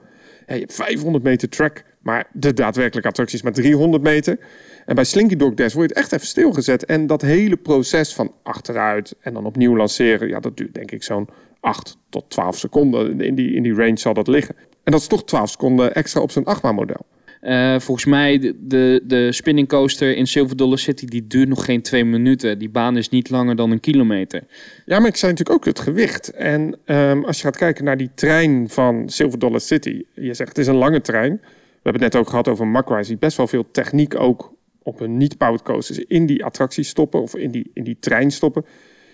Je 0.56 0.60
hebt 0.60 0.74
500 0.74 1.24
meter 1.24 1.50
track, 1.50 1.84
maar 2.02 2.28
de 2.34 2.54
daadwerkelijke 2.54 3.10
attractie 3.10 3.38
is 3.38 3.44
maar 3.44 3.54
300 3.54 4.04
meter. 4.04 4.40
En 4.86 4.96
bij 4.96 5.04
Slinky 5.04 5.36
Dog 5.36 5.54
Dash 5.54 5.74
word 5.74 5.90
je 5.90 5.96
het 5.96 6.04
echt 6.04 6.14
even 6.14 6.28
stilgezet. 6.28 6.86
En 6.86 7.08
dat 7.08 7.22
hele 7.22 7.58
proces 7.58 8.14
van 8.14 8.34
achteruit 8.44 9.16
en 9.22 9.34
dan 9.34 9.46
opnieuw 9.46 9.76
lanceren, 9.76 10.28
ja, 10.28 10.40
dat 10.40 10.58
duurt 10.58 10.74
denk 10.74 10.92
ik 10.92 11.04
zo'n 11.04 11.30
8 11.60 11.98
tot 12.10 12.30
12 12.30 12.58
seconden. 12.58 13.22
In 13.22 13.36
die, 13.36 13.54
in 13.54 13.64
die 13.64 13.74
range 13.74 13.98
zal 13.98 14.14
dat 14.14 14.28
liggen. 14.28 14.56
En 14.84 14.92
dat 14.92 15.02
is 15.02 15.08
toch 15.08 15.24
12 15.24 15.50
seconden 15.50 15.96
extra 15.96 16.22
op 16.22 16.32
zo'n 16.32 16.46
achtbaanmodel. 16.46 17.06
Eh, 17.40 17.80
volgens 17.80 18.06
mij, 18.06 18.54
de, 18.60 19.02
de, 19.04 19.32
spinning 19.32 19.68
coaster 19.68 20.16
in 20.16 20.28
Silver 20.28 20.58
Dollar 20.58 20.78
City, 20.78 21.06
die 21.06 21.28
duurt 21.28 21.50
nog 21.50 21.66
geen 21.66 21.82
twee 21.82 22.06
minuten. 22.06 22.60
Die 22.60 22.70
baan 22.70 22.98
is 22.98 23.10
niet 23.10 23.30
langer 23.30 23.56
dan 23.56 23.72
een 23.72 23.80
kilometer. 23.80 24.44
Ja, 24.86 25.00
maar 25.00 25.08
ik 25.08 25.16
zei 25.16 25.32
natuurlijk 25.32 25.60
ook 25.60 25.66
het 25.66 25.80
gewicht. 25.80 26.30
En 26.30 26.78
ehm, 26.86 27.24
als 27.24 27.38
je 27.38 27.44
gaat 27.44 27.58
kijken 27.58 27.84
naar 27.84 27.98
die 27.98 28.12
trein 28.16 28.70
van 28.70 29.10
Silver 29.10 29.40
Dollar 29.40 29.62
City. 29.62 30.04
Je 30.14 30.34
zegt 30.34 30.50
het 30.50 30.58
is 30.58 30.68
een 30.68 30.76
lange 30.76 31.02
trein. 31.02 31.40
We 31.42 31.90
hebben 31.90 32.02
het 32.04 32.14
net 32.14 32.22
ook 32.22 32.30
gehad 32.30 32.48
over 32.48 32.68
Macrise, 32.68 33.10
die 33.10 33.18
best 33.18 33.38
wel 33.38 33.48
veel 33.48 33.72
techniek 33.72 34.20
ook 34.20 34.54
op 34.84 35.00
een 35.00 35.18
niet-powered 35.18 35.62
coasters 35.62 36.00
in 36.00 36.26
die 36.26 36.46
attractie 36.46 36.84
stoppen 36.84 37.22
of 37.22 37.36
in 37.36 37.52
die, 37.52 37.72
in 37.74 37.84
die 37.84 37.98
trein 38.00 38.32
stoppen. 38.32 38.66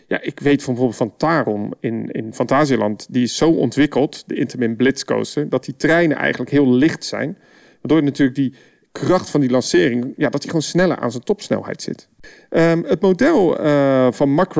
Ja, 0.07 0.21
ik 0.21 0.39
weet 0.39 0.63
van 0.63 0.73
bijvoorbeeld 0.73 1.09
van 1.09 1.17
Tarom 1.17 1.73
in, 1.79 2.11
in 2.11 2.33
Fantasieland, 2.33 3.07
die 3.09 3.23
is 3.23 3.37
zo 3.37 3.49
ontwikkeld, 3.49 4.23
de 4.27 4.35
Intamin 4.35 4.75
Blitz 4.75 5.03
coaster, 5.03 5.49
dat 5.49 5.65
die 5.65 5.75
treinen 5.75 6.17
eigenlijk 6.17 6.51
heel 6.51 6.73
licht 6.73 7.05
zijn. 7.05 7.37
Waardoor 7.85 8.03
natuurlijk 8.03 8.37
die 8.37 8.53
kracht 8.91 9.29
van 9.29 9.41
die 9.41 9.49
lancering, 9.49 10.13
ja, 10.17 10.29
dat 10.29 10.41
hij 10.41 10.45
gewoon 10.45 10.61
sneller 10.61 10.97
aan 10.97 11.11
zijn 11.11 11.23
topsnelheid 11.23 11.81
zit. 11.81 12.07
Ehm, 12.49 12.83
het 12.83 13.01
model 13.01 13.65
uh, 13.65 14.11
van 14.11 14.29
Mack 14.29 14.53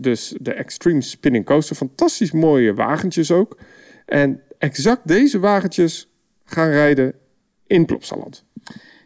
dus 0.00 0.34
de 0.40 0.52
Extreme 0.52 1.00
Spinning 1.00 1.44
Coaster, 1.44 1.76
fantastisch 1.76 2.32
mooie 2.32 2.74
wagentjes 2.74 3.30
ook. 3.30 3.58
En 4.06 4.40
exact 4.58 5.08
deze 5.08 5.38
wagentjes 5.38 6.08
gaan 6.44 6.68
rijden 6.68 7.14
in 7.66 7.84
Plopsaland. 7.84 8.44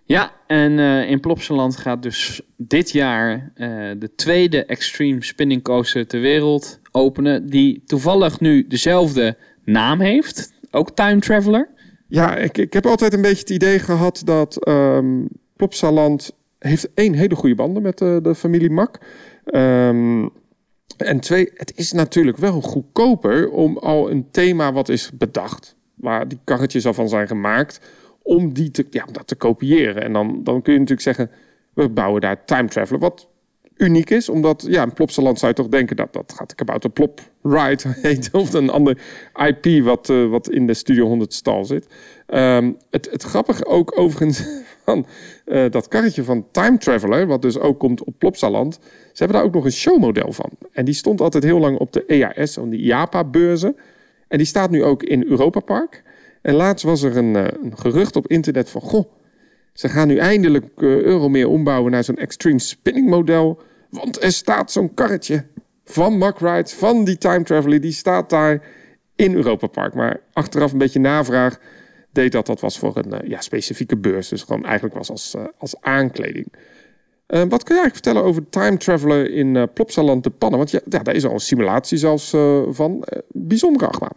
Ja, 0.04 0.32
en 0.46 0.72
uh, 0.72 1.10
in 1.10 1.20
Plopsaland 1.20 1.76
gaat 1.76 2.02
dus 2.02 2.40
dit 2.56 2.90
jaar 2.90 3.52
uh, 3.56 3.90
de 3.98 4.14
tweede 4.16 4.64
Extreme 4.64 5.24
Spinning 5.24 5.62
Coaster 5.62 6.06
ter 6.06 6.20
wereld 6.20 6.80
openen. 6.90 7.46
Die 7.46 7.82
toevallig 7.86 8.40
nu 8.40 8.66
dezelfde 8.66 9.36
naam 9.64 10.00
heeft. 10.00 10.52
Ook 10.70 10.90
Time 10.90 11.20
Traveler. 11.20 11.74
Ja, 12.08 12.36
ik, 12.36 12.58
ik 12.58 12.72
heb 12.72 12.86
altijd 12.86 13.12
een 13.12 13.22
beetje 13.22 13.40
het 13.40 13.50
idee 13.50 13.78
gehad 13.78 14.22
dat 14.24 14.68
um, 14.68 15.28
Plopsaland 15.56 16.36
heeft 16.58 16.94
één 16.94 17.14
hele 17.14 17.34
goede 17.34 17.54
banden 17.54 17.82
met 17.82 17.98
de, 17.98 18.18
de 18.22 18.34
familie 18.34 18.70
Mak. 18.70 18.98
Um, 19.46 20.30
en 20.96 21.20
twee, 21.20 21.50
het 21.54 21.72
is 21.76 21.92
natuurlijk 21.92 22.36
wel 22.36 22.60
goedkoper 22.60 23.50
om 23.50 23.78
al 23.78 24.10
een 24.10 24.30
thema 24.30 24.72
wat 24.72 24.88
is 24.88 25.10
bedacht, 25.14 25.76
waar 25.94 26.28
die 26.28 26.38
karretjes 26.44 26.86
al 26.86 26.94
van 26.94 27.08
zijn 27.08 27.26
gemaakt, 27.26 27.80
om, 28.22 28.52
die 28.52 28.70
te, 28.70 28.86
ja, 28.90 29.04
om 29.06 29.12
dat 29.12 29.26
te 29.26 29.36
kopiëren. 29.36 30.02
En 30.02 30.12
dan, 30.12 30.40
dan 30.44 30.62
kun 30.62 30.72
je 30.72 30.78
natuurlijk 30.78 31.16
zeggen, 31.16 31.30
we 31.74 31.88
bouwen 31.88 32.20
daar 32.20 32.44
time 32.44 32.68
traveler, 32.68 33.00
wat 33.00 33.28
uniek 33.76 34.10
is. 34.10 34.28
Omdat, 34.28 34.64
ja, 34.68 34.82
in 34.82 34.92
Plopsaland 34.92 35.38
zou 35.38 35.50
je 35.50 35.56
toch 35.56 35.68
denken 35.68 35.96
dat 35.96 36.12
dat 36.12 36.32
gaat 36.36 36.48
de 36.48 36.54
kabouter 36.54 36.90
Plop 36.90 37.20
Ride 37.42 37.82
heet. 38.02 38.28
Of 38.32 38.52
een 38.52 38.70
ander 38.70 38.98
IP 39.34 39.84
wat, 39.84 40.08
uh, 40.08 40.28
wat 40.28 40.50
in 40.50 40.66
de 40.66 40.74
Studio 40.74 41.06
100 41.06 41.32
stal 41.32 41.64
zit. 41.64 41.86
Um, 42.28 42.76
het, 42.90 43.08
het 43.10 43.22
grappige 43.22 43.66
ook 43.66 43.98
overigens 43.98 44.44
van 44.84 45.06
uh, 45.46 45.70
dat 45.70 45.88
karretje 45.88 46.22
van 46.22 46.46
Time 46.50 46.78
Traveler, 46.78 47.26
wat 47.26 47.42
dus 47.42 47.58
ook 47.58 47.78
komt 47.78 48.04
op 48.04 48.14
Plopsaland. 48.18 48.78
Ze 48.82 49.24
hebben 49.24 49.36
daar 49.36 49.46
ook 49.46 49.54
nog 49.54 49.64
een 49.64 49.72
showmodel 49.72 50.32
van. 50.32 50.50
En 50.72 50.84
die 50.84 50.94
stond 50.94 51.20
altijd 51.20 51.44
heel 51.44 51.58
lang 51.58 51.78
op 51.78 51.92
de 51.92 52.04
EAS, 52.06 52.58
op 52.58 52.70
de 52.70 52.76
IAPA-beurzen. 52.76 53.76
En 54.28 54.38
die 54.38 54.46
staat 54.46 54.70
nu 54.70 54.84
ook 54.84 55.02
in 55.02 55.24
Europa 55.28 55.60
Park. 55.60 56.02
En 56.42 56.54
laatst 56.54 56.84
was 56.84 57.02
er 57.02 57.16
een, 57.16 57.34
uh, 57.34 57.44
een 57.62 57.78
gerucht 57.78 58.16
op 58.16 58.26
internet 58.26 58.70
van... 58.70 58.80
Goh, 58.80 59.04
ze 59.76 59.88
gaan 59.88 60.08
nu 60.08 60.16
eindelijk 60.16 60.64
uh, 60.76 61.00
Euromeer 61.00 61.48
ombouwen 61.48 61.92
naar 61.92 62.04
zo'n 62.04 62.16
extreme 62.16 62.58
spinning 62.58 63.08
model. 63.08 63.60
Want 63.90 64.22
er 64.22 64.32
staat 64.32 64.72
zo'n 64.72 64.94
karretje 64.94 65.44
van 65.84 66.34
Rides, 66.38 66.72
van 66.72 67.04
die 67.04 67.18
time 67.18 67.44
traveler, 67.44 67.80
die 67.80 67.92
staat 67.92 68.30
daar 68.30 68.62
in 69.16 69.34
Europa 69.34 69.66
Park. 69.66 69.94
Maar 69.94 70.20
achteraf 70.32 70.72
een 70.72 70.78
beetje 70.78 71.00
navraag 71.00 71.58
deed 72.12 72.32
dat 72.32 72.46
dat 72.46 72.60
was 72.60 72.78
voor 72.78 72.96
een 72.96 73.22
uh, 73.22 73.30
ja, 73.30 73.40
specifieke 73.40 73.96
beurs. 73.96 74.28
Dus 74.28 74.42
gewoon 74.42 74.64
eigenlijk 74.64 74.94
was 74.94 75.10
als, 75.10 75.34
uh, 75.36 75.44
als 75.58 75.80
aankleding. 75.80 76.52
Wat 77.26 77.62
kun 77.62 77.74
je 77.74 77.80
eigenlijk 77.80 77.94
vertellen 77.94 78.22
over 78.22 78.48
Time 78.48 78.76
Traveler 78.76 79.30
in 79.30 79.68
Plopsaland 79.74 80.24
de 80.24 80.30
Pannen? 80.30 80.58
Want 80.58 80.70
ja, 80.70 80.80
daar 80.84 81.14
is 81.14 81.24
al 81.24 81.32
een 81.32 81.40
simulatie 81.40 81.98
zelfs 81.98 82.30
van. 82.68 83.04
bijzondere 83.28 83.86
achtbaan. 83.86 84.16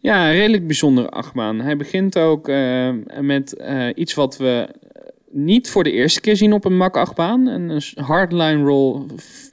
Ja, 0.00 0.30
redelijk 0.30 0.66
bijzondere 0.66 1.08
achtbaan. 1.08 1.60
Hij 1.60 1.76
begint 1.76 2.18
ook 2.18 2.50
met 3.20 3.56
iets 3.94 4.14
wat 4.14 4.36
we 4.36 4.68
niet 5.30 5.70
voor 5.70 5.84
de 5.84 5.92
eerste 5.92 6.20
keer 6.20 6.36
zien 6.36 6.52
op 6.52 6.64
een 6.64 6.76
mak-achtbaan. 6.76 7.46
Een 7.46 7.82
hardline 7.94 8.62
roll 8.64 9.02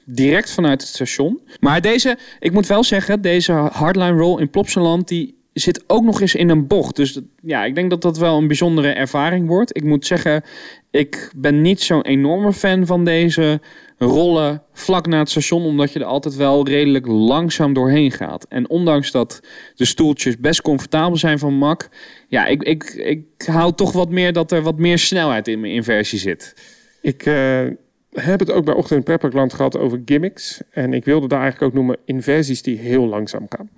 direct 0.05 0.51
vanuit 0.51 0.81
het 0.81 0.89
station. 0.89 1.41
Maar 1.59 1.81
deze, 1.81 2.17
ik 2.39 2.51
moet 2.51 2.67
wel 2.67 2.83
zeggen, 2.83 3.21
deze 3.21 3.51
hardline 3.51 4.17
roll 4.17 4.39
in 4.39 4.49
Plopsaland... 4.49 5.07
die 5.07 5.41
zit 5.53 5.83
ook 5.87 6.03
nog 6.03 6.21
eens 6.21 6.35
in 6.35 6.49
een 6.49 6.67
bocht. 6.67 6.95
Dus 6.95 7.19
ja, 7.41 7.65
ik 7.65 7.75
denk 7.75 7.89
dat 7.89 8.01
dat 8.01 8.17
wel 8.17 8.37
een 8.37 8.47
bijzondere 8.47 8.89
ervaring 8.89 9.47
wordt. 9.47 9.77
Ik 9.77 9.83
moet 9.83 10.05
zeggen, 10.05 10.43
ik 10.91 11.31
ben 11.35 11.61
niet 11.61 11.81
zo'n 11.81 12.01
enorme 12.01 12.53
fan 12.53 12.85
van 12.85 13.05
deze 13.05 13.61
rollen 13.97 14.63
vlak 14.73 15.07
na 15.07 15.19
het 15.19 15.29
station, 15.29 15.65
omdat 15.65 15.91
je 15.91 15.99
er 15.99 16.05
altijd 16.05 16.35
wel 16.35 16.67
redelijk 16.67 17.07
langzaam 17.07 17.73
doorheen 17.73 18.11
gaat. 18.11 18.45
En 18.49 18.69
ondanks 18.69 19.11
dat 19.11 19.39
de 19.75 19.85
stoeltjes 19.85 20.37
best 20.37 20.61
comfortabel 20.61 21.17
zijn 21.17 21.39
van 21.39 21.53
Mac, 21.53 21.83
ja, 22.27 22.45
ik, 22.45 22.63
ik, 22.63 22.83
ik 22.83 23.25
hou 23.45 23.73
toch 23.73 23.91
wat 23.91 24.09
meer 24.09 24.33
dat 24.33 24.51
er 24.51 24.61
wat 24.61 24.77
meer 24.77 24.99
snelheid 24.99 25.47
in 25.47 25.59
mijn 25.59 25.73
inversie 25.73 26.19
zit. 26.19 26.55
Ik 27.01 27.25
uh, 27.25 27.67
heb 28.11 28.39
het 28.39 28.51
ook 28.51 28.65
bij 28.65 28.73
Ochtend 28.73 29.03
Prepperkland 29.03 29.53
gehad 29.53 29.77
over 29.77 30.01
gimmicks. 30.05 30.61
En 30.71 30.93
ik 30.93 31.05
wilde 31.05 31.27
daar 31.27 31.41
eigenlijk 31.41 31.71
ook 31.71 31.77
noemen 31.77 31.97
inversies 32.05 32.61
die 32.61 32.77
heel 32.77 33.07
langzaam 33.07 33.45
gaan. 33.49 33.69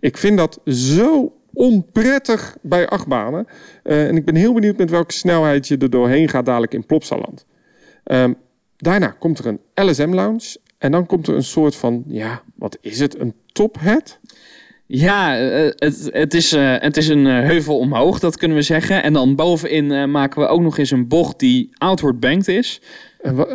Ik 0.00 0.16
vind 0.16 0.38
dat 0.38 0.60
zo 0.64 1.32
onprettig 1.52 2.56
bij 2.62 2.88
achtbanen. 2.88 3.46
Uh, 3.84 4.08
en 4.08 4.16
ik 4.16 4.24
ben 4.24 4.34
heel 4.34 4.52
benieuwd 4.52 4.76
met 4.76 4.90
welke 4.90 5.12
snelheid 5.12 5.68
je 5.68 5.76
er 5.76 5.90
doorheen 5.90 6.28
gaat 6.28 6.46
dadelijk 6.46 6.74
in 6.74 6.86
Plopsaland. 6.86 7.46
Um, 8.04 8.36
daarna 8.80 9.16
komt 9.18 9.38
er 9.38 9.46
een 9.46 9.60
LSM-lounge. 9.88 10.56
En 10.78 10.92
dan 10.92 11.06
komt 11.06 11.26
er 11.26 11.34
een 11.34 11.44
soort 11.44 11.76
van, 11.76 12.04
ja, 12.06 12.42
wat 12.54 12.78
is 12.80 12.98
het? 12.98 13.20
Een 13.20 13.34
tophead? 13.52 14.18
Ja, 14.86 15.32
het, 15.76 16.08
het, 16.12 16.34
is, 16.34 16.52
uh, 16.52 16.74
het 16.78 16.96
is 16.96 17.08
een 17.08 17.24
heuvel 17.24 17.78
omhoog, 17.78 18.18
dat 18.18 18.36
kunnen 18.36 18.56
we 18.56 18.62
zeggen. 18.62 19.02
En 19.02 19.12
dan 19.12 19.34
bovenin 19.34 20.10
maken 20.10 20.40
we 20.40 20.48
ook 20.48 20.60
nog 20.60 20.78
eens 20.78 20.90
een 20.90 21.08
bocht 21.08 21.38
die 21.38 21.70
outward 21.78 22.20
banked 22.20 22.48
is. 22.48 22.80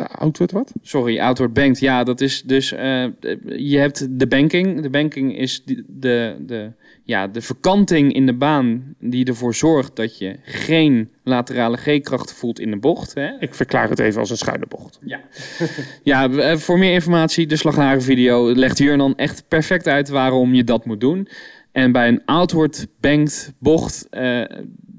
Outward 0.08 0.52
wat? 0.52 0.72
Sorry, 0.82 1.20
outward 1.20 1.52
banked. 1.52 1.80
Ja, 1.80 2.04
dat 2.04 2.20
is 2.20 2.42
dus... 2.42 2.68
je 2.68 3.76
hebt 3.78 4.18
de 4.18 4.26
banking. 4.26 4.82
De 4.82 4.90
banking 4.90 5.38
is 5.38 5.62
de, 5.64 5.84
de, 5.86 6.36
de 6.46 6.72
ja, 7.06 7.26
de 7.26 7.40
verkanting 7.40 8.12
in 8.12 8.26
de 8.26 8.34
baan 8.34 8.94
die 8.98 9.24
ervoor 9.24 9.54
zorgt 9.54 9.96
dat 9.96 10.18
je 10.18 10.36
geen 10.42 11.10
laterale 11.22 11.76
G-kracht 11.76 12.32
voelt 12.32 12.60
in 12.60 12.70
de 12.70 12.76
bocht. 12.76 13.14
Hè? 13.14 13.28
Ik 13.38 13.54
verklaar 13.54 13.88
het 13.88 13.98
even 13.98 14.20
als 14.20 14.30
een 14.30 14.36
schuine 14.36 14.66
bocht. 14.68 14.98
Ja, 15.02 15.20
ja 16.02 16.30
eh, 16.30 16.56
voor 16.56 16.78
meer 16.78 16.92
informatie, 16.92 17.46
de 17.46 17.56
slagharen 17.56 18.02
video 18.02 18.54
legt 18.54 18.78
hier 18.78 18.96
dan 18.96 19.16
echt 19.16 19.48
perfect 19.48 19.86
uit 19.86 20.08
waarom 20.08 20.54
je 20.54 20.64
dat 20.64 20.84
moet 20.84 21.00
doen. 21.00 21.28
En 21.72 21.92
bij 21.92 22.08
een 22.08 22.22
outward 22.24 22.86
banked 23.00 23.52
bocht 23.58 24.06
uh, 24.10 24.44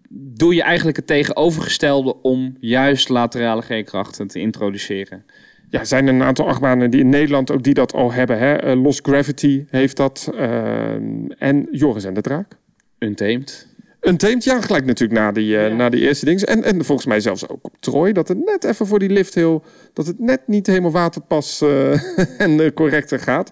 doe 0.10 0.56
je 0.56 0.62
eigenlijk 0.62 0.98
het 0.98 1.08
tegenovergestelde 1.08 2.22
om 2.22 2.58
juist 2.60 3.10
laterale 3.10 3.62
G-krachten 3.62 4.28
te 4.28 4.40
introduceren 4.40 5.26
ja, 5.70 5.84
zijn 5.84 6.08
er 6.08 6.14
een 6.14 6.24
aantal 6.24 6.48
achtbanen 6.48 6.92
die 6.92 7.00
in 7.00 7.10
Nederland 7.10 7.52
ook 7.52 7.64
die 7.64 7.74
dat 7.74 7.94
al 7.94 8.12
hebben. 8.12 8.38
Hè? 8.38 8.76
Uh, 8.76 8.84
Lost 8.84 9.08
Gravity 9.08 9.66
heeft 9.70 9.98
dat. 9.98 10.32
Uh, 10.34 10.92
en 11.38 11.68
Joris 11.72 12.04
en 12.04 12.14
de 12.14 12.22
Draak. 12.22 12.58
Untamed. 13.00 13.68
Untamed, 14.02 14.44
ja, 14.44 14.62
gelijk 14.62 14.86
natuurlijk 14.86 15.20
na 15.20 15.32
die, 15.32 15.56
uh, 15.56 15.68
ja. 15.68 15.76
na 15.76 15.90
die 15.90 16.02
eerste 16.02 16.26
dingen. 16.26 16.44
En, 16.44 16.64
en 16.64 16.86
volgens 16.86 17.08
mij 17.08 17.20
zelfs 17.20 17.48
ook 17.48 17.60
op 17.62 17.76
Troy. 17.80 18.12
Dat 18.12 18.28
het 18.28 18.46
net 18.46 18.64
even 18.64 18.88
voor 18.88 19.00
die 19.00 19.10
lift 19.10 19.34
heel... 19.34 19.64
Dat 19.94 20.08
het 20.08 20.20
net 20.20 20.42
niet 20.46 20.68
helemaal 20.68 20.92
waterpas 20.92 21.64
en 22.38 22.74
correcter 22.74 23.20
gaat. 23.20 23.52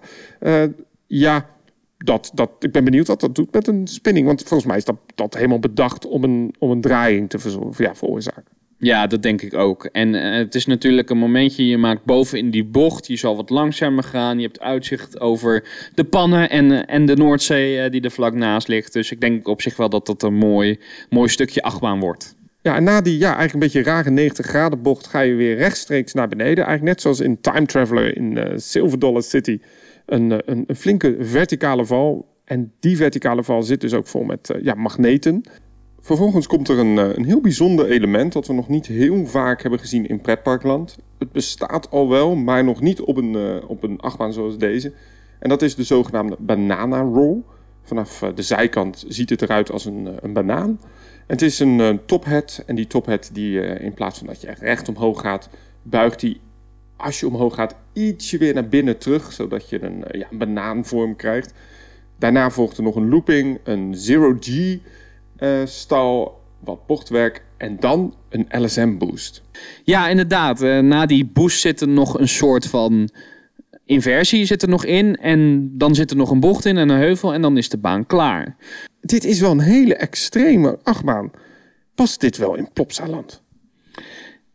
ja, 1.06 1.46
dat, 1.98 2.30
dat, 2.34 2.50
ik 2.58 2.72
ben 2.72 2.84
benieuwd 2.84 3.06
wat 3.06 3.20
dat 3.20 3.34
doet 3.34 3.52
met 3.52 3.66
een 3.66 3.86
spinning. 3.86 4.26
Want 4.26 4.42
volgens 4.42 4.68
mij 4.68 4.76
is 4.76 4.84
dat, 4.84 4.96
dat 5.14 5.34
helemaal 5.34 5.58
bedacht 5.58 6.06
om 6.06 6.24
een, 6.24 6.54
om 6.58 6.70
een 6.70 6.80
draaiing 6.80 7.30
te 7.30 7.38
ja, 7.76 7.94
veroorzaken. 7.94 8.56
Ja, 8.78 9.06
dat 9.06 9.22
denk 9.22 9.42
ik 9.42 9.54
ook. 9.54 9.84
En 9.84 10.14
uh, 10.14 10.32
het 10.32 10.54
is 10.54 10.66
natuurlijk 10.66 11.10
een 11.10 11.18
momentje, 11.18 11.66
je 11.66 11.78
maakt 11.78 12.04
boven 12.04 12.38
in 12.38 12.50
die 12.50 12.64
bocht, 12.64 13.06
je 13.06 13.16
zal 13.16 13.36
wat 13.36 13.50
langzamer 13.50 14.04
gaan. 14.04 14.38
Je 14.38 14.46
hebt 14.46 14.60
uitzicht 14.60 15.20
over 15.20 15.64
de 15.94 16.04
pannen 16.04 16.50
en, 16.50 16.70
uh, 16.70 16.82
en 16.86 17.06
de 17.06 17.16
Noordzee 17.16 17.84
uh, 17.84 17.90
die 17.90 18.00
er 18.00 18.10
vlak 18.10 18.34
naast 18.34 18.68
ligt. 18.68 18.92
Dus 18.92 19.10
ik 19.10 19.20
denk 19.20 19.48
op 19.48 19.62
zich 19.62 19.76
wel 19.76 19.88
dat 19.88 20.06
dat 20.06 20.22
een 20.22 20.34
mooi, 20.34 20.78
mooi 21.10 21.28
stukje 21.28 21.62
achtbaan 21.62 22.00
wordt. 22.00 22.34
Ja, 22.62 22.76
en 22.76 22.84
na 22.84 23.00
die 23.00 23.18
ja, 23.18 23.36
eigenlijk 23.36 23.52
een 23.52 23.58
beetje 23.58 23.90
rare 23.90 24.10
90 24.10 24.46
graden 24.46 24.82
bocht 24.82 25.06
ga 25.06 25.20
je 25.20 25.34
weer 25.34 25.56
rechtstreeks 25.56 26.12
naar 26.12 26.28
beneden. 26.28 26.64
Eigenlijk 26.64 26.82
net 26.82 27.00
zoals 27.00 27.20
in 27.20 27.40
Time 27.40 27.66
Traveler 27.66 28.16
in 28.16 28.60
Silver 28.60 28.98
Dollar 28.98 29.22
City. 29.22 29.60
Een, 30.06 30.30
een, 30.30 30.64
een, 30.66 30.76
flinke 30.76 31.16
verticale 31.20 31.86
val. 31.86 32.28
En 32.44 32.72
die 32.80 32.96
verticale 32.96 33.44
val 33.44 33.62
zit 33.62 33.80
dus 33.80 33.94
ook 33.94 34.06
vol 34.06 34.24
met 34.24 34.54
ja, 34.62 34.74
magneten. 34.74 35.42
Vervolgens 36.06 36.46
komt 36.46 36.68
er 36.68 36.78
een, 36.78 36.96
een 36.96 37.24
heel 37.24 37.40
bijzonder 37.40 37.86
element 37.86 38.32
dat 38.32 38.46
we 38.46 38.52
nog 38.52 38.68
niet 38.68 38.86
heel 38.86 39.26
vaak 39.26 39.62
hebben 39.62 39.80
gezien 39.80 40.06
in 40.06 40.20
pretparkland. 40.20 40.96
Het 41.18 41.32
bestaat 41.32 41.90
al 41.90 42.08
wel, 42.08 42.36
maar 42.36 42.64
nog 42.64 42.80
niet 42.80 43.00
op 43.00 43.16
een, 43.16 43.32
uh, 43.32 43.56
op 43.66 43.82
een 43.82 44.00
achtbaan 44.00 44.32
zoals 44.32 44.58
deze. 44.58 44.92
En 45.38 45.48
dat 45.48 45.62
is 45.62 45.74
de 45.74 45.82
zogenaamde 45.82 46.36
banana 46.38 47.00
roll. 47.00 47.42
Vanaf 47.82 48.18
de 48.34 48.42
zijkant 48.42 49.04
ziet 49.08 49.30
het 49.30 49.42
eruit 49.42 49.70
als 49.70 49.84
een, 49.84 50.08
een 50.22 50.32
banaan. 50.32 50.80
Het 51.26 51.42
is 51.42 51.58
een 51.58 52.00
tophead 52.04 52.62
en 52.66 52.74
die 52.74 52.86
tophead 52.86 53.30
die 53.32 53.60
in 53.60 53.94
plaats 53.94 54.18
van 54.18 54.26
dat 54.26 54.40
je 54.40 54.46
echt 54.46 54.60
recht 54.60 54.88
omhoog 54.88 55.20
gaat, 55.20 55.48
buigt 55.82 56.20
die 56.20 56.40
als 56.96 57.20
je 57.20 57.26
omhoog 57.26 57.54
gaat 57.54 57.74
ietsje 57.92 58.38
weer 58.38 58.54
naar 58.54 58.68
binnen 58.68 58.98
terug, 58.98 59.32
zodat 59.32 59.68
je 59.68 59.82
een, 59.82 60.04
ja, 60.10 60.26
een 60.30 60.38
banaanvorm 60.38 61.16
krijgt. 61.16 61.52
Daarna 62.18 62.50
volgt 62.50 62.76
er 62.76 62.82
nog 62.82 62.96
een 62.96 63.08
looping, 63.08 63.58
een 63.64 63.94
zero-G 63.94 64.78
stal, 65.64 66.40
wat 66.60 66.86
bochtwerk 66.86 67.44
en 67.56 67.76
dan 67.80 68.14
een 68.28 68.46
LSM 68.50 68.96
boost. 68.96 69.42
Ja, 69.84 70.08
inderdaad. 70.08 70.60
na 70.60 71.06
die 71.06 71.24
boost 71.24 71.60
zit 71.60 71.80
er 71.80 71.88
nog 71.88 72.18
een 72.18 72.28
soort 72.28 72.66
van 72.66 73.10
inversie 73.86 74.44
zit 74.44 74.62
er 74.62 74.68
nog 74.68 74.84
in. 74.84 75.16
En 75.16 75.70
dan 75.78 75.94
zit 75.94 76.10
er 76.10 76.16
nog 76.16 76.30
een 76.30 76.40
bocht 76.40 76.64
in 76.64 76.76
en 76.76 76.88
een 76.88 76.98
heuvel. 76.98 77.34
En 77.34 77.42
dan 77.42 77.56
is 77.56 77.68
de 77.68 77.78
baan 77.78 78.06
klaar. 78.06 78.56
Dit 79.00 79.24
is 79.24 79.40
wel 79.40 79.50
een 79.50 79.60
hele 79.60 79.94
extreme 79.94 80.78
achtbaan. 80.82 81.30
Past 81.94 82.20
dit 82.20 82.36
wel 82.36 82.54
in 82.54 82.68
Plopsaland? 82.72 83.42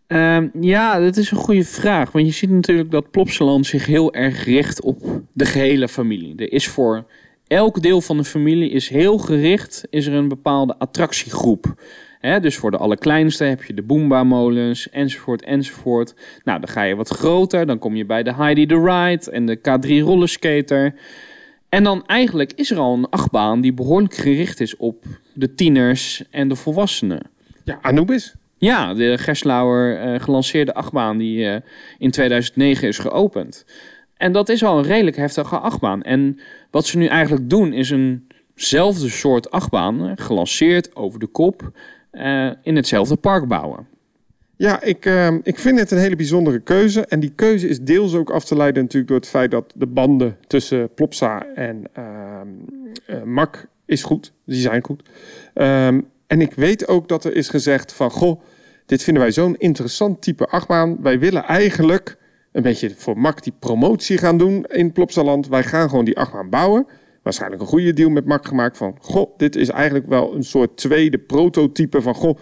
Uh, 0.07 0.43
ja, 0.61 0.99
dat 0.99 1.17
is 1.17 1.31
een 1.31 1.37
goede 1.37 1.63
vraag. 1.63 2.11
Want 2.11 2.25
je 2.25 2.31
ziet 2.31 2.49
natuurlijk 2.49 2.91
dat 2.91 3.11
Plopsaland 3.11 3.65
zich 3.65 3.85
heel 3.85 4.13
erg 4.13 4.45
richt 4.45 4.81
op 4.81 5.21
de 5.33 5.45
gehele 5.45 5.87
familie. 5.87 6.35
Er 6.35 6.51
is 6.51 6.67
voor 6.67 7.05
elk 7.51 7.81
deel 7.81 8.01
van 8.01 8.17
de 8.17 8.23
familie 8.23 8.69
is 8.69 8.89
heel 8.89 9.17
gericht 9.17 9.83
is 9.89 10.05
er 10.05 10.13
een 10.13 10.27
bepaalde 10.27 10.75
attractiegroep 10.77 11.75
dus 12.21 12.57
voor 12.57 12.71
de 12.71 12.77
allerkleinste 12.77 13.43
heb 13.43 13.63
je 13.63 13.73
de 13.73 13.81
Boomba-molens, 13.81 14.89
enzovoort, 14.89 15.43
enzovoort. 15.43 16.13
Nou, 16.43 16.59
dan 16.59 16.69
ga 16.69 16.83
je 16.83 16.95
wat 16.95 17.09
groter, 17.09 17.65
dan 17.65 17.79
kom 17.79 17.95
je 17.95 18.05
bij 18.05 18.23
de 18.23 18.33
Heidi 18.33 18.65
the 18.65 18.79
Ride 18.79 19.31
en 19.31 19.45
de 19.45 19.57
K3 19.57 19.87
rollerskater. 20.03 20.93
En 21.69 21.83
dan 21.83 22.05
eigenlijk 22.05 22.51
is 22.55 22.71
er 22.71 22.77
al 22.77 22.93
een 22.93 23.09
achtbaan 23.09 23.61
die 23.61 23.73
behoorlijk 23.73 24.13
gericht 24.13 24.59
is 24.59 24.77
op 24.77 25.05
de 25.33 25.53
tieners 25.53 26.23
en 26.29 26.47
de 26.47 26.55
volwassenen. 26.55 27.21
Ja, 27.63 27.79
Anubis. 27.81 28.33
Ja, 28.57 28.93
de 28.93 29.17
Gerslauer 29.17 30.13
uh, 30.13 30.19
gelanceerde 30.19 30.73
achtbaan 30.73 31.17
die 31.17 31.45
uh, 31.45 31.55
in 31.97 32.11
2009 32.11 32.87
is 32.87 32.97
geopend. 32.97 33.65
En 34.21 34.31
dat 34.31 34.49
is 34.49 34.63
al 34.63 34.77
een 34.77 34.83
redelijk 34.83 35.17
heftige 35.17 35.57
achtbaan. 35.57 36.01
En 36.01 36.39
wat 36.71 36.85
ze 36.85 36.97
nu 36.97 37.05
eigenlijk 37.05 37.49
doen 37.49 37.73
is 37.73 37.89
eenzelfde 37.89 39.09
soort 39.09 39.51
achtbaan, 39.51 40.17
gelanceerd 40.17 40.95
over 40.95 41.19
de 41.19 41.27
kop, 41.27 41.71
uh, 42.11 42.51
in 42.63 42.75
hetzelfde 42.75 43.15
park 43.15 43.47
bouwen. 43.47 43.87
Ja, 44.55 44.81
ik, 44.81 45.05
uh, 45.05 45.33
ik 45.43 45.59
vind 45.59 45.79
het 45.79 45.91
een 45.91 45.97
hele 45.97 46.15
bijzondere 46.15 46.59
keuze. 46.59 47.05
En 47.05 47.19
die 47.19 47.31
keuze 47.35 47.67
is 47.67 47.79
deels 47.79 48.13
ook 48.13 48.29
af 48.29 48.45
te 48.45 48.55
leiden 48.55 48.81
natuurlijk 48.81 49.11
door 49.11 49.19
het 49.19 49.29
feit 49.29 49.51
dat 49.51 49.73
de 49.75 49.87
banden 49.87 50.37
tussen 50.47 50.93
Plopsa 50.93 51.45
en 51.55 51.83
uh, 51.97 53.23
Mak 53.23 53.67
is 53.85 54.03
goed. 54.03 54.33
Die 54.45 54.61
zijn 54.61 54.83
goed. 54.83 55.01
Um, 55.53 56.07
en 56.27 56.41
ik 56.41 56.53
weet 56.53 56.87
ook 56.87 57.07
dat 57.07 57.25
er 57.25 57.35
is 57.35 57.49
gezegd 57.49 57.93
van, 57.93 58.11
goh, 58.11 58.41
dit 58.85 59.03
vinden 59.03 59.23
wij 59.23 59.31
zo'n 59.31 59.55
interessant 59.57 60.21
type 60.21 60.45
achtbaan. 60.45 60.97
Wij 61.01 61.19
willen 61.19 61.43
eigenlijk 61.43 62.19
een 62.51 62.63
beetje 62.63 62.93
voor 62.97 63.17
Mak 63.17 63.43
die 63.43 63.53
promotie 63.59 64.17
gaan 64.17 64.37
doen 64.37 64.65
in 64.65 64.91
Plopsaland. 64.91 65.47
Wij 65.47 65.63
gaan 65.63 65.89
gewoon 65.89 66.05
die 66.05 66.17
achtbaan 66.17 66.49
bouwen 66.49 66.87
waarschijnlijk 67.23 67.61
een 67.61 67.67
goede 67.67 67.93
deal 67.93 68.09
met 68.09 68.25
Mak 68.25 68.47
gemaakt 68.47 68.77
van, 68.77 68.95
goh, 68.99 69.37
dit 69.37 69.55
is 69.55 69.69
eigenlijk 69.69 70.07
wel 70.07 70.35
een 70.35 70.43
soort 70.43 70.77
tweede 70.77 71.17
prototype 71.17 72.01
van, 72.01 72.15
goh, 72.15 72.37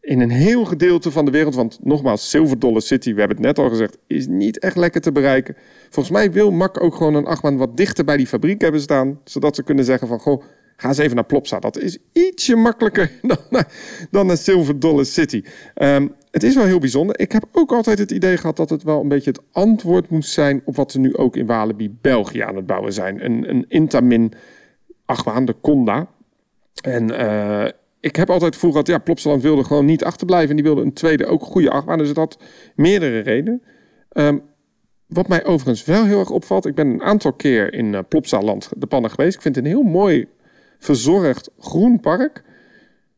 in 0.00 0.20
een 0.20 0.30
heel 0.30 0.64
gedeelte 0.64 1.10
van 1.10 1.24
de 1.24 1.30
wereld, 1.30 1.54
want 1.54 1.78
nogmaals, 1.82 2.30
Silver 2.30 2.58
Dollar 2.58 2.82
City, 2.82 3.12
we 3.12 3.18
hebben 3.18 3.36
het 3.36 3.46
net 3.46 3.58
al 3.58 3.68
gezegd, 3.68 3.98
is 4.06 4.26
niet 4.26 4.58
echt 4.58 4.76
lekker 4.76 5.00
te 5.00 5.12
bereiken. 5.12 5.56
Volgens 5.82 6.10
mij 6.10 6.32
wil 6.32 6.50
Mak 6.50 6.82
ook 6.82 6.94
gewoon 6.94 7.14
een 7.14 7.26
achtbaan 7.26 7.56
wat 7.56 7.76
dichter 7.76 8.04
bij 8.04 8.16
die 8.16 8.26
fabriek 8.26 8.60
hebben 8.60 8.80
staan, 8.80 9.20
zodat 9.24 9.54
ze 9.54 9.62
kunnen 9.62 9.84
zeggen 9.84 10.08
van, 10.08 10.18
goh, 10.18 10.42
ga 10.80 10.88
eens 10.88 10.98
even 10.98 11.14
naar 11.14 11.24
Plopsa. 11.24 11.58
Dat 11.58 11.78
is 11.78 11.98
ietsje 12.12 12.56
makkelijker 12.56 13.10
dan, 13.22 13.64
dan 14.10 14.26
naar 14.26 14.36
Silver 14.36 14.78
Dollar 14.78 15.04
City. 15.04 15.42
Um, 15.74 16.14
het 16.30 16.42
is 16.42 16.54
wel 16.54 16.64
heel 16.64 16.78
bijzonder. 16.78 17.20
Ik 17.20 17.32
heb 17.32 17.44
ook 17.52 17.72
altijd 17.72 17.98
het 17.98 18.10
idee 18.10 18.36
gehad 18.36 18.56
dat 18.56 18.70
het 18.70 18.82
wel 18.82 19.00
een 19.00 19.08
beetje 19.08 19.30
het 19.30 19.40
antwoord 19.52 20.10
moest 20.10 20.30
zijn 20.30 20.62
op 20.64 20.76
wat 20.76 20.92
ze 20.92 21.00
nu 21.00 21.16
ook 21.16 21.36
in 21.36 21.46
Walibi 21.46 21.96
België 22.00 22.40
aan 22.40 22.56
het 22.56 22.66
bouwen 22.66 22.92
zijn. 22.92 23.24
Een, 23.24 23.50
een 23.50 23.64
Intamin 23.68 24.32
achtbaan, 25.04 25.44
de 25.44 25.54
Conda. 25.60 26.08
En 26.82 27.10
uh, 27.10 27.68
ik 28.00 28.16
heb 28.16 28.30
altijd 28.30 28.54
gevoel 28.54 28.70
gehad, 28.70 28.86
ja, 28.86 28.98
Plopsaland 28.98 29.42
wilde 29.42 29.64
gewoon 29.64 29.84
niet 29.84 30.04
achterblijven. 30.04 30.50
En 30.50 30.56
die 30.56 30.64
wilde 30.64 30.82
een 30.82 30.92
tweede, 30.92 31.26
ook 31.26 31.42
goede 31.42 31.70
achtbaan. 31.70 31.98
Dus 31.98 32.08
het 32.08 32.16
had 32.16 32.38
meerdere 32.74 33.18
redenen. 33.18 33.62
Um, 34.12 34.42
wat 35.06 35.28
mij 35.28 35.44
overigens 35.44 35.84
wel 35.84 36.04
heel 36.04 36.18
erg 36.18 36.30
opvalt, 36.30 36.66
ik 36.66 36.74
ben 36.74 36.86
een 36.86 37.02
aantal 37.02 37.32
keer 37.32 37.74
in 37.74 37.92
uh, 37.92 37.98
Plopsaland 38.08 38.70
de 38.76 38.86
pannen 38.86 39.10
geweest. 39.10 39.34
Ik 39.34 39.42
vind 39.42 39.56
het 39.56 39.64
een 39.64 39.70
heel 39.70 39.82
mooi 39.82 40.26
verzorgd 40.78 41.50
groen 41.58 42.00
park. 42.00 42.42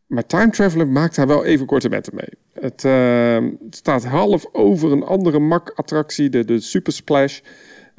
Maar 0.06 0.26
Time 0.26 0.50
Traveler 0.50 0.88
maakt 0.88 1.16
daar 1.16 1.26
wel 1.26 1.44
even 1.44 1.66
korte 1.66 1.88
metten 1.88 2.14
mee. 2.14 2.62
Het, 2.64 2.84
uh, 2.84 3.52
staat 3.70 4.04
half 4.04 4.46
over 4.52 4.92
een 4.92 5.02
andere 5.02 5.38
mak-attractie, 5.38 6.28
de, 6.28 6.44
de 6.44 6.60
Super 6.60 6.92
Splash. 6.92 7.40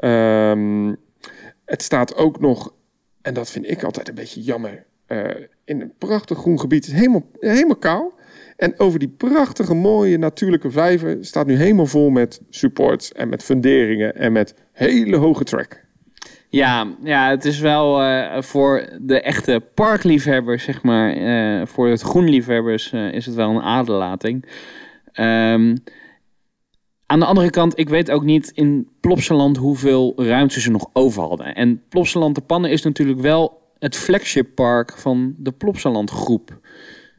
Um, 0.04 0.98
het 1.66 1.82
staat 1.82 2.16
ook 2.16 2.40
nog, 2.40 2.74
en 3.22 3.34
dat 3.34 3.50
vind 3.50 3.70
ik 3.70 3.84
altijd 3.84 4.08
een 4.08 4.16
beetje 4.16 4.42
jammer, 4.42 4.86
uh, 5.08 5.30
in 5.66 5.82
een 5.82 5.94
prachtig 5.98 6.38
groen 6.38 6.60
gebied. 6.60 6.86
Het 6.86 6.94
is 6.94 7.00
helemaal, 7.00 7.30
helemaal 7.40 7.76
kaal. 7.76 8.14
En 8.58 8.80
over 8.80 9.00
die 9.00 9.10
prachtige, 9.10 9.74
mooie, 9.74 10.18
natuurlijke 10.18 10.72
vijver 10.72 11.18
staat 11.26 11.48
nu 11.48 11.56
helemaal 11.56 11.86
vol 11.86 12.10
met 12.10 12.42
supports 12.50 13.12
en 13.12 13.30
met 13.30 13.44
funderingen 13.44 14.16
en 14.16 14.32
met 14.32 14.54
hele 14.72 15.16
hoge 15.16 15.44
track. 15.44 15.81
Ja, 16.52 16.88
ja, 17.04 17.30
het 17.30 17.46
is 17.46 17.60
wel 17.60 18.04
uh, 18.04 18.42
voor 18.42 18.90
de 19.02 19.22
echte 19.22 19.64
parkliefhebbers, 19.74 20.64
zeg 20.64 20.84
maar, 20.84 21.18
uh, 21.18 21.66
voor 21.66 21.88
het 21.88 22.02
groenliefhebbers, 22.02 22.92
uh, 22.92 23.14
is 23.14 23.26
het 23.26 23.36
wel 23.36 23.50
een 23.50 23.62
aderlating. 23.62 24.46
Um, 25.14 25.84
aan 27.06 27.20
de 27.20 27.26
andere 27.26 27.50
kant, 27.50 27.80
ik 27.80 27.90
weet 27.90 28.12
ook 28.12 28.24
niet 28.24 28.52
in 28.54 28.90
Plopsaland 29.00 29.58
hoeveel 29.58 30.14
ruimte 30.16 30.62
ze 30.62 30.72
nog 30.72 30.90
over 30.94 31.24
hadden. 31.24 31.56
En 31.56 31.84
Plopsaland 31.90 32.36
de 32.36 32.42
Pannen 32.42 32.72
is 32.72 32.82
natuurlijk 32.82 33.20
wel 33.20 33.62
het 33.80 33.96
flagship 33.96 34.56
park 34.56 34.98
van 34.98 35.36
de 35.38 35.52
Plopsaland 35.52 36.10
groep. 36.10 36.60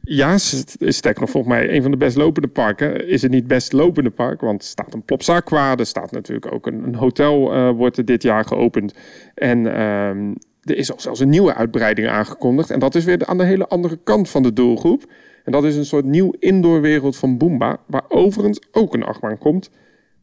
Ja, 0.05 0.37
sterker 0.37 1.21
nog, 1.21 1.29
volgens 1.29 1.53
mij 1.53 1.75
een 1.75 1.81
van 1.81 1.91
de 1.91 1.97
best 1.97 2.17
lopende 2.17 2.47
parken. 2.47 3.07
Is 3.07 3.21
het 3.21 3.31
niet 3.31 3.47
best 3.47 3.71
lopende 3.71 4.09
park? 4.09 4.41
Want 4.41 4.61
er 4.61 4.67
staat 4.67 4.93
een 4.93 5.03
Plopsa 5.03 5.35
Aqua, 5.35 5.77
er 5.77 5.85
staat 5.85 6.11
natuurlijk 6.11 6.53
ook 6.53 6.67
een, 6.67 6.83
een 6.83 6.95
hotel, 6.95 7.55
uh, 7.55 7.69
wordt 7.69 7.97
er 7.97 8.05
dit 8.05 8.23
jaar 8.23 8.45
geopend. 8.45 8.93
En 9.35 9.81
um, 9.81 10.35
er 10.61 10.77
is 10.77 10.91
ook 10.91 11.01
zelfs 11.01 11.19
een 11.19 11.29
nieuwe 11.29 11.53
uitbreiding 11.53 12.07
aangekondigd. 12.07 12.69
En 12.69 12.79
dat 12.79 12.95
is 12.95 13.03
weer 13.03 13.25
aan 13.25 13.37
de 13.37 13.43
hele 13.43 13.67
andere 13.67 13.99
kant 14.03 14.29
van 14.29 14.43
de 14.43 14.53
doelgroep. 14.53 15.11
En 15.43 15.51
dat 15.51 15.63
is 15.63 15.75
een 15.75 15.85
soort 15.85 16.05
nieuw 16.05 16.33
indoorwereld 16.39 17.15
van 17.15 17.37
Boomba, 17.37 17.79
waar 17.87 18.05
overigens 18.07 18.61
ook 18.71 18.93
een 18.93 19.03
achtbaan 19.03 19.37
komt. 19.37 19.69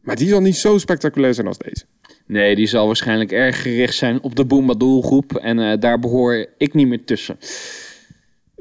Maar 0.01 0.15
die 0.15 0.27
zal 0.27 0.41
niet 0.41 0.55
zo 0.55 0.77
spectaculair 0.77 1.33
zijn 1.33 1.47
als 1.47 1.57
deze. 1.57 1.85
Nee, 2.25 2.55
die 2.55 2.67
zal 2.67 2.85
waarschijnlijk 2.85 3.31
erg 3.31 3.61
gericht 3.61 3.95
zijn 3.95 4.21
op 4.21 4.35
de 4.35 4.45
Boomba 4.45 4.73
doelgroep. 4.73 5.35
En 5.35 5.57
uh, 5.57 5.73
daar 5.79 5.99
behoor 5.99 6.47
ik 6.57 6.73
niet 6.73 6.87
meer 6.87 7.03
tussen. 7.03 7.37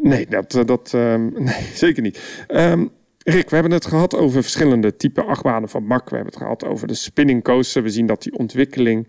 Nee, 0.02 0.26
dat, 0.28 0.54
eh, 0.54 0.64
dat 0.64 0.92
um, 0.94 1.32
nee, 1.44 1.62
zeker 1.74 2.02
niet. 2.02 2.44
Um, 2.48 2.90
Rick, 3.24 3.48
we 3.48 3.54
hebben 3.54 3.72
het 3.72 3.86
gehad 3.86 4.16
over 4.16 4.42
verschillende 4.42 4.96
typen 4.96 5.26
achtbanen 5.26 5.68
van 5.68 5.84
MAC. 5.84 6.10
We 6.10 6.14
hebben 6.14 6.32
het 6.32 6.42
gehad 6.42 6.64
over 6.64 6.86
de 6.86 6.94
spinning 6.94 7.44
coaster. 7.44 7.82
We 7.82 7.90
zien 7.90 8.06
dat 8.06 8.22
die 8.22 8.38
ontwikkeling 8.38 9.08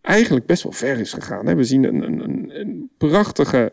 eigenlijk 0.00 0.46
best 0.46 0.62
wel 0.62 0.72
ver 0.72 0.98
is 0.98 1.12
gegaan. 1.12 1.46
Hè? 1.46 1.54
We 1.54 1.64
zien 1.64 1.84
een, 1.84 2.02
een, 2.02 2.50
een 2.60 2.90
prachtige 2.98 3.72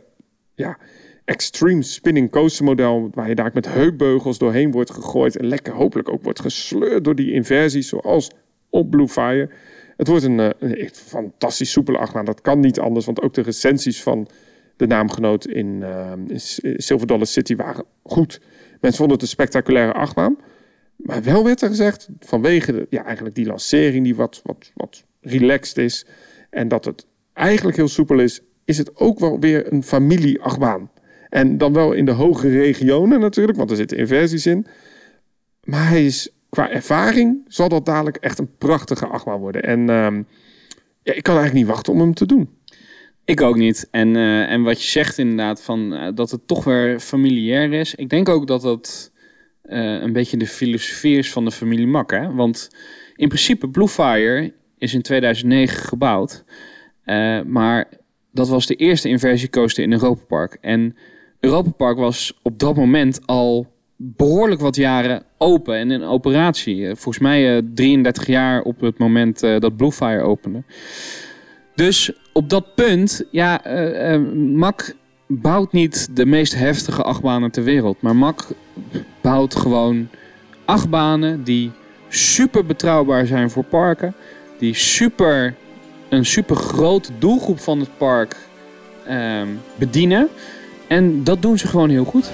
ja, 0.53 0.77
extreme 1.25 1.81
spinning 1.81 2.31
coaster 2.31 2.65
model... 2.65 3.09
waar 3.13 3.29
je 3.29 3.35
daar 3.35 3.51
met 3.53 3.73
heupbeugels 3.73 4.37
doorheen 4.37 4.71
wordt 4.71 4.91
gegooid... 4.91 5.37
en 5.37 5.45
lekker 5.45 5.73
hopelijk 5.73 6.09
ook 6.09 6.23
wordt 6.23 6.41
gesleurd 6.41 7.03
door 7.03 7.15
die 7.15 7.31
inversies... 7.31 7.87
zoals 7.87 8.31
op 8.69 8.89
Blue 8.89 9.07
Fire. 9.07 9.49
Het 9.97 10.07
wordt 10.07 10.23
een, 10.23 10.39
eh, 10.39 10.49
een 10.59 10.75
echt 10.75 10.97
fantastisch 10.97 11.71
soepele 11.71 11.97
achtbaan. 11.97 12.25
Dat 12.25 12.41
kan 12.41 12.59
niet 12.59 12.79
anders, 12.79 13.05
want 13.05 13.21
ook 13.21 13.33
de 13.33 13.41
recensies 13.41 14.03
van 14.03 14.27
de 14.75 14.87
naamgenoot 14.87 15.47
in, 15.47 15.79
uh, 15.81 16.11
in 16.27 16.39
Silver 16.81 17.07
Dollar 17.07 17.27
City 17.27 17.55
waren 17.55 17.85
goed. 18.03 18.41
Mensen 18.71 18.99
vonden 18.99 19.13
het 19.13 19.21
een 19.21 19.27
spectaculaire 19.27 19.93
achtbaan. 19.93 20.37
Maar 20.95 21.23
wel 21.23 21.43
werd 21.43 21.61
er 21.61 21.67
gezegd, 21.67 22.09
vanwege 22.19 22.87
ja, 22.89 23.03
eigenlijk 23.03 23.35
die 23.35 23.45
lancering 23.45 24.03
die 24.03 24.15
wat, 24.15 24.41
wat, 24.43 24.71
wat 24.73 25.03
relaxed 25.21 25.77
is... 25.77 26.05
en 26.49 26.67
dat 26.67 26.85
het 26.85 27.07
eigenlijk 27.33 27.77
heel 27.77 27.87
soepel 27.87 28.19
is... 28.19 28.41
is 28.65 28.77
het 28.77 28.97
ook 28.97 29.19
wel 29.19 29.39
weer 29.39 29.73
een 29.73 29.83
familie-achtbaan. 29.83 30.91
En 31.29 31.57
dan 31.57 31.73
wel 31.73 31.91
in 31.91 32.05
de 32.05 32.11
hoge 32.11 32.49
regionen 32.49 33.19
natuurlijk, 33.19 33.57
want 33.57 33.69
er 33.69 33.75
zitten 33.75 33.97
inversies 33.97 34.45
in. 34.45 34.65
Maar 35.63 35.87
hij 35.87 36.05
is, 36.05 36.29
qua 36.49 36.69
ervaring 36.69 37.45
zal 37.47 37.69
dat 37.69 37.85
dadelijk 37.85 38.17
echt 38.17 38.39
een 38.39 38.57
prachtige 38.57 39.05
achtbaan 39.05 39.39
worden. 39.39 39.63
En 39.63 39.89
um, 39.89 40.27
ja, 41.03 41.13
ik 41.13 41.23
kan 41.23 41.35
eigenlijk 41.35 41.65
niet 41.65 41.73
wachten 41.73 41.93
om 41.93 41.99
hem 41.99 42.13
te 42.13 42.25
doen. 42.25 42.49
Ik 43.25 43.41
ook 43.41 43.55
niet. 43.55 43.87
En, 43.91 44.15
uh, 44.15 44.51
en 44.51 44.61
wat 44.63 44.83
je 44.83 44.89
zegt 44.89 45.17
inderdaad, 45.17 45.63
van, 45.63 45.93
uh, 45.93 46.07
dat 46.15 46.31
het 46.31 46.47
toch 46.47 46.63
weer 46.63 46.99
familiair 46.99 47.73
is. 47.73 47.95
Ik 47.95 48.09
denk 48.09 48.29
ook 48.29 48.47
dat 48.47 48.61
dat 48.61 49.11
uh, 49.65 50.01
een 50.01 50.13
beetje 50.13 50.37
de 50.37 50.47
filosofie 50.47 51.17
is 51.17 51.31
van 51.31 51.45
de 51.45 51.51
familie 51.51 51.87
Mak. 51.87 52.11
Hè? 52.11 52.33
Want 52.33 52.69
in 53.15 53.27
principe, 53.27 53.69
Bluefire 53.69 54.53
is 54.77 54.93
in 54.93 55.01
2009 55.01 55.83
gebouwd. 55.83 56.43
maar 57.45 57.89
dat 58.31 58.47
was 58.49 58.65
de 58.65 58.75
eerste 58.75 59.09
inversiecoaster 59.09 59.83
in 59.83 59.91
Europa 59.91 60.23
Park. 60.23 60.57
En 60.61 60.95
Europa 61.39 61.69
Park 61.69 61.97
was 61.97 62.39
op 62.41 62.59
dat 62.59 62.75
moment 62.75 63.25
al 63.25 63.73
behoorlijk 63.97 64.61
wat 64.61 64.75
jaren 64.75 65.23
open 65.37 65.75
en 65.75 65.91
in 65.91 66.03
operatie. 66.03 66.81
Eh, 66.87 66.95
Volgens 66.95 67.19
mij 67.19 67.55
eh, 67.55 67.63
33 67.73 68.27
jaar 68.27 68.61
op 68.61 68.81
het 68.81 68.97
moment 68.97 69.43
eh, 69.43 69.59
dat 69.59 69.77
Bluefire 69.77 70.21
opende. 70.21 70.63
Dus 71.75 72.11
op 72.33 72.49
dat 72.49 72.75
punt, 72.75 73.23
ja, 73.31 73.63
eh, 73.63 74.13
eh, 74.13 74.21
MAC 74.35 74.95
bouwt 75.27 75.71
niet 75.71 76.07
de 76.11 76.25
meest 76.25 76.55
heftige 76.55 77.03
achtbanen 77.03 77.51
ter 77.51 77.63
wereld. 77.63 78.01
Maar 78.01 78.15
MAC 78.15 78.47
bouwt 79.21 79.55
gewoon 79.55 80.07
achtbanen 80.65 81.43
die 81.43 81.71
super 82.09 82.65
betrouwbaar 82.65 83.25
zijn 83.25 83.49
voor 83.49 83.63
parken. 83.63 84.13
Die 84.59 84.73
super, 84.73 85.55
een 86.09 86.25
super 86.25 86.55
grote 86.55 87.11
doelgroep 87.19 87.59
van 87.59 87.79
het 87.79 87.97
park 87.97 88.37
ehm, 89.05 89.47
bedienen. 89.75 90.27
En 90.87 91.23
dat 91.23 91.41
doen 91.41 91.57
ze 91.57 91.67
gewoon 91.67 91.89
heel 91.89 92.05
goed. 92.05 92.31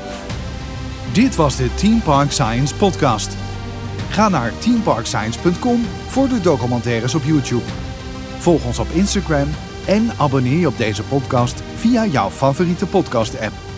Dit 1.13 1.35
was 1.35 1.57
de 1.57 1.73
Team 1.75 2.01
Park 2.01 2.31
Science 2.31 2.75
podcast. 2.75 3.37
Ga 4.09 4.29
naar 4.29 4.57
teamparkscience.com 4.59 5.81
voor 6.07 6.27
de 6.27 6.41
documentaires 6.41 7.15
op 7.15 7.23
YouTube. 7.23 7.63
Volg 8.37 8.65
ons 8.65 8.79
op 8.79 8.87
Instagram 8.93 9.47
en 9.89 10.11
abonneer 10.17 10.59
je 10.59 10.67
op 10.67 10.77
deze 10.77 11.03
podcast 11.03 11.63
via 11.75 12.05
jouw 12.05 12.29
favoriete 12.29 12.85
podcast 12.85 13.39
app. 13.39 13.68